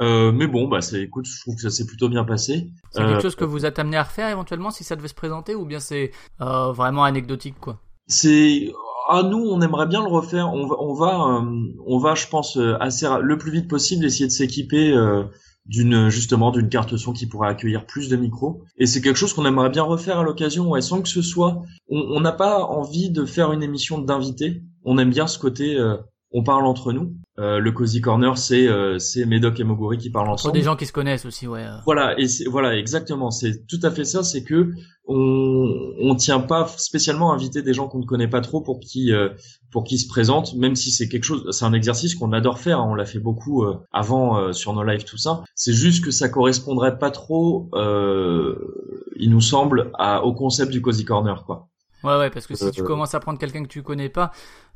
Euh, 0.00 0.30
mais 0.32 0.46
bon, 0.46 0.68
bah 0.68 0.80
c'est, 0.82 1.00
écoute, 1.02 1.26
je 1.26 1.40
trouve 1.40 1.54
que 1.56 1.62
ça 1.62 1.70
s'est 1.70 1.86
plutôt 1.86 2.08
bien 2.08 2.24
passé. 2.24 2.68
C'est 2.90 3.00
Euh, 3.00 3.08
quelque 3.08 3.22
chose 3.22 3.34
que 3.36 3.44
vous 3.44 3.64
êtes 3.64 3.78
amené 3.78 3.96
à 3.96 4.02
refaire 4.02 4.28
éventuellement 4.28 4.70
si 4.70 4.84
ça 4.84 4.94
devait 4.96 5.08
se 5.08 5.14
présenter 5.14 5.54
ou 5.54 5.64
bien 5.64 5.80
c'est 5.80 6.10
euh, 6.40 6.72
vraiment 6.72 7.04
anecdotique 7.04 7.56
quoi? 7.60 7.80
C'est 8.06 8.72
à 9.08 9.22
nous, 9.22 9.38
on 9.38 9.60
aimerait 9.60 9.86
bien 9.86 10.02
le 10.02 10.08
refaire. 10.08 10.52
On 10.52 10.66
va, 10.66 10.76
on 10.80 10.94
va, 10.94 11.38
euh, 11.40 11.72
on 11.86 11.98
va, 11.98 12.14
je 12.14 12.26
pense, 12.26 12.56
euh, 12.56 12.76
assez 12.80 13.06
le 13.22 13.38
plus 13.38 13.50
vite 13.52 13.68
possible 13.68 14.04
essayer 14.04 14.26
de 14.26 14.32
s'équiper 14.32 14.92
euh, 14.92 15.24
d'une 15.64 16.08
justement 16.10 16.50
d'une 16.50 16.68
carte 16.68 16.96
son 16.96 17.12
qui 17.12 17.26
pourrait 17.26 17.48
accueillir 17.48 17.86
plus 17.86 18.08
de 18.08 18.16
micros. 18.16 18.62
Et 18.78 18.86
c'est 18.86 19.00
quelque 19.00 19.16
chose 19.16 19.32
qu'on 19.32 19.46
aimerait 19.46 19.70
bien 19.70 19.82
refaire 19.82 20.18
à 20.18 20.22
l'occasion, 20.24 20.68
ouais, 20.70 20.82
sans 20.82 21.02
que 21.02 21.08
ce 21.08 21.22
soit. 21.22 21.62
On 21.88 22.00
on 22.16 22.20
n'a 22.20 22.32
pas 22.32 22.64
envie 22.64 23.10
de 23.10 23.24
faire 23.24 23.52
une 23.52 23.62
émission 23.62 23.98
d'invités. 23.98 24.62
On 24.84 24.98
aime 24.98 25.10
bien 25.10 25.26
ce 25.26 25.38
côté. 25.38 25.76
On 26.32 26.42
parle 26.42 26.66
entre 26.66 26.92
nous. 26.92 27.14
Euh, 27.38 27.58
le 27.58 27.70
cozy 27.72 28.00
corner, 28.00 28.36
c'est 28.38 28.66
euh, 28.66 28.98
c'est 28.98 29.26
Médoc 29.26 29.60
et 29.60 29.64
Moguri 29.64 29.98
qui 29.98 30.10
parlent 30.10 30.26
Entre 30.28 30.34
ensemble. 30.46 30.54
des 30.54 30.62
gens 30.62 30.74
qui 30.76 30.86
se 30.86 30.92
connaissent 30.92 31.26
aussi, 31.26 31.46
ouais. 31.46 31.62
euh. 31.64 31.76
Voilà, 31.84 32.18
et 32.18 32.26
voilà, 32.50 32.74
exactement. 32.76 33.30
C'est 33.30 33.66
tout 33.66 33.78
à 33.82 33.90
fait 33.90 34.04
ça. 34.04 34.22
C'est 34.22 34.42
que 34.42 34.70
on, 35.06 35.92
on 36.00 36.14
tient 36.16 36.40
pas 36.40 36.66
spécialement 36.78 37.30
à 37.30 37.34
inviter 37.34 37.62
des 37.62 37.72
gens 37.74 37.88
qu'on 37.88 37.98
ne 38.00 38.04
connaît 38.06 38.26
pas 38.28 38.40
trop 38.40 38.60
pour 38.60 38.80
qui, 38.80 39.12
euh, 39.12 39.28
pour 39.70 39.84
qui 39.84 39.98
se 39.98 40.08
présentent, 40.08 40.54
même 40.54 40.74
si 40.76 40.90
c'est 40.90 41.08
quelque 41.08 41.24
chose, 41.24 41.46
c'est 41.52 41.64
un 41.64 41.72
exercice 41.74 42.14
qu'on 42.14 42.32
adore 42.32 42.58
faire. 42.58 42.80
hein, 42.80 42.88
on 42.90 42.94
l'a 42.94 43.04
fait 43.06 43.20
beaucoup 43.20 43.64
euh, 43.64 43.76
avant 43.92 44.38
euh, 44.38 44.52
sur 44.52 44.72
nos 44.72 44.82
lives, 44.82 45.04
tout 45.04 45.18
ça. 45.18 45.44
C'est 45.54 45.74
juste 45.74 46.02
que 46.04 46.10
ça 46.10 46.28
correspondrait 46.28 46.98
pas 46.98 47.10
trop, 47.10 47.68
euh, 47.74 48.56
il 49.16 49.30
nous 49.30 49.40
semble, 49.40 49.90
à, 49.98 50.24
au 50.24 50.32
concept 50.34 50.72
du 50.72 50.80
cozy 50.82 51.04
corner, 51.04 51.44
quoi. 51.44 51.68
Ouais, 52.06 52.16
ouais, 52.18 52.30
parce 52.30 52.46
que 52.46 52.54
si 52.54 52.70
tu 52.70 52.82
Euh, 52.82 52.84
commences 52.84 53.14
à 53.14 53.20
prendre 53.20 53.38
quelqu'un 53.38 53.62
que 53.62 53.68
tu 53.68 53.82
connais 53.82 54.08
pas, 54.08 54.30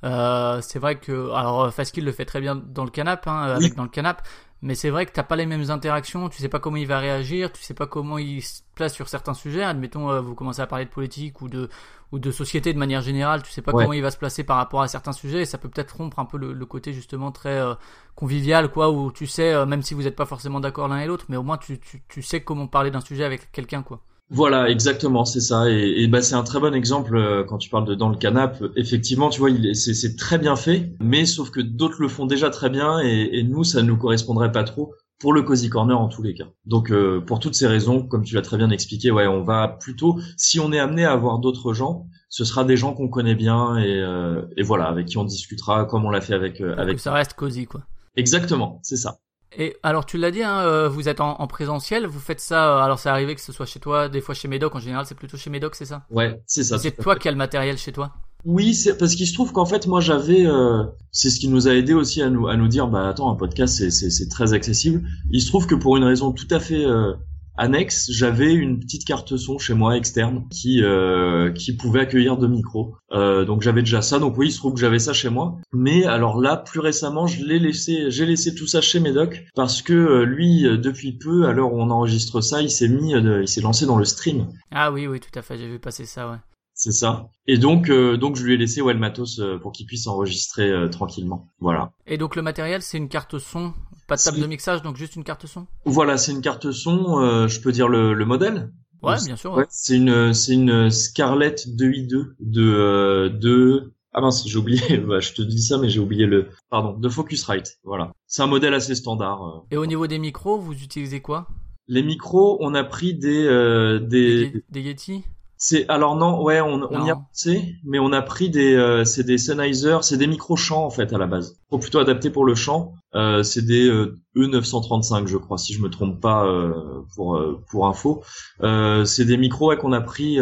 euh, 0.05 0.61
c'est 0.63 0.79
vrai 0.79 0.99
que 0.99 1.31
alors 1.33 1.65
euh, 1.65 1.71
Faskill 1.71 2.05
le 2.05 2.13
fait 2.13 2.25
très 2.25 2.41
bien 2.41 2.55
dans 2.57 2.85
le 2.85 2.91
canap, 2.91 3.27
hein, 3.29 3.53
Oui. 3.53 3.53
avec 3.57 3.75
dans 3.75 3.83
le 3.85 3.89
canap, 3.89 4.27
mais 4.63 4.75
c'est 4.75 4.91
vrai 4.91 5.07
que 5.07 5.13
t'as 5.13 5.23
pas 5.23 5.37
les 5.37 5.47
mêmes 5.47 5.71
interactions, 5.71 6.29
tu 6.29 6.39
sais 6.39 6.49
pas 6.49 6.59
comment 6.59 6.77
il 6.77 6.87
va 6.87 6.99
réagir, 6.99 7.53
tu 7.53 7.63
sais 7.63 7.75
pas 7.75 7.87
comment 7.87 8.19
il 8.19 8.43
se 8.43 8.63
place 8.75 8.95
sur 8.95 9.09
certains 9.09 9.35
sujets. 9.35 9.63
Admettons, 9.63 10.11
euh, 10.11 10.21
vous 10.21 10.35
commencez 10.35 10.61
à 10.63 10.67
parler 10.67 10.87
de 10.87 10.91
politique 10.91 11.41
ou 11.43 11.49
de 11.49 11.69
ou 12.13 12.19
de 12.19 12.33
société 12.33 12.73
de 12.73 12.79
manière 12.79 13.03
générale, 13.03 13.43
tu 13.43 13.53
sais 13.53 13.63
pas 13.63 13.73
Ouais. 13.73 13.85
comment 13.85 13.93
il 13.93 14.03
va 14.03 14.11
se 14.11 14.19
placer 14.19 14.43
par 14.43 14.57
rapport 14.57 14.83
à 14.83 14.89
certains 14.89 15.13
sujets, 15.13 15.43
et 15.43 15.47
ça 15.47 15.59
peut 15.59 15.69
peut-être 15.69 15.97
rompre 15.97 16.19
un 16.19 16.25
peu 16.25 16.39
le, 16.39 16.53
le 16.53 16.67
côté 16.67 16.93
justement 16.93 17.31
très 17.31 17.61
euh, 17.61 17.75
convivial, 18.17 18.69
quoi, 18.73 18.91
où 18.91 19.13
tu 19.13 19.27
sais, 19.29 19.65
même 19.67 19.83
si 19.83 19.95
vous 19.95 20.07
êtes 20.09 20.17
pas 20.17 20.27
forcément 20.27 20.59
d'accord 20.61 20.89
l'un 20.89 20.99
et 20.99 21.07
l'autre, 21.07 21.27
mais 21.29 21.37
au 21.37 21.45
moins 21.45 21.57
tu, 21.59 21.79
tu, 21.79 22.03
tu 22.09 22.23
sais 22.23 22.41
comment 22.43 22.67
parler 22.67 22.91
d'un 22.91 23.01
sujet 23.01 23.23
avec 23.25 23.53
quelqu'un, 23.53 23.83
quoi. 23.85 24.01
Voilà, 24.33 24.71
exactement, 24.71 25.25
c'est 25.25 25.41
ça. 25.41 25.69
Et, 25.69 26.03
et 26.03 26.07
bah 26.07 26.23
c'est 26.23 26.37
un 26.37 26.45
très 26.45 26.61
bon 26.61 26.73
exemple 26.73 27.17
euh, 27.17 27.43
quand 27.43 27.59
tu 27.59 27.69
parles 27.69 27.85
de 27.85 27.97
dans 27.97 28.09
le 28.09 28.17
canap. 28.17 28.63
Effectivement, 28.77 29.29
tu 29.29 29.41
vois, 29.41 29.51
c'est, 29.75 29.93
c'est 29.93 30.17
très 30.17 30.39
bien 30.39 30.55
fait, 30.55 30.93
mais 31.01 31.27
sauf 31.27 31.51
que 31.51 31.61
d'autres 31.61 32.01
le 32.01 32.09
font 32.09 32.27
déjà 32.27 32.49
très 32.49 32.71
bien, 32.71 33.01
et, 33.01 33.29
et 33.33 33.43
nous, 33.43 33.65
ça 33.65 33.83
nous 33.83 33.97
correspondrait 33.97 34.53
pas 34.53 34.63
trop 34.63 34.95
pour 35.19 35.33
le 35.33 35.43
cozy 35.43 35.69
corner 35.69 36.01
en 36.01 36.09
tous 36.09 36.23
les 36.23 36.33
cas. 36.33 36.47
Donc 36.65 36.91
euh, 36.91 37.21
pour 37.21 37.41
toutes 37.41 37.55
ces 37.55 37.67
raisons, 37.67 38.07
comme 38.07 38.23
tu 38.25 38.35
l'as 38.35 38.43
très 38.43 38.57
bien 38.57 38.71
expliqué, 38.71 39.11
ouais, 39.11 39.27
on 39.27 39.43
va 39.43 39.69
plutôt, 39.69 40.19
si 40.37 40.61
on 40.61 40.73
est 40.73 40.79
amené 40.79 41.05
à 41.05 41.13
avoir 41.13 41.41
d'autres 41.41 41.75
gens, 41.75 42.07
ce 42.29 42.45
sera 42.45 42.65
des 42.65 42.77
gens 42.77 42.95
qu'on 42.95 43.09
connaît 43.09 43.35
bien 43.35 43.77
et, 43.77 44.01
euh, 44.01 44.43
et 44.57 44.63
voilà, 44.63 44.87
avec 44.87 45.07
qui 45.07 45.19
on 45.19 45.25
discutera, 45.25 45.85
comme 45.85 46.05
on 46.07 46.11
l'a 46.11 46.21
fait 46.21 46.35
avec 46.35 46.61
euh, 46.61 46.73
Pour 46.73 46.81
avec. 46.83 46.97
que 46.97 47.03
ça 47.03 47.13
reste 47.13 47.35
cosy, 47.35 47.67
quoi. 47.67 47.83
Exactement, 48.17 48.81
c'est 48.83 48.97
ça. 48.97 49.19
Et 49.59 49.77
alors 49.83 50.07
tu 50.07 50.17
l'as 50.17 50.31
dit, 50.31 50.43
hein, 50.43 50.61
euh, 50.61 50.89
vous 50.89 51.09
êtes 51.09 51.21
en, 51.21 51.41
en 51.41 51.47
présentiel, 51.47 52.07
vous 52.07 52.21
faites 52.21 52.41
ça. 52.41 52.77
euh, 52.77 52.83
alors 52.83 52.99
c'est 52.99 53.09
arrivé 53.09 53.35
que 53.35 53.41
ce 53.41 53.53
soit 53.53 53.67
chez 53.67 53.81
toi, 53.81 54.09
des 54.09 54.21
fois 54.21 54.35
chez 54.35 54.49
Médoc. 54.49 54.75
En 54.77 54.81
général, 54.81 55.07
c'est 55.07 55.17
plutôt 55.17 55.37
chez 55.37 55.51
Médoc, 55.51 55.75
c'est 55.75 55.87
ça? 55.87 56.05
Ouais, 56.11 56.41
c'est 56.47 56.63
ça. 56.63 56.79
C'est 56.79 56.93
toi 56.93 57.17
qui 57.17 57.27
as 57.29 57.33
le 57.33 57.37
matériel 57.37 57.77
chez 57.77 57.93
toi? 57.93 58.13
Oui, 58.45 58.75
c'est 58.75 58.97
parce 58.97 59.17
qu'il 59.17 59.27
se 59.27 59.35
trouve 59.35 59.53
qu'en 59.53 59.67
fait, 59.67 59.87
moi, 59.87 60.01
j'avais, 60.01 60.47
euh, 60.47 60.85
c'est 61.13 61.29
ce 61.29 61.39
qui 61.41 61.49
nous 61.49 61.69
a 61.69 61.75
aidé 61.75 61.93
aussi 61.93 62.23
à 62.23 62.31
nous 62.31 62.47
à 62.47 62.57
nous 62.57 62.69
dire, 62.69 62.89
bah 62.89 63.09
attends, 63.09 63.31
un 63.31 63.35
podcast, 63.37 63.77
c'est 63.77 63.91
c'est 63.91 64.09
c'est 64.09 64.29
très 64.29 64.55
accessible. 64.55 65.03
Il 65.31 65.43
se 65.43 65.49
trouve 65.49 65.67
que 65.67 65.75
pour 65.75 65.97
une 65.97 66.05
raison 66.05 66.33
tout 66.33 66.49
à 66.51 66.59
fait 66.59 66.85
euh, 66.85 67.13
annexe, 67.61 68.11
j'avais 68.11 68.53
une 68.53 68.81
petite 68.81 69.05
carte 69.05 69.37
son 69.37 69.59
chez 69.59 69.75
moi 69.75 69.97
externe 69.97 70.47
qui 70.51 70.83
euh, 70.83 71.53
qui 71.53 71.77
pouvait 71.77 72.01
accueillir 72.01 72.37
deux 72.39 72.49
micros. 72.49 72.95
Euh, 73.13 73.45
donc 73.45 73.63
j'avais 73.63 73.83
déjà 73.83 74.03
ça. 74.03 74.19
Donc 74.19 74.37
oui, 74.39 74.49
il 74.49 74.53
se 74.53 74.59
trouve 74.59 74.75
que 74.75 74.81
j'avais 74.81 74.99
ça 74.99 75.13
chez 75.13 75.29
moi. 75.29 75.59
Mais 75.73 76.05
alors 76.05 76.41
là, 76.41 76.57
plus 76.57 76.81
récemment, 76.81 77.27
je 77.27 77.45
l'ai 77.45 77.59
laissé, 77.59 78.11
j'ai 78.11 78.27
laissé 78.27 78.55
tout 78.55 78.67
ça 78.67 78.81
chez 78.81 78.99
Médoc 78.99 79.45
parce 79.55 79.83
que 79.83 79.93
euh, 79.93 80.25
lui, 80.25 80.67
euh, 80.67 80.79
depuis 80.79 81.13
peu, 81.13 81.47
à 81.47 81.53
l'heure 81.53 81.73
où 81.73 81.81
on 81.81 81.91
enregistre 81.91 82.41
ça, 82.41 82.63
il 82.63 82.71
s'est 82.71 82.89
mis, 82.89 83.15
euh, 83.15 83.43
il 83.43 83.49
s'est 83.49 83.61
lancé 83.61 83.87
dans 83.87 83.99
le 83.99 84.05
stream. 84.05 84.49
Ah 84.71 84.91
oui, 84.91 85.07
oui, 85.07 85.21
tout 85.21 85.39
à 85.39 85.43
fait, 85.43 85.59
j'ai 85.59 85.69
vu 85.69 85.79
passer 85.79 86.07
ça, 86.07 86.31
ouais. 86.31 86.37
C'est 86.83 86.93
ça. 86.93 87.29
Et 87.47 87.59
donc, 87.59 87.91
euh, 87.91 88.17
donc 88.17 88.37
je 88.37 88.43
lui 88.43 88.55
ai 88.55 88.57
laissé 88.57 88.81
ouais, 88.81 88.95
le 88.95 88.99
matos 88.99 89.39
euh, 89.39 89.59
pour 89.59 89.71
qu'il 89.73 89.85
puisse 89.85 90.07
enregistrer 90.07 90.71
euh, 90.71 90.89
tranquillement. 90.89 91.47
Voilà. 91.61 91.93
Et 92.07 92.17
donc 92.17 92.37
le 92.37 92.41
matériel, 92.43 92.81
c'est 92.81 92.97
une 92.97 93.11
carte 93.11 93.39
son, 93.39 93.75
pas 94.09 94.17
de 94.17 94.23
table 94.23 94.41
de 94.41 94.47
mixage, 94.47 94.81
donc 94.81 94.97
juste 94.97 95.15
une 95.15 95.23
carte 95.23 95.47
son? 95.47 95.67
Voilà, 95.85 96.17
c'est 96.17 96.33
une 96.33 96.41
carte 96.41 96.71
son. 96.73 97.19
euh, 97.21 97.49
je 97.49 97.61
peux 97.61 97.71
dire 97.71 97.87
le, 97.87 98.15
le 98.15 98.25
modèle? 98.25 98.73
Ouais, 99.03 99.17
Oui, 99.19 99.27
bien 99.27 99.37
sûr. 99.37 99.53
Ouais, 99.53 99.59
ouais. 99.59 99.67
c'est 99.69 99.97
une, 99.99 100.33
c'est 100.33 100.55
une 100.55 100.91
Scarlett 100.91 101.67
2i2 101.69 102.33
de, 102.41 102.63
euh, 102.63 103.29
de. 103.29 103.93
Ah 104.15 104.23
mince, 104.23 104.49
j'ai 104.49 104.57
oublié. 104.57 104.97
bah, 105.07 105.21
je 105.21 105.35
te 105.35 105.43
dis 105.43 105.61
ça, 105.61 105.77
mais 105.77 105.91
j'ai 105.91 106.01
oublié 106.01 106.25
le. 106.25 106.49
Pardon, 106.71 106.99
de 106.99 107.09
Focusrite. 107.11 107.79
Voilà. 107.85 108.13
C'est 108.27 108.41
un 108.41 108.47
modèle 108.47 108.73
assez 108.73 108.95
standard. 108.95 109.65
Et 109.71 109.77
au 109.77 109.85
niveau 109.85 110.07
des 110.07 110.19
micros, 110.19 110.59
vous 110.59 110.73
utilisez 110.83 111.21
quoi? 111.21 111.47
Les 111.89 112.03
micros, 112.03 112.57
on 112.61 112.75
a 112.75 112.85
pris 112.85 113.13
des, 113.13 113.45
euh, 113.45 113.99
des, 113.99 114.51
Des, 114.51 114.65
des 114.71 114.81
Yeti? 114.81 115.25
C'est 115.63 115.87
alors 115.91 116.17
non, 116.17 116.43
ouais, 116.43 116.63
on, 116.63 116.91
on 116.91 117.05
y 117.05 117.11
a 117.11 117.17
pensé, 117.17 117.75
mais 117.85 117.99
on 117.99 118.13
a 118.15 118.23
pris 118.23 118.49
des, 118.49 118.75
euh, 118.75 119.05
c'est 119.05 119.25
des 119.25 119.37
Sennheiser, 119.37 119.99
c'est 120.01 120.17
des 120.17 120.27
micros 120.27 120.57
chants 120.57 120.87
en 120.87 120.91
fait 120.91 121.13
à 121.13 121.19
la 121.19 121.27
base. 121.27 121.61
Faut 121.69 121.77
plutôt 121.79 121.99
adapté 121.99 122.31
pour 122.31 122.47
le 122.47 122.55
chant. 122.55 122.95
Euh, 123.15 123.43
c'est 123.43 123.67
des 123.67 123.87
euh, 123.87 124.19
E935, 124.37 125.27
je 125.27 125.37
crois, 125.37 125.59
si 125.59 125.75
je 125.75 125.83
me 125.83 125.91
trompe 125.91 126.19
pas 126.19 126.47
euh, 126.47 127.03
pour 127.15 127.37
euh, 127.37 127.63
pour 127.71 127.87
info. 127.87 128.23
Euh, 128.63 129.05
c'est 129.05 129.27
des 129.27 129.37
micros 129.37 129.69
ouais, 129.69 129.77
qu'on 129.77 129.93
a 129.93 130.01
pris. 130.01 130.39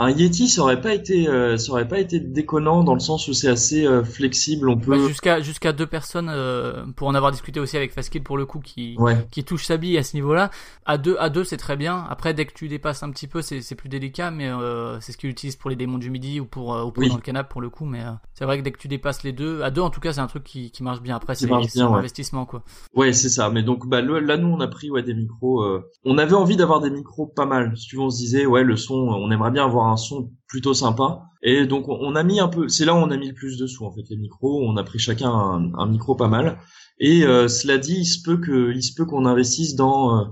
Un 0.00 0.10
Yeti, 0.10 0.48
ça 0.48 0.62
aurait 0.62 0.80
pas 0.80 0.94
été, 0.94 1.28
euh, 1.28 1.56
ça 1.56 1.72
aurait 1.72 1.88
pas 1.88 1.98
été 1.98 2.20
déconnant 2.20 2.84
dans 2.84 2.94
le 2.94 3.00
sens 3.00 3.26
où 3.26 3.32
c'est 3.32 3.48
assez 3.48 3.84
euh, 3.84 4.04
flexible. 4.04 4.68
On 4.68 4.78
peut. 4.78 5.08
Jusqu'à 5.08 5.40
jusqu'à 5.40 5.72
deux 5.72 5.86
personnes, 5.86 6.30
euh, 6.32 6.84
pour 6.94 7.08
en 7.08 7.14
avoir 7.16 7.32
discuté 7.32 7.58
aussi 7.58 7.76
avec 7.76 7.92
Faskill 7.92 8.22
pour 8.22 8.36
le 8.36 8.46
coup, 8.46 8.60
qui, 8.60 8.94
ouais. 8.98 9.26
qui 9.32 9.42
touche 9.42 9.64
sa 9.64 9.76
bille 9.76 9.98
à 9.98 10.04
ce 10.04 10.14
niveau-là. 10.14 10.50
À 10.86 10.98
deux, 10.98 11.16
à 11.18 11.30
deux, 11.30 11.42
c'est 11.42 11.56
très 11.56 11.76
bien. 11.76 12.06
Après, 12.08 12.32
dès 12.32 12.46
que 12.46 12.52
tu 12.54 12.68
dépasses 12.68 13.02
un 13.02 13.10
petit 13.10 13.26
peu, 13.26 13.42
c'est 13.42 13.60
c'est 13.60 13.74
plus 13.74 13.88
délicat, 13.88 14.30
mais 14.30 14.48
euh, 14.48 15.00
c'est 15.00 15.10
ce 15.10 15.18
qu'il 15.18 15.30
utilise 15.30 15.56
pour 15.56 15.68
les 15.68 15.76
démons 15.76 15.98
du 15.98 16.10
midi 16.10 16.38
ou 16.38 16.44
pour, 16.44 16.68
ou 16.68 16.92
pour 16.92 17.02
Oui. 17.02 17.08
dans 17.08 17.16
le 17.16 17.20
canapé 17.20 17.48
pour 17.50 17.60
le 17.60 17.68
coup. 17.68 17.84
Mais 17.84 18.02
c'est 18.34 18.44
vrai 18.44 18.58
que 18.58 18.62
dès 18.62 18.70
que 18.70 18.78
tu 18.78 18.86
dépasses 18.88 19.24
les 19.24 19.32
deux, 19.32 19.62
à 19.62 19.70
deux 19.72 19.80
en 19.82 19.90
tout 19.90 20.00
cas, 20.00 20.12
c'est 20.12 20.20
un 20.20 20.28
truc 20.28 20.44
qui, 20.44 20.70
qui 20.70 20.84
marche 20.84 21.00
bien. 21.02 21.16
Après, 21.16 21.34
c'est 21.34 21.50
un 21.50 21.58
ouais. 21.58 21.98
investissement 21.98 22.46
quoi. 22.46 22.62
Ouais, 22.94 23.12
c'est 23.12 23.28
ça. 23.28 23.50
Mais 23.50 23.64
donc, 23.64 23.88
bah, 23.88 24.00
le- 24.00 24.20
là, 24.20 24.36
nous, 24.36 24.48
on 24.48 24.60
a 24.60 24.68
pris 24.68 24.92
ouais 24.92 25.02
des 25.02 25.14
micros. 25.14 25.66
On 26.04 26.18
avait 26.18 26.34
envie 26.34 26.56
d'avoir 26.56 26.80
des 26.80 26.90
micros 26.90 27.26
pas 27.26 27.46
mal. 27.46 27.76
Si 27.76 27.88
tu 27.88 27.96
veux, 27.96 28.02
on 28.02 28.10
se 28.10 28.18
disait, 28.18 28.46
ouais, 28.46 28.62
le 28.62 28.76
son, 28.76 28.94
on 28.94 29.28
aimerait 29.32 29.50
bien 29.50 29.64
avoir 29.64 29.87
un 29.88 29.96
son 29.96 30.30
plutôt 30.46 30.74
sympa. 30.74 31.22
Et 31.42 31.66
donc, 31.66 31.88
on- 31.88 32.16
a 32.16 32.22
mis 32.22 32.40
un 32.40 32.48
peu. 32.48 32.68
C'est 32.68 32.84
là 32.84 32.94
où 32.94 32.98
on 32.98 33.10
a 33.10 33.16
mis 33.16 33.28
le 33.28 33.34
plus 33.34 33.58
de 33.58 33.66
sous 33.66 33.84
en 33.84 33.92
fait 33.92 34.02
les 34.10 34.16
micros. 34.16 34.62
On 34.64 34.76
a 34.76 34.82
pris 34.82 34.98
chacun 34.98 35.30
un, 35.30 35.86
micro 35.86 36.14
pas 36.14 36.28
mal. 36.28 36.58
Et 36.98 37.24
euh, 37.24 37.46
cela 37.48 37.78
dit, 37.78 37.98
il 38.00 38.06
se 38.06 38.22
peut 38.22 38.38
que, 38.38 38.72
il 38.74 38.82
se 38.82 38.92
peut 38.94 39.04
qu'on 39.04 39.24
investisse 39.24 39.76
dans 39.76 40.18
euh, 40.18 40.24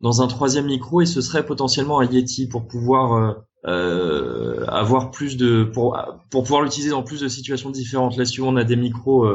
dans 0.00 0.22
un 0.22 0.26
troisième 0.26 0.66
micro 0.66 1.00
et 1.00 1.06
ce 1.06 1.20
serait 1.20 1.44
potentiellement 1.44 2.00
un 2.00 2.04
Yeti 2.04 2.48
pour 2.48 2.66
pouvoir 2.66 3.36
euh, 3.66 4.64
avoir 4.68 5.10
plus 5.10 5.36
de 5.36 5.64
pour 5.64 5.98
pour 6.30 6.42
pouvoir 6.44 6.62
l'utiliser 6.62 6.90
dans 6.90 7.02
plus 7.02 7.20
de 7.20 7.28
situations 7.28 7.70
différentes. 7.70 8.16
Là, 8.16 8.24
si 8.24 8.40
on 8.40 8.56
a 8.56 8.64
des 8.64 8.76
micros 8.76 9.26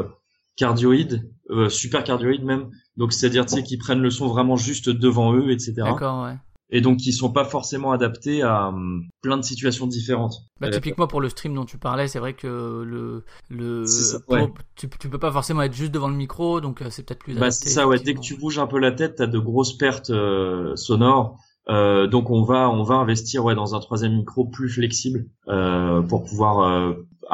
cardioïdes, 0.56 1.30
super 1.68 2.02
cardioïdes 2.04 2.44
même, 2.44 2.70
donc 2.96 3.12
c'est-à-dire 3.12 3.46
tu 3.46 3.62
qui 3.62 3.76
prennent 3.76 4.02
le 4.02 4.10
son 4.10 4.26
vraiment 4.26 4.56
juste 4.56 4.88
devant 4.88 5.34
eux, 5.34 5.50
etc. 5.50 5.74
D'accord, 5.78 6.24
ouais. 6.24 6.36
Et 6.74 6.80
donc 6.80 6.96
qui 6.98 7.12
sont 7.12 7.30
pas 7.32 7.44
forcément 7.44 7.92
adaptés 7.92 8.42
à 8.42 8.68
hum, 8.68 9.04
plein 9.20 9.36
de 9.36 9.42
situations 9.42 9.86
différentes. 9.86 10.34
Bah, 10.60 10.68
Euh, 10.68 10.70
typiquement 10.70 11.06
pour 11.06 11.20
le 11.20 11.28
stream 11.28 11.54
dont 11.54 11.64
tu 11.66 11.76
parlais, 11.78 12.08
c'est 12.08 12.18
vrai 12.18 12.32
que 12.34 12.46
le 12.82 13.24
le 13.50 13.84
ça, 13.86 14.18
pour- 14.20 14.34
ouais. 14.34 14.48
tu, 14.74 14.88
tu 14.88 15.08
peux 15.08 15.18
pas 15.18 15.30
forcément 15.30 15.62
être 15.62 15.74
juste 15.74 15.92
devant 15.92 16.08
le 16.08 16.14
micro, 16.16 16.60
donc 16.60 16.80
euh, 16.82 16.86
c'est 16.90 17.02
peut-être 17.02 17.20
plus 17.24 17.34
Bah 17.34 17.46
adapté, 17.46 17.68
c'est 17.68 17.70
ça, 17.70 17.86
ouais. 17.86 17.98
Dès 17.98 18.14
que 18.14 18.20
tu 18.20 18.36
bouges 18.36 18.58
un 18.58 18.66
peu 18.66 18.78
la 18.78 18.92
tête, 18.92 19.16
t'as 19.16 19.26
de 19.26 19.38
grosses 19.38 19.76
pertes 19.76 20.10
euh, 20.10 20.74
sonores. 20.76 21.36
Euh, 21.68 22.08
donc 22.08 22.30
on 22.30 22.42
va 22.42 22.68
on 22.70 22.82
va 22.82 22.96
investir 22.96 23.44
ouais 23.44 23.54
dans 23.54 23.76
un 23.76 23.80
troisième 23.80 24.16
micro 24.16 24.44
plus 24.44 24.68
flexible 24.68 25.26
euh, 25.48 26.02
pour 26.02 26.24
pouvoir 26.24 26.60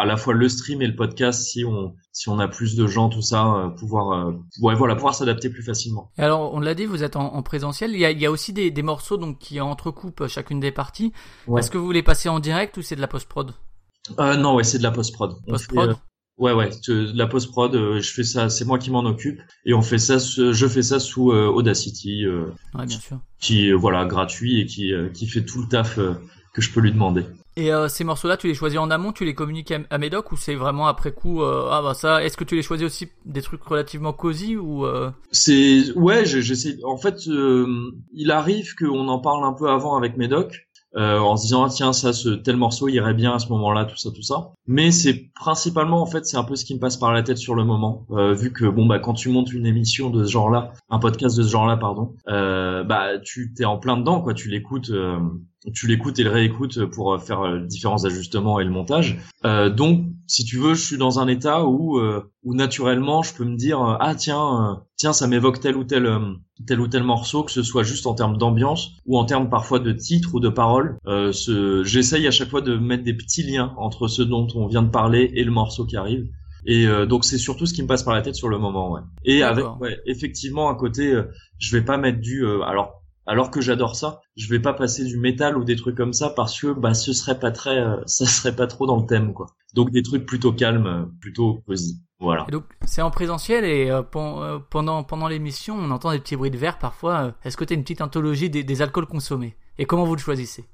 à 0.01 0.07
la 0.07 0.17
fois 0.17 0.33
le 0.33 0.49
stream 0.49 0.81
et 0.81 0.87
le 0.87 0.95
podcast 0.95 1.43
si 1.43 1.65
on 1.65 1.95
si 2.13 2.29
on 2.29 2.39
a 2.39 2.47
plus 2.49 2.77
de 2.77 2.87
gens 2.87 3.09
tout 3.09 3.21
ça 3.21 3.47
euh, 3.53 3.69
pouvoir 3.69 4.13
euh, 4.29 4.33
ouais 4.63 4.75
voilà 4.75 4.95
pouvoir 4.95 5.15
s'adapter 5.15 5.51
plus 5.51 5.63
facilement. 5.65 6.11
Et 6.17 6.23
alors, 6.23 6.55
on 6.55 6.61
l'a 6.61 6.75
dit, 6.75 6.87
vous 6.87 7.03
êtes 7.03 7.17
en, 7.17 7.35
en 7.35 7.43
présentiel. 7.43 7.91
Il 7.93 7.99
y 7.99 8.05
a, 8.05 8.11
il 8.13 8.21
y 8.21 8.27
a 8.27 8.31
aussi 8.31 8.53
des, 8.53 8.71
des 8.71 8.83
morceaux 8.83 9.17
donc 9.17 9.39
qui 9.39 9.61
entrecoupent 9.61 10.27
chacune 10.29 10.61
des 10.61 10.71
parties. 10.73 11.13
Ouais. 11.47 11.61
Est-ce 11.61 11.71
que 11.71 11.79
vous 11.79 11.85
voulez 11.85 12.03
passer 12.05 12.29
en 12.29 12.39
direct 12.39 12.77
ou 12.77 12.83
c'est 12.83 12.97
de 12.97 13.01
la 13.01 13.09
post 13.09 13.29
prod 13.29 13.53
Euh, 14.21 14.37
non 14.37 14.55
ouais 14.55 14.65
c'est 14.65 14.79
de 14.79 14.83
la 14.85 14.93
post 14.93 15.13
prod. 15.13 15.35
Post 15.47 15.67
prod. 15.69 15.97
Ouais 16.39 16.53
ouais 16.53 16.71
la 16.89 17.27
post 17.27 17.51
prod 17.51 17.73
je 17.75 18.11
fais 18.13 18.23
ça 18.23 18.49
c'est 18.49 18.65
moi 18.65 18.79
qui 18.79 18.93
m'en 18.93 19.05
occupe 19.05 19.41
et 19.65 19.75
on 19.75 19.83
fait 19.83 19.99
ça 19.99 20.19
je 20.19 20.67
fais 20.69 20.83
ça 20.85 21.01
sous 21.01 21.33
Audacity 21.33 22.25
Ouais, 22.29 22.87
bien 22.87 23.01
sûr. 23.01 23.19
qui 23.41 23.73
voilà 23.73 24.05
gratuit 24.07 24.61
et 24.61 24.67
qui 24.67 24.93
qui 25.15 25.27
fait 25.27 25.45
tout 25.45 25.61
le 25.63 25.67
taf 25.69 25.97
que 26.55 26.63
je 26.63 26.71
peux 26.73 26.81
lui 26.81 26.93
demander. 26.93 27.25
Et 27.59 27.73
euh, 27.73 27.89
ces 27.89 28.05
morceaux-là, 28.05 28.37
tu 28.37 28.47
les 28.47 28.55
choisis 28.55 28.79
en 28.79 28.89
amont, 28.89 29.11
tu 29.11 29.25
les 29.25 29.35
communiques 29.35 29.75
à, 29.91 29.99
Médoc 29.99 30.31
ou 30.31 30.37
c'est 30.37 30.55
vraiment 30.55 30.87
après 30.87 31.11
coup 31.11 31.43
euh, 31.43 31.69
Ah 31.73 31.83
bah 31.83 31.93
ça. 31.93 32.23
Est-ce 32.23 32.37
que 32.37 32.45
tu 32.45 32.55
les 32.55 32.63
choisis 32.63 32.87
aussi 32.87 33.09
des 33.27 33.43
trucs 33.43 33.65
relativement 33.65 34.13
cosy 34.13 34.57
ou 34.57 34.87
euh... 34.87 35.11
C'est 35.33 35.91
ouais, 35.97 36.25
j'essaie. 36.25 36.77
En 36.85 36.99
fait, 36.99 37.27
il 37.27 38.31
arrive 38.31 38.77
qu'on 38.77 39.09
en 39.09 39.19
parle 39.19 39.45
un 39.45 39.55
peu 39.55 39.69
avant 39.69 39.97
avec 39.97 40.17
Médoc, 40.17 40.69
en 40.97 41.37
se 41.37 41.43
disant 41.43 41.65
ah, 41.65 41.69
tiens 41.69 41.93
ça, 41.93 42.13
ce 42.13 42.29
tel 42.29 42.57
morceau 42.57 42.87
irait 42.87 43.13
bien 43.13 43.35
à 43.35 43.41
ce 43.41 43.49
moment-là, 43.49 43.87
tout 43.87 43.97
ça, 43.97 44.11
tout 44.15 44.23
ça. 44.23 44.53
Mais 44.69 44.93
c'est 44.93 45.29
principalement 45.35 46.01
en 46.01 46.07
fait, 46.07 46.27
c'est 46.27 46.37
un 46.37 46.45
peu 46.45 46.55
ce 46.55 46.65
qui 46.65 46.77
me 46.77 46.81
passe 46.81 46.97
par 46.97 47.13
la 47.13 47.25
tête 47.25 47.39
sur 47.39 47.57
le 47.57 47.65
moment, 47.65 48.07
vu 48.37 48.53
que 48.53 48.67
bon 48.67 48.87
bah 48.87 49.01
quand 49.01 49.15
tu 49.15 49.31
montes 49.31 49.53
une 49.53 49.67
émission 49.67 50.11
de 50.11 50.25
ce 50.25 50.31
genre-là, 50.31 50.75
un 50.91 51.01
podcast 51.01 51.37
de 51.37 51.43
ce 51.43 51.51
genre-là, 51.51 51.77
pardon, 51.77 52.15
bah 52.25 53.19
tu 53.25 53.53
t'es 53.53 53.65
en 53.65 53.79
plein 53.79 53.97
dedans 53.97 54.21
quoi, 54.21 54.33
tu 54.33 54.49
l'écoutes. 54.49 54.93
Tu 55.75 55.87
l'écoutes 55.87 56.19
et 56.19 56.23
le 56.25 56.31
réécoutes 56.31 56.85
pour 56.87 57.13
euh, 57.13 57.19
faire 57.19 57.41
euh, 57.41 57.61
différents 57.61 58.05
ajustements 58.05 58.61
et 58.61 58.65
le 58.65 58.71
montage. 58.71 59.19
Euh, 59.45 59.71
donc, 59.71 60.05
si 60.27 60.45
tu 60.45 60.59
veux, 60.59 60.75
je 60.75 60.85
suis 60.85 60.99
dans 60.99 61.19
un 61.19 61.27
état 61.27 61.65
où, 61.65 61.99
euh, 61.99 62.31
où 62.45 62.55
naturellement, 62.55 63.23
je 63.23 63.35
peux 63.35 63.45
me 63.45 63.57
dire 63.57 63.83
euh, 63.83 63.97
ah 64.01 64.15
tiens, 64.15 64.71
euh, 64.71 64.75
tiens, 64.97 65.13
ça 65.13 65.27
m'évoque 65.27 65.61
tel 65.61 65.77
ou 65.77 65.85
tel 65.85 66.09
tel 66.67 66.81
ou 66.81 66.89
tel 66.89 67.03
morceau, 67.03 67.45
que 67.45 67.53
ce 67.53 67.63
soit 67.63 67.83
juste 67.83 68.07
en 68.07 68.15
termes 68.15 68.37
d'ambiance 68.37 68.93
ou 69.07 69.19
en 69.19 69.25
termes 69.25 69.49
parfois 69.49 69.79
de 69.79 69.93
titre 69.93 70.35
ou 70.35 70.41
de 70.41 70.49
paroles. 70.49 70.99
Euh, 71.07 71.33
ce, 71.33 71.85
j'essaye 71.85 72.27
à 72.27 72.31
chaque 72.31 72.51
fois 72.51 72.61
de 72.61 72.77
mettre 72.77 73.05
des 73.05 73.15
petits 73.15 73.43
liens 73.43 73.75
entre 73.79 74.09
ce 74.09 74.23
dont 74.23 74.47
on 74.55 74.67
vient 74.67 74.83
de 74.83 74.91
parler 74.91 75.31
et 75.35 75.45
le 75.45 75.51
morceau 75.51 75.87
qui 75.87 75.97
arrive. 75.97 76.29
Et 76.67 76.87
euh, 76.87 77.07
donc 77.07 77.25
c'est 77.25 77.39
surtout 77.39 77.67
ce 77.67 77.75
qui 77.75 77.83
me 77.83 77.89
passe 77.89 78.03
par 78.03 78.15
la 78.15 78.23
tête 78.23 78.35
sur 78.35 78.49
le 78.49 78.59
moment. 78.59 78.93
Ouais. 78.93 79.01
Et 79.25 79.43
avec 79.43 79.65
ouais, 79.81 79.99
effectivement 80.07 80.69
à 80.69 80.75
côté, 80.75 81.13
euh, 81.13 81.25
je 81.59 81.77
vais 81.77 81.85
pas 81.85 81.97
mettre 81.97 82.21
du 82.21 82.45
euh, 82.45 82.63
alors 82.63 82.98
alors 83.29 83.51
que 83.53 83.61
j'adore 83.61 83.95
ça, 83.95 84.21
je 84.37 84.49
vais 84.49 84.59
pas 84.59 84.73
passer 84.73 85.05
du 85.05 85.17
métal 85.19 85.57
ou 85.57 85.63
des 85.65 85.77
trucs 85.77 85.97
comme 85.97 86.13
ça 86.13 86.31
parce 86.31 86.61
que 86.61 86.73
bah 86.73 86.95
ce 86.95 87.13
serait 87.13 87.39
pas 87.39 87.51
très 87.53 87.79
euh, 87.79 87.97
ça 88.07 88.27
serait 88.27 88.57
pas 88.57 88.67
trop 88.67 88.87
dans 88.87 88.97
le 89.01 89.07
thème 89.07 89.33
quoi. 89.35 89.47
Donc 89.75 89.91
des 89.91 90.03
trucs 90.03 90.27
plutôt 90.27 90.53
calmes, 90.53 90.87
euh, 90.87 91.05
plutôt 91.21 91.63
cosy. 91.67 92.01
Voilà. 92.21 92.47
Et 92.49 92.51
donc 92.53 92.65
c'est 92.85 93.03
en 93.03 93.11
présentiel 93.13 93.65
et 93.65 93.91
euh, 93.91 94.03
pen- 94.03 94.61
pendant 94.71 95.05
pendant 95.05 95.29
l'émission, 95.29 95.77
on 95.79 95.91
entend 95.93 96.11
des 96.11 96.19
petits 96.19 96.35
bruits 96.37 96.51
de 96.51 96.59
verre 96.59 96.79
parfois. 96.79 97.35
Est-ce 97.45 97.57
que 97.57 97.65
tu 97.65 97.75
as 97.75 97.77
une 97.77 97.83
petite 97.83 98.01
anthologie 98.01 98.51
des, 98.51 98.65
des 98.65 98.83
alcools 98.83 99.07
consommés? 99.07 99.57
Et 99.79 99.85
comment 99.85 100.05
vous 100.05 100.17
le 100.17 100.21
choisissez? 100.21 100.65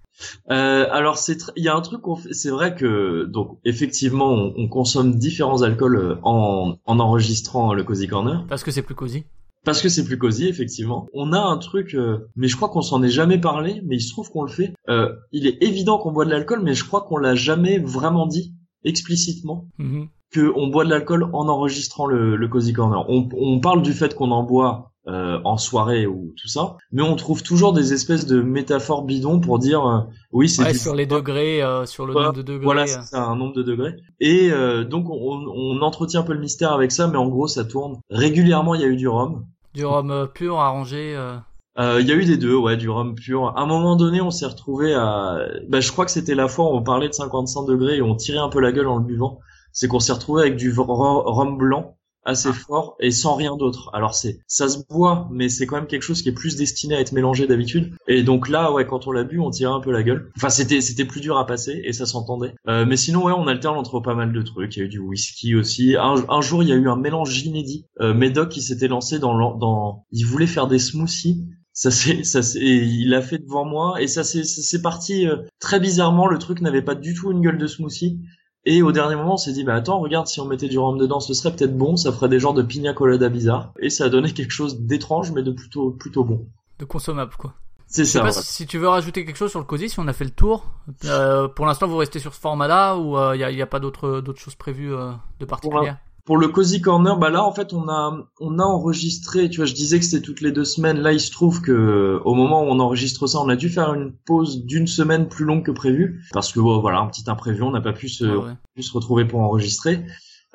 Euh, 0.50 0.86
alors 0.92 1.18
c'est 1.18 1.38
il 1.56 1.64
y 1.64 1.68
a 1.68 1.74
un 1.74 1.80
truc 1.80 2.00
c'est 2.30 2.50
vrai 2.50 2.76
que 2.76 3.24
donc 3.24 3.58
effectivement 3.64 4.28
on, 4.30 4.54
on 4.56 4.68
consomme 4.68 5.16
différents 5.16 5.62
alcools 5.62 6.18
en 6.22 6.76
en 6.84 7.00
enregistrant 7.00 7.74
le 7.74 7.82
Cozy 7.82 8.06
Corner 8.06 8.44
Parce 8.48 8.62
que 8.62 8.70
c'est 8.70 8.82
plus 8.82 8.94
cosy. 8.94 9.24
Parce 9.64 9.80
que 9.82 9.88
c'est 9.88 10.04
plus 10.04 10.18
cosy 10.18 10.46
effectivement. 10.48 11.06
On 11.14 11.32
a 11.32 11.40
un 11.40 11.56
truc 11.58 11.94
euh, 11.94 12.18
mais 12.36 12.48
je 12.48 12.56
crois 12.56 12.68
qu'on 12.68 12.82
s'en 12.82 13.02
est 13.02 13.08
jamais 13.10 13.38
parlé 13.38 13.80
mais 13.86 13.96
il 13.96 14.00
se 14.00 14.10
trouve 14.12 14.30
qu'on 14.30 14.42
le 14.42 14.50
fait. 14.50 14.72
Euh, 14.88 15.12
il 15.32 15.46
est 15.46 15.62
évident 15.62 15.98
qu'on 15.98 16.12
boit 16.12 16.24
de 16.24 16.30
l'alcool 16.30 16.60
mais 16.62 16.74
je 16.74 16.84
crois 16.84 17.02
qu'on 17.02 17.16
l'a 17.16 17.34
jamais 17.34 17.78
vraiment 17.78 18.26
dit 18.26 18.54
explicitement 18.84 19.66
Mhm. 19.78 20.08
que 20.30 20.52
on 20.56 20.68
boit 20.68 20.84
de 20.84 20.90
l'alcool 20.90 21.24
en 21.32 21.48
enregistrant 21.48 22.06
le, 22.06 22.36
le 22.36 22.48
Cozy 22.48 22.72
Corner. 22.72 23.04
On, 23.08 23.28
on 23.36 23.60
parle 23.60 23.82
du 23.82 23.92
fait 23.92 24.14
qu'on 24.14 24.30
en 24.30 24.42
boit 24.42 24.90
euh, 25.06 25.38
en 25.44 25.58
soirée 25.58 26.06
ou 26.06 26.32
tout 26.40 26.48
ça, 26.48 26.76
mais 26.90 27.02
on 27.02 27.14
trouve 27.14 27.42
toujours 27.42 27.74
des 27.74 27.92
espèces 27.92 28.24
de 28.24 28.40
métaphores 28.40 29.04
bidons 29.04 29.38
pour 29.38 29.58
dire 29.58 29.84
euh, 29.86 30.00
oui 30.32 30.48
c'est 30.48 30.62
Ouais, 30.64 30.72
du 30.72 30.78
sur 30.78 30.94
les 30.94 31.04
degrés, 31.04 31.62
euh, 31.62 31.84
sur 31.84 32.06
le 32.06 32.12
Voilà, 32.12 32.28
nombre 32.28 32.38
de 32.38 32.42
degrés. 32.42 32.64
voilà, 32.64 32.82
euh. 32.82 32.86
c'est 32.86 33.02
ça, 33.02 33.22
un 33.26 33.36
nombre 33.36 33.52
de 33.54 33.62
degrés. 33.62 33.96
Et 34.20 34.50
euh, 34.50 34.82
donc 34.84 35.10
on, 35.10 35.44
on 35.54 35.82
entretient 35.82 36.20
un 36.20 36.22
peu 36.22 36.32
le 36.32 36.40
mystère 36.40 36.72
avec 36.72 36.90
ça, 36.90 37.06
mais 37.06 37.18
en 37.18 37.28
gros 37.28 37.48
ça 37.48 37.64
tourne. 37.66 37.98
Régulièrement 38.08 38.74
il 38.74 38.80
y 38.80 38.84
a 38.84 38.88
eu 38.88 38.96
du 38.96 39.06
rhum. 39.08 39.44
Du 39.74 39.84
rhum 39.84 40.10
euh, 40.10 40.26
pur, 40.26 40.58
arrangé. 40.60 41.14
euh. 41.16 41.36
Euh, 41.78 42.00
Il 42.00 42.06
y 42.06 42.12
a 42.12 42.14
eu 42.14 42.24
des 42.24 42.36
deux, 42.36 42.54
ouais, 42.54 42.76
du 42.76 42.88
rhum 42.88 43.14
pur. 43.14 43.48
À 43.56 43.60
un 43.60 43.66
moment 43.66 43.96
donné, 43.96 44.20
on 44.20 44.30
s'est 44.30 44.46
retrouvé 44.46 44.94
à, 44.94 45.38
bah, 45.68 45.80
je 45.80 45.90
crois 45.90 46.04
que 46.04 46.12
c'était 46.12 46.36
la 46.36 46.46
fois 46.46 46.66
où 46.66 46.76
on 46.76 46.82
parlait 46.82 47.08
de 47.08 47.14
55 47.14 47.66
degrés 47.66 47.96
et 47.96 48.02
on 48.02 48.14
tirait 48.14 48.38
un 48.38 48.48
peu 48.48 48.60
la 48.60 48.70
gueule 48.70 48.86
en 48.86 48.98
le 48.98 49.04
buvant. 49.04 49.40
C'est 49.72 49.88
qu'on 49.88 49.98
s'est 49.98 50.12
retrouvé 50.12 50.42
avec 50.42 50.56
du 50.56 50.72
rhum 50.76 51.58
blanc 51.58 51.96
assez 52.24 52.52
fort 52.52 52.96
et 53.00 53.10
sans 53.10 53.34
rien 53.34 53.56
d'autre. 53.56 53.90
Alors 53.92 54.14
c'est, 54.14 54.38
ça 54.46 54.68
se 54.68 54.78
boit, 54.88 55.28
mais 55.30 55.48
c'est 55.48 55.66
quand 55.66 55.76
même 55.76 55.86
quelque 55.86 56.02
chose 56.02 56.22
qui 56.22 56.28
est 56.28 56.32
plus 56.32 56.56
destiné 56.56 56.94
à 56.94 57.00
être 57.00 57.12
mélangé 57.12 57.46
d'habitude. 57.46 57.94
Et 58.08 58.22
donc 58.22 58.48
là, 58.48 58.72
ouais, 58.72 58.86
quand 58.86 59.06
on 59.06 59.12
l'a 59.12 59.24
bu, 59.24 59.38
on 59.40 59.50
tirait 59.50 59.72
un 59.72 59.80
peu 59.80 59.92
la 59.92 60.02
gueule. 60.02 60.30
Enfin, 60.36 60.48
c'était, 60.48 60.80
c'était 60.80 61.04
plus 61.04 61.20
dur 61.20 61.38
à 61.38 61.46
passer 61.46 61.80
et 61.84 61.92
ça 61.92 62.06
s'entendait. 62.06 62.54
Euh, 62.68 62.84
mais 62.86 62.96
sinon, 62.96 63.24
ouais, 63.24 63.32
on 63.36 63.46
alterne 63.46 63.76
entre 63.76 64.00
pas 64.00 64.14
mal 64.14 64.32
de 64.32 64.42
trucs. 64.42 64.76
Il 64.76 64.78
y 64.80 64.82
a 64.82 64.86
eu 64.86 64.88
du 64.88 64.98
whisky 64.98 65.54
aussi. 65.54 65.96
Un, 65.96 66.14
un 66.28 66.40
jour, 66.40 66.62
il 66.62 66.68
y 66.68 66.72
a 66.72 66.76
eu 66.76 66.88
un 66.88 66.96
mélange 66.96 67.42
inédit. 67.42 67.86
Euh, 68.00 68.14
Médoc, 68.14 68.48
qui 68.48 68.62
s'était 68.62 68.88
lancé 68.88 69.18
dans, 69.18 69.56
dans, 69.56 70.04
il 70.12 70.24
voulait 70.24 70.46
faire 70.46 70.66
des 70.66 70.78
smoothies. 70.78 71.46
Ça 71.76 71.90
c'est, 71.90 72.22
ça 72.22 72.40
c'est, 72.40 72.60
il 72.60 73.10
l'a 73.10 73.20
fait 73.20 73.38
devant 73.38 73.64
moi 73.64 74.00
et 74.00 74.06
ça 74.06 74.22
c'est, 74.22 74.44
c'est 74.44 74.62
c'est 74.62 74.80
parti 74.80 75.26
euh, 75.26 75.38
très 75.58 75.80
bizarrement. 75.80 76.28
Le 76.28 76.38
truc 76.38 76.60
n'avait 76.60 76.82
pas 76.82 76.94
du 76.94 77.14
tout 77.14 77.32
une 77.32 77.40
gueule 77.40 77.58
de 77.58 77.66
smoothie. 77.66 78.20
Et 78.66 78.82
au 78.82 78.92
dernier 78.92 79.14
moment, 79.16 79.34
on 79.34 79.36
s'est 79.36 79.52
dit, 79.52 79.62
bah 79.64 79.74
attends, 79.74 80.00
regarde, 80.00 80.26
si 80.26 80.40
on 80.40 80.46
mettait 80.46 80.68
du 80.68 80.78
rhum 80.78 80.96
dedans, 80.98 81.20
ce 81.20 81.34
serait 81.34 81.54
peut-être 81.54 81.76
bon, 81.76 81.96
ça 81.96 82.12
ferait 82.12 82.28
des 82.30 82.40
genres 82.40 82.54
de 82.54 82.62
pina 82.62 82.94
colada 82.94 83.28
bizarres. 83.28 83.72
Et 83.78 83.90
ça 83.90 84.04
a 84.04 84.08
donné 84.08 84.32
quelque 84.32 84.52
chose 84.52 84.80
d'étrange, 84.80 85.32
mais 85.32 85.42
de 85.42 85.50
plutôt, 85.50 85.90
plutôt 85.90 86.24
bon. 86.24 86.46
De 86.78 86.84
consommable, 86.84 87.34
quoi. 87.38 87.54
C'est 87.86 88.04
Je 88.04 88.08
sais 88.08 88.18
ça. 88.18 88.20
pas 88.20 88.26
ouais. 88.34 88.42
si 88.42 88.66
tu 88.66 88.78
veux 88.78 88.88
rajouter 88.88 89.24
quelque 89.24 89.36
chose 89.36 89.50
sur 89.50 89.60
le 89.60 89.66
COSI, 89.66 89.90
si 89.90 90.00
on 90.00 90.08
a 90.08 90.12
fait 90.14 90.24
le 90.24 90.30
tour. 90.30 90.64
Euh, 91.04 91.46
pour 91.48 91.66
l'instant, 91.66 91.86
vous 91.86 91.98
restez 91.98 92.18
sur 92.18 92.34
ce 92.34 92.40
format-là 92.40 92.96
ou 92.96 93.16
il 93.34 93.38
n'y 93.38 93.44
a, 93.44 93.50
y 93.50 93.62
a 93.62 93.66
pas 93.66 93.80
d'autres 93.80 94.20
d'autres 94.20 94.40
choses 94.40 94.54
prévues 94.56 94.94
euh, 94.94 95.12
de 95.38 95.44
particulières? 95.44 95.98
Pour 96.24 96.38
le 96.38 96.48
Cozy 96.48 96.80
Corner, 96.80 97.18
bah 97.18 97.28
là, 97.28 97.44
en 97.44 97.52
fait, 97.52 97.74
on 97.74 97.86
a, 97.88 98.26
on 98.40 98.58
a 98.58 98.62
enregistré, 98.62 99.50
tu 99.50 99.58
vois, 99.58 99.66
je 99.66 99.74
disais 99.74 99.98
que 99.98 100.06
c'était 100.06 100.22
toutes 100.24 100.40
les 100.40 100.52
deux 100.52 100.64
semaines. 100.64 100.98
Là, 101.00 101.12
il 101.12 101.20
se 101.20 101.30
trouve 101.30 101.60
que, 101.60 102.18
au 102.24 102.34
moment 102.34 102.62
où 102.62 102.66
on 102.66 102.80
enregistre 102.80 103.26
ça, 103.26 103.40
on 103.40 103.48
a 103.50 103.56
dû 103.56 103.68
faire 103.68 103.92
une 103.92 104.12
pause 104.24 104.64
d'une 104.64 104.86
semaine 104.86 105.28
plus 105.28 105.44
longue 105.44 105.62
que 105.64 105.70
prévu. 105.70 106.24
Parce 106.32 106.50
que, 106.52 106.60
bon, 106.60 106.80
voilà, 106.80 107.00
un 107.00 107.08
petit 107.08 107.24
imprévu, 107.28 107.62
on 107.62 107.72
n'a 107.72 107.82
pas 107.82 107.92
pu 107.92 108.08
se, 108.08 108.24
Ouais, 108.24 108.36
ouais. 108.44 108.52
pu 108.74 108.82
se 108.82 108.92
retrouver 108.94 109.26
pour 109.26 109.40
enregistrer. 109.40 110.04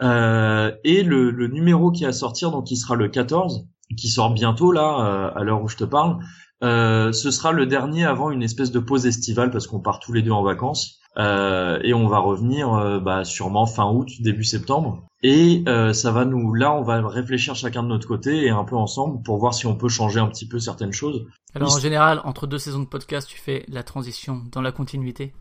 Euh, 0.01 0.71
et 0.83 1.03
le, 1.03 1.29
le 1.29 1.47
numéro 1.47 1.91
qui 1.91 2.03
est 2.03 2.07
à 2.07 2.13
sortir, 2.13 2.49
donc 2.51 2.65
qui 2.65 2.77
sera 2.77 2.95
le 2.95 3.07
14, 3.09 3.67
qui 3.97 4.07
sort 4.07 4.33
bientôt 4.33 4.71
là, 4.71 5.05
euh, 5.35 5.39
à 5.39 5.43
l'heure 5.43 5.61
où 5.61 5.67
je 5.67 5.75
te 5.77 5.83
parle, 5.83 6.17
euh, 6.63 7.11
ce 7.11 7.31
sera 7.31 7.51
le 7.51 7.65
dernier 7.65 8.05
avant 8.05 8.31
une 8.31 8.43
espèce 8.43 8.71
de 8.71 8.79
pause 8.79 9.05
estivale 9.05 9.51
parce 9.51 9.67
qu'on 9.67 9.79
part 9.79 9.99
tous 9.99 10.13
les 10.13 10.21
deux 10.21 10.31
en 10.31 10.43
vacances. 10.43 10.98
Euh, 11.17 11.79
et 11.83 11.93
on 11.93 12.07
va 12.07 12.19
revenir 12.19 12.73
euh, 12.73 12.99
bah, 12.99 13.25
sûrement 13.25 13.65
fin 13.65 13.89
août, 13.91 14.07
début 14.21 14.43
septembre. 14.43 15.03
Et 15.21 15.63
euh, 15.67 15.91
ça 15.91 16.11
va 16.11 16.23
nous, 16.23 16.53
là, 16.53 16.73
on 16.73 16.81
va 16.83 17.05
réfléchir 17.07 17.55
chacun 17.55 17.83
de 17.83 17.89
notre 17.89 18.07
côté 18.07 18.45
et 18.45 18.49
un 18.51 18.63
peu 18.63 18.75
ensemble 18.77 19.21
pour 19.23 19.37
voir 19.37 19.53
si 19.53 19.65
on 19.65 19.75
peut 19.75 19.89
changer 19.89 20.19
un 20.19 20.27
petit 20.27 20.47
peu 20.47 20.59
certaines 20.59 20.93
choses. 20.93 21.25
Alors 21.55 21.75
en 21.75 21.79
général, 21.79 22.21
entre 22.23 22.47
deux 22.47 22.59
saisons 22.59 22.79
de 22.79 22.85
podcast, 22.87 23.27
tu 23.27 23.37
fais 23.39 23.65
la 23.67 23.83
transition 23.83 24.43
dans 24.51 24.61
la 24.61 24.71
continuité. 24.71 25.33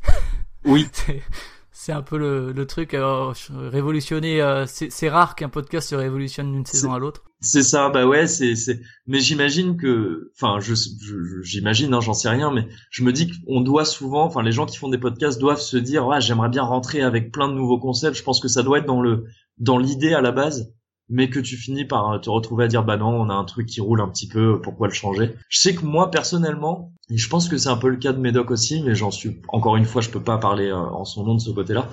Oui, 0.64 0.88
C'est- 1.70 1.92
un 1.92 2.02
peu 2.02 2.18
le, 2.18 2.50
le 2.50 2.66
truc 2.66 2.92
euh, 2.94 3.32
révolutionner. 3.50 4.42
euh, 4.42 4.66
c'est 4.66 5.08
rare 5.08 5.36
qu'un 5.36 5.48
podcast 5.48 5.90
se 5.90 5.94
révolutionne 5.94 6.50
d'une 6.52 6.66
saison 6.66 6.92
à 6.92 6.98
l'autre. 6.98 7.22
C'est 7.40 7.62
ça, 7.62 7.88
bah 7.88 8.04
ouais, 8.06 8.26
c'est 8.26 8.56
c'est. 8.56 8.80
Mais 9.06 9.20
j'imagine 9.20 9.76
que, 9.76 10.32
enfin, 10.34 10.58
je 10.58 10.74
je- 10.74 11.42
j'imagine, 11.42 11.94
hein, 11.94 12.00
j'en 12.00 12.12
sais 12.14 12.28
rien, 12.28 12.50
mais 12.50 12.66
je 12.90 13.04
me 13.04 13.12
dis 13.12 13.30
qu'on 13.46 13.60
doit 13.60 13.84
souvent, 13.84 14.24
enfin, 14.24 14.42
les 14.42 14.50
gens 14.50 14.66
qui 14.66 14.76
font 14.76 14.88
des 14.88 14.98
podcasts 14.98 15.38
doivent 15.40 15.60
se 15.60 15.76
dire, 15.76 16.04
ouais, 16.06 16.20
j'aimerais 16.20 16.48
bien 16.48 16.64
rentrer 16.64 17.00
avec 17.00 17.30
plein 17.30 17.48
de 17.48 17.54
nouveaux 17.54 17.78
concepts. 17.78 18.16
Je 18.16 18.24
pense 18.24 18.40
que 18.40 18.48
ça 18.48 18.64
doit 18.64 18.78
être 18.78 18.86
dans 18.86 19.00
le 19.00 19.24
dans 19.58 19.78
l'idée 19.78 20.14
à 20.14 20.20
la 20.20 20.32
base, 20.32 20.72
mais 21.08 21.30
que 21.30 21.38
tu 21.38 21.56
finis 21.56 21.84
par 21.84 22.10
euh, 22.10 22.18
te 22.18 22.28
retrouver 22.28 22.64
à 22.64 22.68
dire, 22.68 22.82
bah 22.84 22.96
non, 22.96 23.08
on 23.10 23.30
a 23.30 23.34
un 23.34 23.44
truc 23.44 23.66
qui 23.68 23.80
roule 23.80 24.00
un 24.00 24.08
petit 24.08 24.26
peu, 24.28 24.60
pourquoi 24.60 24.88
le 24.88 24.94
changer? 24.94 25.34
Je 25.48 25.60
sais 25.60 25.74
que 25.76 25.84
moi 25.84 26.10
personnellement, 26.10 26.92
et 27.08 27.16
je 27.18 27.28
pense 27.28 27.48
que 27.48 27.56
c'est 27.56 27.68
un 27.68 27.76
peu 27.76 27.88
le 27.88 27.96
cas 27.98 28.12
de 28.12 28.18
Médoc 28.18 28.50
aussi, 28.50 28.82
mais 28.82 28.96
j'en 28.96 29.12
suis 29.12 29.40
encore 29.48 29.76
une 29.76 29.84
fois, 29.84 30.02
je 30.02 30.10
peux 30.10 30.22
pas 30.22 30.38
parler 30.38 30.66
euh, 30.70 30.76
en 30.76 31.04
son 31.04 31.24
nom 31.24 31.34
de 31.36 31.40
ce 31.40 31.50
côté-là. 31.50 31.88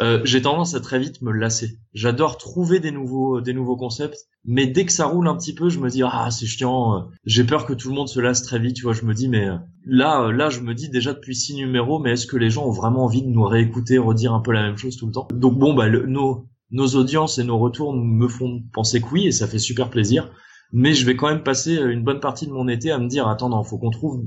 Euh, 0.00 0.20
j'ai 0.24 0.42
tendance 0.42 0.74
à 0.74 0.80
très 0.80 0.98
vite 0.98 1.22
me 1.22 1.32
lasser. 1.32 1.78
J'adore 1.92 2.38
trouver 2.38 2.78
des 2.78 2.92
nouveaux 2.92 3.40
des 3.40 3.52
nouveaux 3.52 3.76
concepts, 3.76 4.26
mais 4.44 4.66
dès 4.66 4.86
que 4.86 4.92
ça 4.92 5.06
roule 5.06 5.26
un 5.26 5.36
petit 5.36 5.54
peu, 5.54 5.68
je 5.68 5.80
me 5.80 5.88
dis 5.90 6.02
ah 6.04 6.28
c'est 6.30 6.46
chiant. 6.46 6.96
euh, 6.96 7.00
J'ai 7.24 7.44
peur 7.44 7.66
que 7.66 7.72
tout 7.72 7.88
le 7.88 7.94
monde 7.96 8.08
se 8.08 8.20
lasse 8.20 8.42
très 8.42 8.58
vite. 8.60 8.76
Tu 8.76 8.82
vois, 8.84 8.92
je 8.92 9.04
me 9.04 9.12
dis 9.14 9.28
mais 9.28 9.48
euh, 9.48 9.56
là 9.84 10.30
là 10.30 10.50
je 10.50 10.60
me 10.60 10.74
dis 10.74 10.88
déjà 10.88 11.14
depuis 11.14 11.34
six 11.34 11.54
numéros, 11.56 11.98
mais 11.98 12.12
est-ce 12.12 12.26
que 12.26 12.36
les 12.36 12.50
gens 12.50 12.66
ont 12.66 12.70
vraiment 12.70 13.04
envie 13.04 13.22
de 13.22 13.28
nous 13.28 13.44
réécouter, 13.44 13.98
redire 13.98 14.34
un 14.34 14.40
peu 14.40 14.52
la 14.52 14.62
même 14.62 14.76
chose 14.76 14.96
tout 14.96 15.06
le 15.06 15.12
temps? 15.12 15.26
Donc 15.32 15.58
bon 15.58 15.74
bah 15.74 15.88
nos 15.90 16.46
nos 16.70 16.86
audiences 16.96 17.38
et 17.38 17.44
nos 17.44 17.58
retours 17.58 17.92
me 17.94 18.28
font 18.28 18.62
penser 18.72 19.00
que 19.00 19.06
oui 19.12 19.26
et 19.26 19.32
ça 19.32 19.48
fait 19.48 19.58
super 19.58 19.90
plaisir. 19.90 20.30
Mais 20.70 20.92
je 20.92 21.06
vais 21.06 21.16
quand 21.16 21.28
même 21.28 21.42
passer 21.42 21.74
une 21.76 22.04
bonne 22.04 22.20
partie 22.20 22.46
de 22.46 22.52
mon 22.52 22.68
été 22.68 22.90
à 22.90 22.98
me 22.98 23.08
dire 23.08 23.26
attends 23.26 23.48
non 23.48 23.64
faut 23.64 23.78
qu'on 23.78 23.90
trouve 23.90 24.22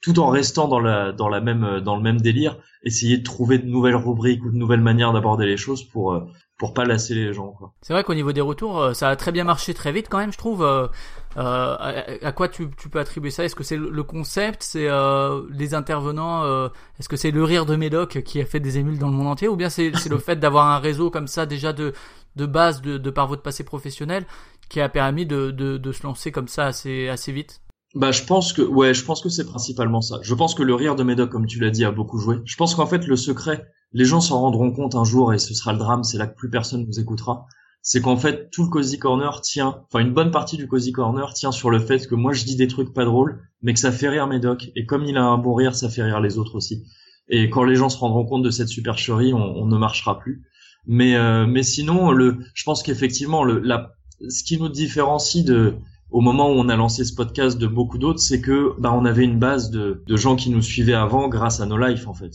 tout 0.00 0.18
en 0.20 0.28
restant 0.28 0.68
dans 0.68 0.80
la 0.80 1.12
dans 1.12 1.28
la 1.28 1.40
même 1.40 1.64
euh, 1.64 1.80
dans 1.80 1.96
le 1.96 2.02
même 2.02 2.20
délire 2.20 2.56
essayer 2.84 3.18
de 3.18 3.22
trouver 3.24 3.58
de 3.58 3.66
nouvelles 3.66 3.96
rubriques 3.96 4.44
ou 4.44 4.50
de 4.50 4.56
nouvelles 4.56 4.80
manières 4.80 5.12
d'aborder 5.12 5.46
les 5.46 5.56
choses 5.56 5.82
pour 5.82 6.12
euh, 6.12 6.20
pour 6.56 6.74
pas 6.74 6.84
lasser 6.84 7.14
les 7.14 7.32
gens. 7.32 7.54
C'est 7.82 7.92
vrai 7.92 8.02
qu'au 8.02 8.14
niveau 8.14 8.32
des 8.32 8.40
retours, 8.40 8.80
euh, 8.80 8.92
ça 8.92 9.08
a 9.10 9.16
très 9.16 9.30
bien 9.30 9.44
marché 9.44 9.74
très 9.74 9.92
vite 9.92 10.08
quand 10.10 10.18
même, 10.18 10.32
je 10.32 10.38
trouve. 10.38 10.64
Euh, 10.64 10.88
à, 11.36 12.04
à 12.22 12.32
quoi 12.32 12.48
tu, 12.48 12.68
tu 12.76 12.88
peux 12.88 12.98
attribuer 12.98 13.30
ça? 13.30 13.44
Est-ce 13.44 13.54
que 13.54 13.62
c'est 13.62 13.76
le 13.76 14.02
concept? 14.02 14.62
C'est 14.64 14.88
euh, 14.88 15.42
les 15.50 15.74
intervenants 15.74 16.42
euh, 16.44 16.68
Est-ce 16.98 17.08
que 17.08 17.16
c'est 17.16 17.30
le 17.30 17.44
rire 17.44 17.64
de 17.64 17.76
Médoc 17.76 18.22
qui 18.22 18.40
a 18.40 18.44
fait 18.44 18.58
des 18.58 18.78
émules 18.78 18.98
dans 18.98 19.08
le 19.08 19.14
monde 19.14 19.28
entier? 19.28 19.46
Ou 19.46 19.54
bien 19.54 19.68
c'est 19.68 19.92
le 20.08 20.18
fait 20.18 20.36
d'avoir 20.36 20.66
un 20.66 20.78
réseau 20.78 21.10
comme 21.10 21.28
ça 21.28 21.46
déjà 21.46 21.72
de, 21.72 21.92
de 22.34 22.46
base 22.46 22.82
de, 22.82 22.98
de 22.98 23.10
par 23.10 23.28
votre 23.28 23.42
passé 23.42 23.62
professionnel 23.62 24.26
qui 24.68 24.80
a 24.80 24.88
permis 24.88 25.26
de, 25.26 25.52
de, 25.52 25.76
de 25.76 25.92
se 25.92 26.02
lancer 26.02 26.32
comme 26.32 26.48
ça 26.48 26.66
assez, 26.66 27.08
assez 27.08 27.30
vite? 27.30 27.60
Bah 27.98 28.12
je 28.12 28.22
pense 28.22 28.52
que 28.52 28.62
ouais, 28.62 28.94
je 28.94 29.04
pense 29.04 29.20
que 29.20 29.28
c'est 29.28 29.44
principalement 29.44 30.00
ça. 30.00 30.20
Je 30.22 30.32
pense 30.32 30.54
que 30.54 30.62
le 30.62 30.72
rire 30.72 30.94
de 30.94 31.02
Médoc 31.02 31.30
comme 31.30 31.46
tu 31.46 31.58
l'as 31.58 31.70
dit 31.70 31.84
a 31.84 31.90
beaucoup 31.90 32.18
joué. 32.20 32.36
Je 32.44 32.54
pense 32.54 32.76
qu'en 32.76 32.86
fait 32.86 33.04
le 33.04 33.16
secret, 33.16 33.66
les 33.92 34.04
gens 34.04 34.20
s'en 34.20 34.40
rendront 34.40 34.70
compte 34.70 34.94
un 34.94 35.02
jour 35.02 35.34
et 35.34 35.38
ce 35.40 35.52
sera 35.52 35.72
le 35.72 35.80
drame, 35.80 36.04
c'est 36.04 36.16
là 36.16 36.28
que 36.28 36.36
plus 36.36 36.48
personne 36.48 36.86
nous 36.86 37.00
écoutera. 37.00 37.46
C'est 37.82 38.00
qu'en 38.00 38.16
fait 38.16 38.50
tout 38.52 38.62
le 38.62 38.68
cozy 38.68 39.00
corner 39.00 39.40
tient, 39.40 39.82
enfin 39.88 39.98
une 39.98 40.14
bonne 40.14 40.30
partie 40.30 40.56
du 40.56 40.68
cozy 40.68 40.92
corner 40.92 41.34
tient 41.34 41.50
sur 41.50 41.70
le 41.70 41.80
fait 41.80 42.06
que 42.06 42.14
moi 42.14 42.32
je 42.32 42.44
dis 42.44 42.54
des 42.54 42.68
trucs 42.68 42.94
pas 42.94 43.04
drôles, 43.04 43.42
mais 43.62 43.74
que 43.74 43.80
ça 43.80 43.90
fait 43.90 44.08
rire 44.08 44.28
Médoc 44.28 44.70
et 44.76 44.86
comme 44.86 45.04
il 45.04 45.16
a 45.16 45.24
un 45.24 45.36
bon 45.36 45.54
rire, 45.54 45.74
ça 45.74 45.88
fait 45.88 46.04
rire 46.04 46.20
les 46.20 46.38
autres 46.38 46.54
aussi. 46.54 46.84
Et 47.28 47.50
quand 47.50 47.64
les 47.64 47.74
gens 47.74 47.88
se 47.88 47.98
rendront 47.98 48.24
compte 48.24 48.44
de 48.44 48.50
cette 48.50 48.68
supercherie, 48.68 49.34
on, 49.34 49.66
ne 49.66 49.76
marchera 49.76 50.20
plus. 50.20 50.44
Mais 50.86 51.16
euh, 51.16 51.48
mais 51.48 51.64
sinon 51.64 52.12
le, 52.12 52.38
je 52.54 52.62
pense 52.62 52.84
qu'effectivement 52.84 53.42
le 53.42 53.58
la 53.58 53.90
ce 54.28 54.44
qui 54.44 54.56
nous 54.56 54.68
différencie 54.68 55.44
de 55.44 55.74
au 56.10 56.20
moment 56.20 56.48
où 56.48 56.54
on 56.54 56.68
a 56.68 56.76
lancé 56.76 57.04
ce 57.04 57.14
podcast 57.14 57.58
de 57.58 57.66
beaucoup 57.66 57.98
d'autres, 57.98 58.20
c'est 58.20 58.40
que 58.40 58.72
bah 58.78 58.92
on 58.92 59.04
avait 59.04 59.24
une 59.24 59.38
base 59.38 59.70
de, 59.70 60.02
de 60.06 60.16
gens 60.16 60.36
qui 60.36 60.50
nous 60.50 60.62
suivaient 60.62 60.94
avant 60.94 61.28
grâce 61.28 61.60
à 61.60 61.66
nos 61.66 61.76
lives 61.76 62.08
en 62.08 62.14
fait. 62.14 62.32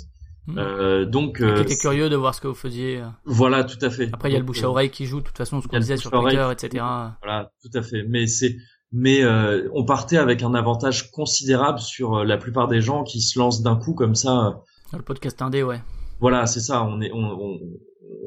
Mhm. 0.48 0.56
Euh, 0.58 1.06
donc 1.06 1.38
Qui 1.38 1.44
euh, 1.44 1.64
curieux 1.80 2.10
de 2.10 2.16
voir 2.18 2.36
ce 2.36 2.42
que 2.42 2.48
vous 2.48 2.54
faisiez. 2.54 3.02
voilà, 3.26 3.64
tout 3.64 3.78
à 3.82 3.90
fait. 3.90 4.10
Après, 4.12 4.30
il 4.30 4.34
y 4.34 4.36
a 4.36 4.40
le 4.40 4.46
bouche 4.46 4.62
à 4.64 4.66
euh, 4.66 4.70
oreille 4.70 4.90
qui 4.90 5.06
joue, 5.06 5.22
de 5.22 5.26
toute 5.26 5.38
façon, 5.38 5.62
ce 5.62 5.68
qu'on 5.68 5.80
disait 5.80 5.98
sur. 5.98 6.12
Twitter, 6.12 6.48
etc. 6.52 6.84
Voilà, 7.22 7.52
tout 7.62 7.78
à 7.78 7.82
fait. 7.82 8.04
Mais 8.08 8.28
c'est 8.28 8.58
mais 8.94 9.24
euh, 9.24 9.68
on 9.74 9.86
partait 9.86 10.18
avec 10.18 10.44
un 10.44 10.54
avantage 10.54 11.12
considérable 11.12 11.80
sur 11.80 12.18
euh, 12.20 12.24
la 12.26 12.38
plupart 12.38 12.68
des 12.68 12.80
gens 12.80 13.04
qui 13.04 13.22
se 13.22 13.40
lancent 13.40 13.64
d'un 13.64 13.76
coup 13.76 13.96
comme 13.96 14.14
ça. 14.14 14.62
Dans 14.92 15.00
le 15.00 15.04
podcast 15.04 15.42
indé, 15.42 15.64
ouais. 15.64 15.82
Voilà, 16.20 16.46
c'est 16.46 16.60
ça. 16.60 16.84
On 16.84 17.02
est 17.02 17.12
on, 17.12 17.24
on, 17.24 17.60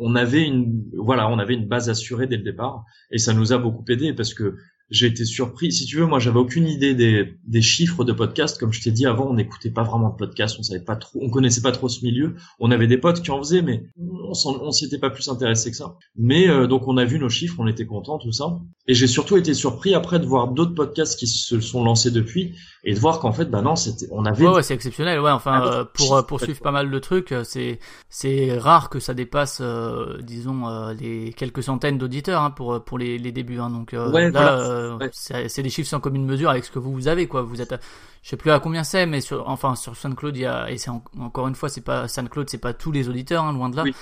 on 0.00 0.14
avait 0.16 0.42
une 0.42 0.82
voilà, 0.96 1.28
on 1.28 1.38
avait 1.38 1.54
une 1.54 1.68
base 1.68 1.88
assurée 1.88 2.26
dès 2.26 2.36
le 2.36 2.42
départ 2.42 2.84
et 3.12 3.18
ça 3.18 3.32
nous 3.32 3.52
a 3.52 3.58
beaucoup 3.58 3.84
aidé 3.88 4.12
parce 4.12 4.34
que 4.34 4.56
j'ai 4.90 5.06
été 5.06 5.24
surpris. 5.24 5.72
Si 5.72 5.84
tu 5.86 5.96
veux, 5.96 6.06
moi, 6.06 6.18
j'avais 6.18 6.38
aucune 6.38 6.66
idée 6.66 6.94
des, 6.94 7.34
des 7.44 7.62
chiffres 7.62 8.04
de 8.04 8.12
podcast. 8.12 8.58
Comme 8.58 8.72
je 8.72 8.80
t'ai 8.80 8.90
dit 8.90 9.06
avant, 9.06 9.28
on 9.28 9.34
n'écoutait 9.34 9.70
pas 9.70 9.82
vraiment 9.82 10.10
de 10.10 10.16
podcast. 10.16 10.56
On 10.58 10.62
savait 10.62 10.84
pas 10.84 10.96
trop, 10.96 11.18
on 11.22 11.30
connaissait 11.30 11.60
pas 11.60 11.72
trop 11.72 11.88
ce 11.88 12.04
milieu. 12.04 12.36
On 12.60 12.70
avait 12.70 12.86
des 12.86 12.98
potes 12.98 13.22
qui 13.22 13.30
en 13.30 13.38
faisaient, 13.38 13.62
mais 13.62 13.84
on 13.98 14.70
s'y 14.70 14.84
était 14.84 14.98
pas 14.98 15.10
plus 15.10 15.28
intéressé 15.28 15.70
que 15.70 15.76
ça. 15.76 15.96
Mais 16.16 16.48
euh, 16.48 16.66
donc, 16.66 16.86
on 16.86 16.96
a 16.96 17.04
vu 17.04 17.18
nos 17.18 17.28
chiffres, 17.28 17.56
on 17.58 17.66
était 17.66 17.86
contents, 17.86 18.18
tout 18.18 18.32
ça. 18.32 18.58
Et 18.86 18.94
j'ai 18.94 19.06
surtout 19.06 19.36
été 19.36 19.54
surpris 19.54 19.94
après 19.94 20.20
de 20.20 20.26
voir 20.26 20.48
d'autres 20.48 20.74
podcasts 20.74 21.18
qui 21.18 21.26
se 21.26 21.60
sont 21.60 21.82
lancés 21.82 22.10
depuis 22.10 22.54
et 22.88 22.94
de 22.94 22.98
voir 23.00 23.18
qu'en 23.20 23.32
fait, 23.32 23.46
bah 23.46 23.60
non, 23.62 23.76
c'était, 23.76 24.06
on 24.12 24.24
avait 24.24 24.46
Ouais, 24.46 24.54
ouais, 24.54 24.62
c'est 24.62 24.72
exceptionnel. 24.74 25.20
Ouais, 25.20 25.30
enfin, 25.30 25.60
Ah, 25.62 25.66
euh, 25.80 25.84
pour 25.84 26.16
euh, 26.16 26.22
poursuivre 26.22 26.60
pas 26.60 26.70
mal 26.70 26.90
de 26.90 26.98
trucs, 26.98 27.32
euh, 27.32 27.42
c'est 27.44 27.78
c'est 28.08 28.56
rare 28.56 28.88
que 28.88 29.00
ça 29.00 29.12
dépasse, 29.12 29.58
euh, 29.60 30.18
disons, 30.22 30.68
euh, 30.68 30.94
les 30.94 31.32
quelques 31.34 31.62
centaines 31.62 31.98
d'auditeurs 31.98 32.40
hein, 32.42 32.50
pour 32.50 32.82
pour 32.84 32.96
les, 32.98 33.18
les 33.18 33.32
débuts. 33.32 33.58
Hein. 33.58 33.70
Donc 33.70 33.92
euh, 33.92 34.10
Ouais, 34.12 34.30
là, 34.30 34.30
voilà. 34.30 34.58
euh, 34.60 34.96
Ouais. 34.98 35.10
c'est 35.12 35.48
c'est 35.48 35.62
des 35.62 35.68
chiffres 35.70 35.88
sans 35.90 36.00
commune 36.00 36.24
mesure 36.24 36.48
avec 36.48 36.64
ce 36.64 36.70
que 36.70 36.78
vous, 36.78 36.92
vous 36.92 37.08
avez, 37.08 37.26
quoi. 37.26 37.42
Vous 37.42 37.60
êtes, 37.60 37.72
à- 37.72 37.80
je 38.22 38.30
sais 38.30 38.36
plus 38.36 38.50
à 38.52 38.60
combien 38.60 38.84
c'est, 38.84 39.04
mais 39.06 39.20
sur, 39.20 39.48
enfin 39.48 39.74
sur 39.74 39.96
SoundCloud, 39.96 40.36
il 40.36 40.42
y 40.42 40.46
a 40.46 40.70
et 40.70 40.78
c'est 40.78 40.90
en- 40.90 41.02
encore 41.20 41.48
une 41.48 41.54
fois, 41.56 41.68
c'est 41.68 41.80
pas 41.84 42.08
SoundCloud, 42.08 42.48
c'est 42.48 42.58
pas 42.58 42.72
tous 42.72 42.92
les 42.92 43.08
auditeurs, 43.08 43.44
hein, 43.44 43.52
loin 43.52 43.68
de 43.68 43.76
là. 43.76 43.82
Oui. 43.84 43.94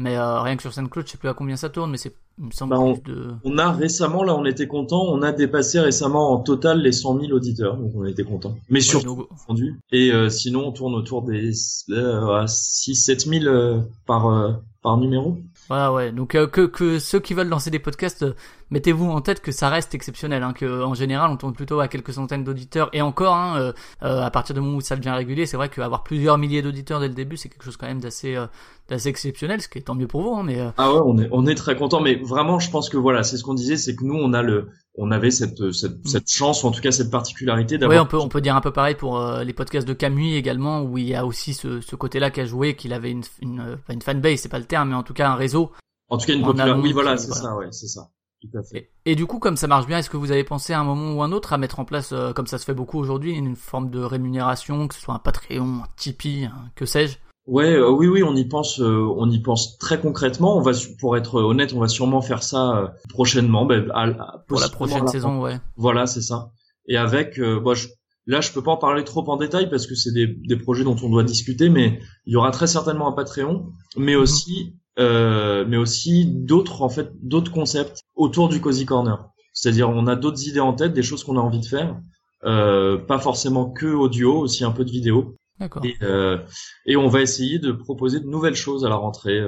Mais 0.00 0.16
euh, 0.16 0.40
rien 0.42 0.54
que 0.54 0.62
sur 0.62 0.72
SoundCloud, 0.72 1.06
je 1.06 1.12
sais 1.12 1.18
plus 1.18 1.28
à 1.28 1.34
combien 1.34 1.56
ça 1.56 1.70
tourne, 1.70 1.90
mais 1.90 1.96
c'est, 1.96 2.14
il 2.38 2.44
me 2.46 2.50
semble 2.52 2.70
Bah, 2.70 2.78
on- 2.78 2.94
plus 2.94 3.12
de. 3.12 3.30
On 3.42 3.58
a 3.58 3.72
récemment, 3.72 4.22
là, 4.22 4.36
on 4.36 4.44
était 4.44 4.68
content, 4.68 5.02
on 5.08 5.22
a 5.22 5.32
dépassé 5.32 5.80
récemment 5.80 6.30
en 6.32 6.38
total 6.38 6.80
les 6.82 6.92
100 6.92 7.18
000 7.20 7.32
auditeurs, 7.32 7.76
donc 7.76 7.90
on 7.96 8.04
était 8.04 8.22
content. 8.22 8.54
Mais 8.68 8.78
Ouais, 8.78 8.80
surtout 8.80 9.26
confondu. 9.28 9.80
Et 9.90 10.12
euh, 10.12 10.28
sinon, 10.28 10.68
on 10.68 10.72
tourne 10.72 10.94
autour 10.94 11.22
des 11.22 11.50
euh, 11.90 12.46
6 12.46 12.94
7 12.94 13.20
000 13.26 13.44
euh, 13.46 13.80
par 14.06 14.28
euh, 14.28 14.52
par 14.82 14.98
numéro. 14.98 15.36
Voilà, 15.68 15.92
ouais. 15.92 16.12
Donc 16.12 16.34
euh, 16.34 16.46
que, 16.46 16.62
que 16.62 16.98
ceux 16.98 17.20
qui 17.20 17.34
veulent 17.34 17.48
lancer 17.48 17.70
des 17.70 17.78
podcasts, 17.78 18.22
euh, 18.22 18.34
mettez-vous 18.70 19.06
en 19.06 19.20
tête 19.20 19.40
que 19.40 19.52
ça 19.52 19.68
reste 19.68 19.94
exceptionnel. 19.94 20.42
Hein, 20.42 20.52
que 20.52 20.82
en 20.82 20.94
général, 20.94 21.30
on 21.30 21.36
tourne 21.36 21.52
plutôt 21.52 21.80
à 21.80 21.88
quelques 21.88 22.12
centaines 22.12 22.44
d'auditeurs. 22.44 22.88
Et 22.92 23.02
encore, 23.02 23.34
hein, 23.34 23.58
euh, 23.58 23.72
euh, 24.02 24.22
à 24.22 24.30
partir 24.30 24.54
du 24.54 24.60
moment 24.60 24.76
où 24.76 24.80
ça 24.80 24.96
devient 24.96 25.10
régulier, 25.10 25.46
c'est 25.46 25.56
vrai 25.56 25.68
qu'avoir 25.68 26.04
plusieurs 26.04 26.38
milliers 26.38 26.62
d'auditeurs 26.62 27.00
dès 27.00 27.08
le 27.08 27.14
début, 27.14 27.36
c'est 27.36 27.48
quelque 27.48 27.64
chose 27.64 27.76
quand 27.76 27.86
même 27.86 28.00
d'assez 28.00 28.34
euh, 28.34 28.46
d'assez 28.88 29.08
exceptionnel, 29.08 29.60
ce 29.60 29.68
qui 29.68 29.78
est 29.78 29.82
tant 29.82 29.94
mieux 29.94 30.06
pour 30.06 30.22
vous. 30.22 30.34
Hein, 30.34 30.42
mais 30.44 30.58
Ah 30.78 30.92
ouais, 30.92 31.00
on 31.04 31.18
est 31.18 31.28
on 31.30 31.46
est 31.46 31.54
très 31.54 31.76
content, 31.76 32.00
mais 32.00 32.14
vraiment, 32.16 32.58
je 32.58 32.70
pense 32.70 32.88
que 32.88 32.96
voilà, 32.96 33.22
c'est 33.22 33.36
ce 33.36 33.44
qu'on 33.44 33.54
disait, 33.54 33.76
c'est 33.76 33.94
que 33.94 34.04
nous, 34.04 34.16
on 34.16 34.32
a 34.32 34.42
le, 34.42 34.70
on 34.98 35.10
avait 35.10 35.30
cette 35.30 35.72
cette, 35.72 36.06
cette 36.06 36.28
chance, 36.30 36.64
ou 36.64 36.66
en 36.66 36.70
tout 36.72 36.80
cas 36.80 36.90
cette 36.90 37.10
particularité 37.10 37.78
d'avoir. 37.78 38.02
on 38.02 38.06
peut 38.06 38.18
on 38.18 38.28
peut 38.28 38.40
dire 38.40 38.56
un 38.56 38.60
peu 38.60 38.72
pareil 38.72 38.96
pour 38.96 39.18
euh, 39.18 39.44
les 39.44 39.52
podcasts 39.52 39.86
de 39.86 39.94
Camus 39.94 40.34
également, 40.34 40.82
où 40.82 40.98
il 40.98 41.06
y 41.06 41.14
a 41.14 41.24
aussi 41.24 41.54
ce, 41.54 41.80
ce 41.80 41.96
côté-là 41.96 42.30
qui 42.30 42.40
a 42.40 42.44
joué, 42.46 42.76
qu'il 42.76 42.92
avait 42.92 43.10
une 43.12 43.22
une, 43.40 43.60
euh, 43.60 43.76
une 43.88 44.02
fanbase, 44.02 44.40
c'est 44.40 44.48
pas 44.48 44.58
le 44.58 44.64
terme, 44.64 44.90
mais 44.90 44.96
en 44.96 45.02
tout 45.04 45.14
cas 45.14 45.30
un 45.30 45.36
réseau. 45.36 45.72
En 46.08 46.18
tout 46.18 46.26
cas, 46.26 46.34
une 46.34 46.42
popularité. 46.42 46.80
Oui, 46.80 46.92
voilà, 46.92 47.16
c'est 47.16 47.28
voilà. 47.28 47.42
ça, 47.42 47.56
ouais, 47.56 47.68
c'est 47.70 47.86
ça, 47.86 48.10
tout 48.40 48.58
à 48.58 48.62
fait. 48.62 48.90
Et, 49.04 49.12
et 49.12 49.14
du 49.14 49.26
coup, 49.26 49.38
comme 49.38 49.56
ça 49.56 49.66
marche 49.66 49.86
bien, 49.86 49.98
est-ce 49.98 50.10
que 50.10 50.16
vous 50.16 50.32
avez 50.32 50.42
pensé 50.44 50.72
à 50.72 50.80
un 50.80 50.84
moment 50.84 51.12
ou 51.12 51.22
un 51.22 51.32
autre 51.32 51.52
à 51.52 51.58
mettre 51.58 51.80
en 51.80 51.84
place, 51.84 52.12
euh, 52.12 52.32
comme 52.32 52.46
ça 52.46 52.58
se 52.58 52.64
fait 52.64 52.74
beaucoup 52.74 52.98
aujourd'hui, 52.98 53.32
une 53.32 53.56
forme 53.56 53.90
de 53.90 54.00
rémunération, 54.00 54.88
que 54.88 54.94
ce 54.94 55.00
soit 55.02 55.14
un 55.14 55.18
Patreon, 55.18 55.82
un 55.84 55.86
Tipeee, 55.96 56.48
que 56.74 56.86
sais-je? 56.86 57.18
Ouais, 57.48 57.72
euh, 57.72 57.88
oui, 57.90 58.06
oui, 58.08 58.22
on 58.22 58.36
y 58.36 58.44
pense, 58.44 58.78
euh, 58.78 59.06
on 59.16 59.30
y 59.30 59.40
pense 59.40 59.78
très 59.78 59.98
concrètement. 59.98 60.56
On 60.58 60.60
va, 60.60 60.72
pour 61.00 61.16
être 61.16 61.36
honnête, 61.36 61.72
on 61.74 61.80
va 61.80 61.88
sûrement 61.88 62.20
faire 62.20 62.42
ça 62.42 62.76
euh, 62.76 62.88
prochainement, 63.08 63.64
ben, 63.64 63.90
à- 63.94 64.02
à- 64.04 64.44
pour 64.46 64.60
la 64.60 64.68
prochaine 64.68 65.06
saison, 65.08 65.40
ouais. 65.40 65.58
Voilà, 65.76 66.06
c'est 66.06 66.20
ça. 66.20 66.50
Et 66.88 66.96
avec, 66.98 67.38
euh, 67.38 67.58
bon, 67.58 67.74
je- 67.74 67.88
là, 68.26 68.42
je 68.42 68.52
peux 68.52 68.62
pas 68.62 68.72
en 68.72 68.76
parler 68.76 69.02
trop 69.02 69.24
en 69.30 69.36
détail 69.38 69.70
parce 69.70 69.86
que 69.86 69.94
c'est 69.94 70.12
des, 70.12 70.26
des 70.26 70.56
projets 70.56 70.84
dont 70.84 70.96
on 71.02 71.08
doit 71.08 71.24
discuter, 71.24 71.70
mais 71.70 72.00
il 72.26 72.34
y 72.34 72.36
aura 72.36 72.50
très 72.50 72.66
certainement 72.66 73.08
un 73.08 73.12
Patreon, 73.12 73.72
mais 73.96 74.14
Mhm. 74.14 74.20
aussi, 74.20 74.74
euh, 74.98 75.64
mais 75.66 75.78
aussi 75.78 76.26
d'autres, 76.26 76.82
en 76.82 76.90
fait, 76.90 77.10
d'autres 77.22 77.50
concepts 77.52 78.02
autour 78.14 78.50
du 78.50 78.60
Cozy 78.60 78.84
Corner. 78.84 79.26
C'est-à-dire, 79.54 79.88
on 79.88 80.06
a 80.06 80.16
d'autres 80.16 80.46
idées 80.46 80.60
en 80.60 80.74
tête, 80.74 80.92
des 80.92 81.02
choses 81.02 81.24
qu'on 81.24 81.38
a 81.38 81.40
envie 81.40 81.60
de 81.60 81.66
faire, 81.66 81.96
euh, 82.44 82.98
pas 82.98 83.18
forcément 83.18 83.70
que 83.70 83.86
audio, 83.86 84.38
aussi 84.38 84.64
un 84.64 84.70
peu 84.70 84.84
de 84.84 84.90
vidéo. 84.90 85.34
D'accord. 85.58 85.84
Et, 85.84 85.96
euh, 86.02 86.38
et 86.86 86.96
on 86.96 87.08
va 87.08 87.20
essayer 87.20 87.58
de 87.58 87.72
proposer 87.72 88.20
de 88.20 88.26
nouvelles 88.26 88.54
choses 88.54 88.84
à 88.84 88.88
la 88.88 88.96
rentrée. 88.96 89.40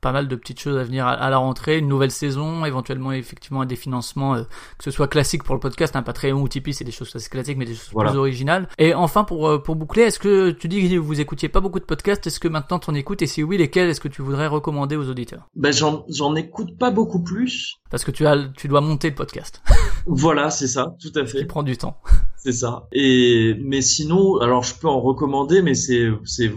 Pas 0.00 0.12
mal 0.12 0.28
de 0.28 0.36
petites 0.36 0.60
choses 0.60 0.76
à 0.76 0.84
venir 0.84 1.06
à, 1.06 1.30
la 1.30 1.38
rentrée, 1.38 1.78
une 1.78 1.88
nouvelle 1.88 2.10
saison, 2.10 2.64
éventuellement 2.64 3.12
effectivement 3.12 3.64
des 3.64 3.76
financements, 3.76 4.34
euh, 4.36 4.42
que 4.78 4.84
ce 4.84 4.90
soit 4.90 5.08
classique 5.08 5.42
pour 5.42 5.54
le 5.54 5.60
podcast, 5.60 5.96
un 5.96 6.02
Patreon 6.02 6.40
ou 6.40 6.48
Tipeee, 6.48 6.74
c'est 6.74 6.84
des 6.84 6.92
choses 6.92 7.10
assez 7.16 7.28
classiques, 7.30 7.56
mais 7.56 7.64
des 7.64 7.74
choses 7.74 7.90
Voilà. 7.92 8.10
plus 8.10 8.18
originales. 8.18 8.68
Et 8.78 8.94
enfin, 8.94 9.24
pour 9.24 9.48
euh, 9.48 9.58
pour 9.58 9.74
boucler, 9.74 10.02
est-ce 10.02 10.18
que 10.18 10.50
tu 10.50 10.68
dis 10.68 10.88
que 10.88 10.96
vous 10.96 11.20
écoutiez 11.20 11.48
pas 11.48 11.60
beaucoup 11.60 11.80
de 11.80 11.84
podcasts 11.84 12.26
Est-ce 12.26 12.38
que 12.38 12.46
maintenant 12.48 12.78
t'en 12.78 12.94
écoutes 12.94 13.22
Et 13.22 13.26
si 13.26 13.42
oui, 13.42 13.56
lesquels 13.56 13.88
est-ce 13.88 14.00
que 14.00 14.08
tu 14.08 14.22
voudrais 14.22 14.46
recommander 14.46 14.96
aux 14.96 15.08
auditeurs? 15.08 15.48
Ben, 15.56 15.72
j'en, 15.72 16.04
j'en 16.08 16.34
écoute 16.36 16.76
pas 16.78 16.90
beaucoup 16.90 17.22
plus. 17.22 17.76
Parce 17.90 18.04
que 18.04 18.10
tu 18.10 18.26
as, 18.26 18.36
tu 18.56 18.68
dois 18.68 18.80
monter 18.82 19.08
le 19.08 19.14
podcast, 19.16 19.62
Voilà, 20.06 20.50
c'est 20.50 20.68
ça, 20.68 20.94
tout 21.00 21.18
à 21.18 21.24
qui 21.24 21.32
fait. 21.38 21.44
prend 21.46 21.62
du 21.64 21.76
temps. 21.76 22.00
C'est 22.36 22.52
ça. 22.52 22.86
Et 22.92 23.56
mais 23.64 23.80
sinon, 23.82 24.36
alors 24.40 24.62
je 24.62 24.74
peux 24.74 24.88
en 24.88 25.00
recommander, 25.00 25.62
mais 25.62 25.74
c'est 25.74 26.08
c'est 26.24 26.52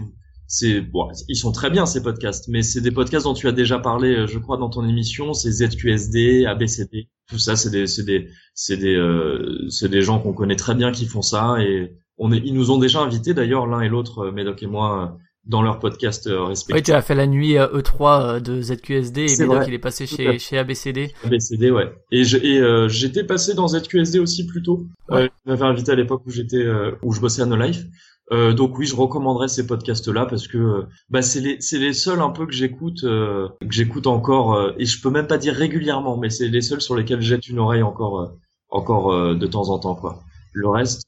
c'est 0.52 0.80
bon, 0.80 1.06
ils 1.28 1.36
sont 1.36 1.52
très 1.52 1.70
bien 1.70 1.86
ces 1.86 2.02
podcasts, 2.02 2.48
mais 2.48 2.62
c'est 2.62 2.80
des 2.80 2.90
podcasts 2.90 3.24
dont 3.24 3.34
tu 3.34 3.46
as 3.46 3.52
déjà 3.52 3.78
parlé, 3.78 4.08
euh, 4.16 4.26
je 4.26 4.36
crois, 4.40 4.56
dans 4.56 4.68
ton 4.68 4.84
émission. 4.88 5.32
C'est 5.32 5.52
ZQSD, 5.52 6.44
ABCD, 6.44 7.08
tout 7.28 7.38
ça, 7.38 7.54
c'est 7.54 7.70
des 7.70 7.86
c'est 7.86 8.02
des 8.04 8.28
c'est 8.54 8.76
des 8.76 8.96
euh, 8.96 9.68
c'est 9.68 9.88
des 9.88 10.02
gens 10.02 10.18
qu'on 10.18 10.32
connaît 10.32 10.56
très 10.56 10.74
bien 10.74 10.90
qui 10.90 11.06
font 11.06 11.22
ça 11.22 11.56
et 11.60 11.92
on 12.18 12.32
est 12.32 12.42
ils 12.44 12.52
nous 12.52 12.72
ont 12.72 12.78
déjà 12.78 13.00
invités 13.00 13.32
d'ailleurs 13.32 13.68
l'un 13.68 13.80
et 13.80 13.88
l'autre, 13.88 14.26
euh, 14.26 14.32
Médoc 14.32 14.60
et 14.64 14.66
moi, 14.66 15.04
euh, 15.14 15.18
dans 15.46 15.62
leurs 15.62 15.78
podcasts 15.78 16.26
euh, 16.26 16.42
Oui, 16.42 16.48
respectifs. 16.48 16.84
tu 16.84 16.92
as 16.92 17.00
fait 17.00 17.14
la 17.14 17.28
nuit 17.28 17.56
euh, 17.56 17.68
E3 17.68 18.22
euh, 18.22 18.40
de 18.40 18.60
ZQSD 18.60 19.20
et 19.20 19.38
Médoc 19.38 19.56
vrai. 19.56 19.64
il 19.68 19.74
est 19.74 19.78
passé 19.78 20.06
chez, 20.06 20.38
chez 20.40 20.58
ABCD. 20.58 21.12
ABCD, 21.24 21.70
ouais. 21.70 21.90
Et 22.12 22.24
je- 22.24 22.36
et, 22.38 22.58
euh, 22.58 22.88
j'étais 22.88 23.22
passé 23.24 23.54
dans 23.54 23.68
ZQSD 23.68 24.18
aussi 24.18 24.46
plus 24.46 24.62
tôt. 24.62 24.86
Ouais. 25.08 25.22
Euh, 25.22 25.28
il 25.46 25.50
m'avait 25.50 25.64
invité 25.64 25.92
à 25.92 25.94
l'époque 25.94 26.22
où 26.26 26.30
j'étais 26.30 26.58
euh, 26.62 26.90
où 27.02 27.12
je 27.12 27.20
bossais 27.20 27.40
à 27.42 27.46
No 27.46 27.56
Life. 27.56 27.84
Euh, 28.32 28.52
donc 28.52 28.78
oui, 28.78 28.86
je 28.86 28.94
recommanderais 28.94 29.48
ces 29.48 29.66
podcasts-là 29.66 30.24
parce 30.26 30.46
que 30.46 30.56
euh, 30.58 30.82
bah 31.08 31.20
c'est 31.20 31.40
les 31.40 31.60
c'est 31.60 31.78
les 31.78 31.92
seuls 31.92 32.20
un 32.20 32.30
peu 32.30 32.46
que 32.46 32.52
j'écoute 32.52 33.02
euh, 33.04 33.48
que 33.60 33.72
j'écoute 33.72 34.06
encore 34.06 34.72
et 34.78 34.84
je 34.84 35.02
peux 35.02 35.10
même 35.10 35.26
pas 35.26 35.36
dire 35.38 35.54
régulièrement, 35.54 36.16
mais 36.16 36.30
c'est 36.30 36.48
les 36.48 36.60
seuls 36.60 36.80
sur 36.80 36.94
lesquels 36.94 37.20
je 37.20 37.26
jette 37.28 37.48
une 37.48 37.58
oreille 37.58 37.82
encore 37.82 38.32
encore 38.68 39.34
de 39.34 39.46
temps 39.46 39.68
en 39.70 39.78
temps 39.80 39.96
quoi. 39.96 40.20
Le 40.52 40.68
reste, 40.68 41.02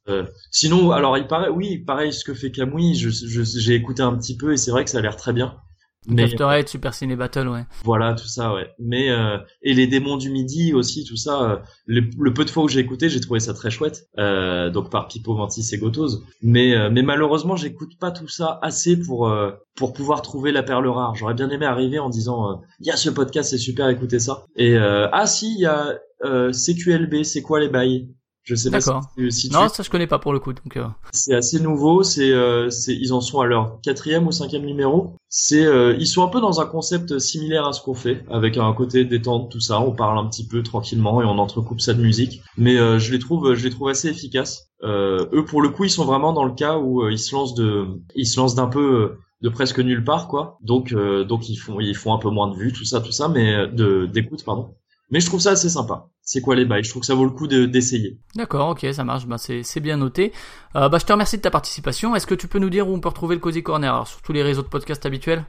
sinon 0.51 0.91
alors 0.93 1.17
il 1.17 1.27
paraît 1.29 1.49
oui 1.49 1.79
pareil 1.79 2.13
ce 2.13 2.25
que 2.25 2.35
fait 2.35 2.51
Camouille, 2.51 2.95
je- 2.97 3.09
j'ai 3.59 3.75
écouté 3.75 4.03
un 4.03 4.17
petit 4.17 4.37
peu 4.37 4.53
et 4.53 4.57
c'est 4.57 4.71
vrai 4.73 4.85
que 4.85 4.91
ça 4.91 4.99
a 4.99 5.03
l'air 5.03 5.17
très 5.17 5.33
bien. 5.33 5.55
Mais 6.09 6.25
After 6.25 6.49
Eight, 6.51 6.69
Super 6.69 6.95
Ciné 6.95 7.15
Battle, 7.17 7.47
ouais. 7.49 7.65
voilà, 7.85 8.15
tout 8.15 8.27
ça, 8.27 8.53
ouais. 8.55 8.69
Mais 8.81 9.11
euh, 9.11 9.39
et 9.63 9.73
les 9.73 9.87
démons 9.87 10.17
du 10.17 10.31
midi 10.31 10.75
aussi, 10.75 11.05
tout 11.05 11.17
ça. 11.17 11.43
euh, 11.43 11.57
le, 11.87 12.03
le 12.19 12.35
peu 12.35 12.45
de 12.45 12.51
fois 12.51 12.65
où 12.65 12.69
j'ai 12.69 12.81
écouté, 12.81 13.09
j'ai 13.09 13.21
trouvé 13.21 13.39
ça 13.41 13.55
très 13.55 13.71
chouette. 13.71 14.09
Euh, 14.19 14.71
donc 14.71 14.91
par 14.91 15.07
Pipo 15.07 15.35
Mantis 15.35 15.69
et 15.73 15.79
Gotose. 15.79 16.25
Mais 16.43 16.75
euh, 16.75 16.91
mais 16.91 17.03
malheureusement, 17.03 17.55
j'écoute 17.55 17.93
pas 18.01 18.11
tout 18.11 18.29
ça 18.29 18.59
assez 18.63 18.99
pour 18.99 19.29
euh, 19.29 19.53
pour 19.77 19.93
pouvoir 19.93 20.23
trouver 20.23 20.51
la 20.51 20.63
perle 20.63 20.89
rare. 20.89 21.15
J'aurais 21.15 21.35
bien 21.35 21.49
aimé 21.51 21.67
arriver 21.67 21.99
en 22.01 22.11
disant, 22.11 22.51
euh, 22.51 22.55
il 22.81 22.87
y 22.87 22.91
a 22.91 22.97
ce 22.97 23.09
podcast, 23.11 23.51
c'est 23.51 23.59
super, 23.59 23.89
écoutez 23.89 24.19
ça. 24.19 24.45
Et 24.57 24.77
euh, 24.77 25.09
ah 25.13 25.27
si, 25.27 25.55
il 25.55 25.61
y 25.61 25.67
a 25.67 25.99
euh, 26.25 26.53
CQLB, 26.53 27.23
c'est 27.23 27.43
quoi 27.43 27.61
les 27.61 27.69
bails? 27.69 28.09
Je 28.45 28.55
sais 28.57 28.71
pas 28.71 28.81
si, 28.81 28.91
tu- 29.17 29.31
si 29.31 29.49
tu- 29.49 29.55
Non, 29.55 29.69
ça 29.69 29.83
je 29.85 29.91
connais 29.91 30.09
pas 30.09 30.19
pour 30.19 30.33
le 30.33 30.41
coup, 30.41 30.53
donc 30.53 30.77
euh, 30.77 30.85
c'est 31.13 31.33
assez 31.35 31.61
nouveau. 31.61 32.03
C'est, 32.03 32.33
euh, 32.33 32.71
c'est, 32.71 32.93
ils 32.95 33.13
en 33.13 33.21
sont 33.21 33.41
à 33.41 33.47
leur 33.47 33.81
quatrième 33.83 34.27
ou 34.27 34.33
cinquième 34.33 34.65
numéro. 34.65 35.15
C'est, 35.29 35.65
euh, 35.65 35.95
ils 35.99 36.07
sont 36.09 36.25
un 36.25 36.29
peu 36.29 36.41
dans 36.41 36.61
un 36.61 36.67
concept 36.67 37.19
similaire 37.21 37.67
à 37.67 37.73
ce 37.73 37.81
qu'on 37.81 37.95
fait, 37.95 38.25
avec 38.31 38.57
un 38.59 38.73
côté 38.73 39.05
détente, 39.05 39.51
tout 39.51 39.61
ça. 39.61 39.81
On 39.81 39.93
parle 39.93 40.19
un 40.19 40.29
petit 40.29 40.47
peu 40.47 40.63
tranquillement 40.65 41.23
et 41.23 41.25
on 41.25 41.39
entrecoupe 41.39 41.81
ça 41.81 41.95
de 41.95 42.03
musique. 42.03 42.43
Mais 42.57 42.77
euh, 42.79 42.99
je 42.99 43.13
les 43.13 43.19
trouve, 43.21 43.55
je 43.55 43.63
les 43.65 43.71
trouve 43.71 43.89
assez 43.89 44.09
efficaces. 44.09 44.67
Euh, 44.83 45.27
eux, 45.33 45.45
pour 45.45 45.63
le 45.63 45.69
coup, 45.69 45.85
ils 45.85 45.91
sont 45.91 46.05
vraiment 46.05 46.33
dans 46.33 46.45
le 46.45 46.53
cas 46.53 46.79
où 46.79 47.03
euh, 47.03 47.13
ils 47.13 47.19
se 47.21 47.35
lancent 47.37 47.55
de, 47.55 47.87
ils 48.17 48.27
se 48.27 48.41
lancent 48.41 48.57
d'un 48.57 48.67
peu. 48.67 49.15
de 49.43 49.49
presque 49.49 49.79
nulle 49.81 50.05
part 50.05 50.29
quoi 50.29 50.57
donc 50.63 50.93
euh, 50.93 51.25
donc 51.25 51.49
ils 51.49 51.57
font 51.57 51.81
ils 51.81 51.97
font 51.97 52.13
un 52.15 52.19
peu 52.19 52.31
moins 52.31 52.49
de 52.49 52.55
vues 52.57 52.73
tout 52.73 52.85
ça 52.85 53.01
tout 53.01 53.11
ça 53.11 53.27
mais 53.27 53.67
de 53.67 54.07
d'écoute 54.07 54.45
pardon 54.45 54.77
mais 55.13 55.21
je 55.21 55.27
trouve 55.27 55.41
ça 55.41 55.51
assez 55.53 55.69
sympa 55.69 56.09
c'est 56.25 56.41
quoi 56.41 56.55
les 56.55 56.65
bails? 56.65 56.85
Je 56.85 56.91
trouve 56.91 57.01
que 57.01 57.07
ça 57.07 57.15
vaut 57.17 57.25
le 57.25 57.31
coup 57.31 57.49
de 57.49 57.67
d'essayer 57.67 58.19
D'accord, 58.37 58.71
ok, 58.71 58.87
ça 58.93 59.05
marche, 59.05 59.27
bah, 59.27 59.37
c'est 59.39 59.81
bien 59.81 59.97
noté. 59.97 60.33
Euh, 60.77 60.89
bah, 60.89 60.99
je 60.99 61.05
te 61.05 61.13
remercie 61.13 61.37
de 61.37 61.43
ta 61.43 61.51
participation. 61.51 62.15
Est-ce 62.15 62.27
que 62.29 62.35
tu 62.35 62.47
peux 62.49 62.61
nous 62.61 62.71
dire 62.71 62.89
où 62.89 62.95
on 62.95 63.01
peut 63.01 63.09
retrouver 63.09 63.35
le 63.35 63.41
Cozy 63.41 63.63
Corner 63.63 63.93
Alors, 63.93 64.07
sur 64.07 64.23
tous 64.23 64.33
les 64.33 64.43
réseaux 64.43 64.63
de 64.63 64.69
podcast 64.69 65.05
habituels? 65.05 65.45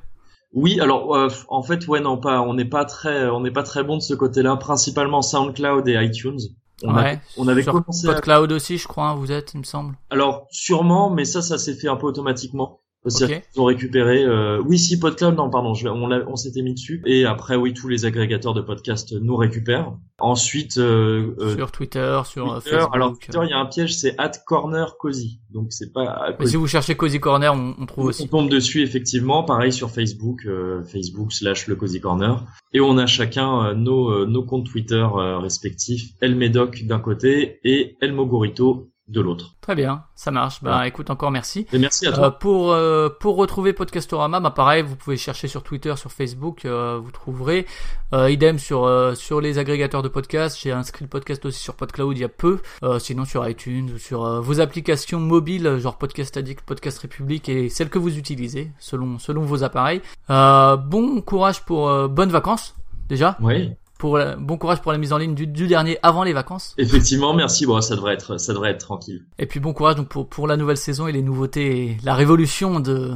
Oui, 0.52 0.80
alors 0.80 1.16
euh, 1.16 1.30
en 1.48 1.62
fait, 1.64 1.88
ouais, 1.88 2.00
non, 2.00 2.18
pas, 2.18 2.42
on 2.42 2.54
n'est 2.56 2.66
pas 2.66 2.86
très, 2.86 3.28
on 3.30 3.40
n'est 3.42 3.52
pas 3.52 3.64
très 3.64 3.84
bon 3.84 3.98
de 3.98 4.02
ce 4.02 4.14
côté-là. 4.14 4.56
Principalement 4.58 5.22
SoundCloud 5.22 5.88
et 5.88 6.04
iTunes. 6.04 6.40
On, 6.84 6.96
a- 6.96 7.04
Ouais, 7.04 7.22
on 7.38 7.48
avait 7.48 7.64
sur 7.64 7.72
commencé. 7.74 8.08
à- 8.10 8.42
aussi, 8.42 8.78
je 8.78 8.88
crois, 8.88 9.10
hein, 9.10 9.16
vous 9.16 9.32
êtes, 9.32 9.54
il 9.54 9.60
me 9.60 9.64
semble. 9.64 9.96
Alors 10.10 10.48
sûrement, 10.52 11.12
mais 11.12 11.26
ça, 11.26 11.42
ça 11.42 11.58
s'est 11.58 11.76
fait 11.76 11.88
un 11.88 11.96
peu 11.96 12.08
automatiquement. 12.08 12.82
Ok. 13.06 13.28
qu'ils 13.52 13.62
ont 13.62 13.66
récupéré. 13.66 14.24
euh, 14.24 14.62
Oui, 14.66 14.78
si 14.80 14.98
PodCloud, 15.00 15.36
non, 15.36 15.50
pardon, 15.50 15.74
je, 15.74 15.88
on, 15.90 16.10
on 16.12 16.36
s'était 16.36 16.62
mis 16.62 16.74
dessus. 16.74 17.02
Et 17.06 17.26
après, 17.26 17.56
oui, 17.56 17.74
tous 17.74 17.88
les 17.90 18.06
agrégateurs 18.06 18.54
de 18.54 18.62
podcasts 18.62 19.14
nous 19.20 19.36
récupèrent. 19.36 19.94
Ensuite, 20.20 20.78
euh, 20.78 21.36
euh, 21.40 21.56
sur 21.56 21.72
Twitter, 21.72 22.22
sur 22.26 22.50
euh, 22.54 22.60
Twitter, 22.60 22.70
Facebook. 22.78 22.96
alors 22.96 23.18
Twitter, 23.20 23.40
il 23.44 23.50
y 23.50 23.54
a 23.54 23.58
un 23.60 23.66
piège, 23.66 23.96
c'est 23.98 24.16
at 24.18 24.32
corner 24.46 24.96
cozy. 24.98 25.42
Donc 25.52 25.68
c'est 25.72 25.92
pas. 25.92 26.30
Mais 26.40 26.46
si 26.46 26.56
vous 26.56 26.68
cherchez 26.68 26.96
Cozy 26.96 27.20
Corner, 27.20 27.54
on, 27.54 27.76
on 27.78 27.86
trouve 27.86 28.06
On 28.06 28.08
aussi. 28.10 28.30
tombe 28.30 28.50
dessus 28.50 28.82
effectivement, 28.84 29.44
pareil 29.44 29.74
sur 29.74 29.90
Facebook, 29.92 30.46
euh, 30.46 30.84
Facebook 30.86 31.34
slash 31.34 31.68
le 31.68 31.76
Cozy 31.76 32.00
Corner. 32.00 32.44
Et 32.74 32.80
on 32.80 32.98
a 32.98 33.06
chacun 33.06 33.66
euh, 33.66 33.74
nos, 33.74 34.10
euh, 34.12 34.26
nos 34.26 34.44
comptes 34.46 34.66
Twitter 34.68 35.06
euh, 35.16 35.40
respectifs, 35.40 36.12
El 36.22 36.36
Médoc 36.36 36.84
d'un 36.86 37.00
côté 37.00 37.60
et 37.66 37.98
El 38.02 38.14
Mogorito 38.14 38.90
de 39.10 39.20
l'autre. 39.20 39.54
Très 39.60 39.76
bien, 39.76 40.04
ça 40.16 40.32
marche. 40.32 40.64
Bah, 40.64 40.72
Voilà. 40.72 40.88
écoute, 40.88 41.10
encore 41.10 41.30
merci. 41.30 41.68
Et 41.74 41.78
merci 41.78 42.08
à 42.08 42.12
Euh, 42.12 42.16
toi. 42.16 42.32
pour 42.40 42.72
euh, 42.72 43.10
pour 43.20 43.36
retrouver 43.36 43.74
Podcastorama, 43.74 44.40
bah 44.40 44.52
pareil, 44.52 44.82
vous 44.82 44.96
pouvez 44.96 45.18
chercher 45.18 45.50
sur 45.50 45.62
Twitter, 45.62 45.94
sur 45.98 46.10
Facebook, 46.12 46.64
euh, 46.64 47.00
vous 47.04 47.12
trouverez. 47.12 47.66
Euh, 48.14 48.32
idem 48.32 48.58
sur 48.60 48.86
euh, 48.86 49.14
sur 49.14 49.42
les 49.42 49.58
agrégateurs 49.60 50.04
de 50.04 50.08
podcasts. 50.08 50.58
J'ai 50.62 50.72
inscrit 50.72 51.04
le 51.04 51.10
podcast 51.10 51.46
aussi 51.46 51.60
sur 51.62 51.74
PodCloud 51.76 52.16
il 52.18 52.22
y 52.22 52.24
a 52.24 52.30
peu. 52.30 52.60
Euh, 52.84 52.98
sinon 52.98 53.26
sur 53.26 53.46
iTunes 53.48 53.92
ou 53.94 53.98
sur 53.98 54.24
euh, 54.26 54.40
vos 54.40 54.62
applications 54.62 55.20
mobiles, 55.20 55.68
euh, 55.68 55.80
genre 55.80 55.98
Podcast 55.98 56.38
Addict, 56.38 56.62
Podcast 56.66 57.00
République 57.00 57.50
et 57.50 57.68
celles 57.70 57.90
que 57.90 58.00
vous 58.00 58.18
utilisez 58.18 58.72
selon 58.80 59.20
selon 59.20 59.42
vos 59.42 59.64
appareils. 59.66 60.02
Euh, 60.30 60.78
bon 60.78 61.20
courage 61.22 61.66
pour 61.66 61.90
euh, 61.90 62.08
bonnes 62.08 62.32
vacances 62.32 62.74
déjà. 63.10 63.36
Oui, 63.42 63.72
Pour 64.04 64.18
la- 64.18 64.36
bon 64.36 64.58
courage 64.58 64.82
pour 64.82 64.92
la 64.92 64.98
mise 64.98 65.14
en 65.14 65.18
ligne 65.18 65.34
du, 65.34 65.48
du 65.48 65.66
dernier 65.66 65.98
avant 66.04 66.26
les 66.26 66.34
vacances. 66.34 66.74
effectivement, 66.78 67.34
merci. 67.34 67.66
Bon, 67.66 67.80
ça 67.80 67.96
devrait 67.96 68.14
être, 68.16 68.38
ça 68.38 68.52
devrait 68.52 68.72
être 68.72 68.80
tranquille. 68.82 69.24
Et 69.40 69.46
puis 69.46 69.62
bon 69.62 69.72
courage 69.72 69.96
donc 69.96 70.10
pour 70.10 70.28
pour 70.28 70.46
la 70.46 70.58
nouvelle 70.58 70.76
saison 70.76 71.08
et 71.08 71.14
les 71.14 71.22
nouveautés, 71.22 71.86
et 71.92 71.98
la 72.04 72.14
révolution 72.14 72.82
de 72.82 73.12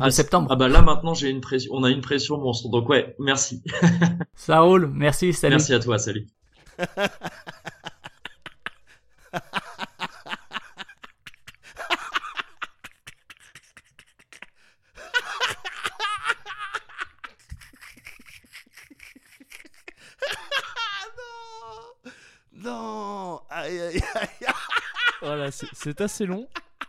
Ah, 0.00 0.10
septembre. 0.10 0.48
Ah 0.50 0.56
bah 0.56 0.68
là 0.68 0.80
maintenant 0.80 1.12
j'ai 1.12 1.28
une 1.28 1.42
pression, 1.42 1.72
on 1.74 1.84
a 1.84 1.90
une 1.90 2.00
pression 2.00 2.38
monstre. 2.38 2.70
Donc 2.70 2.88
ouais, 2.88 3.14
merci. 3.18 3.62
Ça 4.34 4.60
roule. 4.60 4.90
Merci. 4.94 5.34
Salut. 5.34 5.56
Merci 5.56 5.74
à 5.74 5.80
toi, 5.80 5.98
salut. 5.98 6.26
Voilà, 25.22 25.50
c'est- 25.50 25.68
assez 26.00 26.26
long. 26.26 26.48